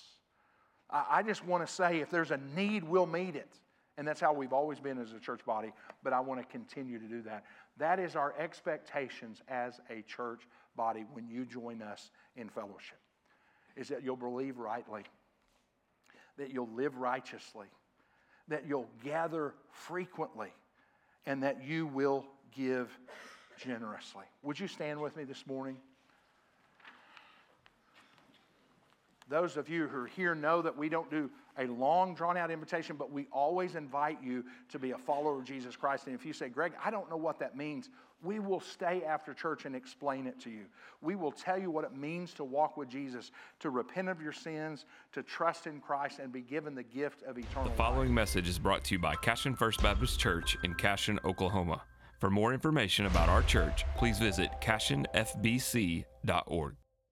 I 0.89 1.23
just 1.23 1.45
want 1.45 1.67
to 1.67 1.73
say 1.73 2.01
if 2.01 2.11
there's 2.11 2.31
a 2.31 2.41
need, 2.55 2.85
we'll 2.85 3.07
meet 3.07 3.35
it. 3.37 3.53
And 3.99 4.07
that's 4.07 4.21
how 4.21 4.33
we've 4.33 4.53
always 4.53 4.79
been 4.79 4.99
as 4.99 5.12
a 5.12 5.19
church 5.19 5.45
body, 5.45 5.73
but 6.05 6.12
I 6.12 6.21
want 6.21 6.41
to 6.41 6.47
continue 6.47 6.99
to 6.99 7.07
do 7.07 7.23
that. 7.23 7.45
That 7.79 7.99
is 7.99 8.14
our 8.14 8.35
expectations 8.39 9.43
as 9.49 9.81
a 9.91 10.03
church 10.03 10.43
body 10.77 11.05
when 11.12 11.29
you 11.29 11.45
join 11.45 11.83
us 11.83 12.11
in 12.37 12.49
fellowship. 12.49 12.99
Is 13.75 13.89
that 13.89 14.03
you'll 14.03 14.17
believe 14.17 14.59
rightly, 14.59 15.03
that 16.39 16.53
you'll 16.53 16.71
live 16.75 16.97
righteously, 16.97 17.67
that 18.49 18.64
you'll 18.66 18.88
gather 19.05 19.55
frequently 19.70 20.53
and 21.26 21.42
that 21.42 21.64
you 21.64 21.86
will 21.86 22.24
give 22.57 22.97
generously. 23.59 24.24
Would 24.42 24.59
you 24.61 24.68
stand 24.68 25.01
with 25.01 25.16
me 25.16 25.24
this 25.24 25.47
morning? 25.47 25.76
Those 29.28 29.57
of 29.57 29.68
you 29.68 29.88
who 29.88 30.03
are 30.03 30.07
here 30.07 30.34
know 30.34 30.62
that 30.62 30.76
we 30.76 30.88
don't 30.88 31.11
do 31.11 31.28
a 31.59 31.66
long, 31.66 32.14
drawn 32.14 32.36
out 32.36 32.51
invitation, 32.51 32.97
but 32.97 33.11
we 33.11 33.26
always 33.32 33.74
invite 33.74 34.22
you 34.22 34.44
to 34.70 34.78
be 34.78 34.92
a 34.92 34.99
follower 34.99 35.38
of 35.38 35.44
Jesus 35.44 35.74
Christ. 35.74 36.07
And 36.07 36.14
if 36.14 36.24
you 36.24 36.32
say, 36.32 36.49
Greg, 36.49 36.72
I 36.84 36.90
don't 36.90 37.11
know 37.11 37.16
what 37.16 37.40
that 37.40 37.57
means, 37.57 37.90
we 38.23 38.39
will 38.39 38.61
stay 38.61 39.03
after 39.05 39.35
church 39.35 39.67
and 39.67 39.77
explain 39.77 40.27
it 40.27 40.41
to 40.41 40.51
you. 40.51 40.64
We 41.03 41.17
will 41.17 41.33
tell 41.33 41.59
you 41.59 41.71
what 41.71 41.85
it 41.85 41.97
means 41.97 42.33
to 42.35 42.45
walk 42.45 42.77
with 42.77 42.89
Jesus, 42.89 43.31
to 43.61 43.71
repent 43.71 44.09
of 44.09 44.21
your 44.21 44.33
sins, 44.33 44.85
to 45.12 45.23
trust 45.23 45.67
in 45.67 45.81
Christ, 45.81 46.19
and 46.19 46.33
be 46.33 46.43
given 46.43 46.75
the 46.75 46.83
gift 46.83 47.23
of 47.23 47.39
eternal 47.39 47.64
life. 47.64 47.73
The 47.73 47.77
following 47.77 48.09
life. 48.09 48.14
message 48.14 48.49
is 48.49 48.59
brought 48.59 48.85
to 48.85 48.95
you 48.95 48.99
by 48.99 49.14
Cashion 49.17 49.55
First 49.55 49.83
Baptist 49.83 50.19
Church 50.19 50.57
in 50.64 50.75
Cashion, 50.75 51.21
Oklahoma. 51.25 51.83
For 52.19 52.31
more 52.31 52.55
information 52.55 53.07
about 53.07 53.29
our 53.29 53.43
church, 53.43 53.85
please 53.97 54.19
visit 54.19 54.51
cashionfbc.org. 54.62 56.77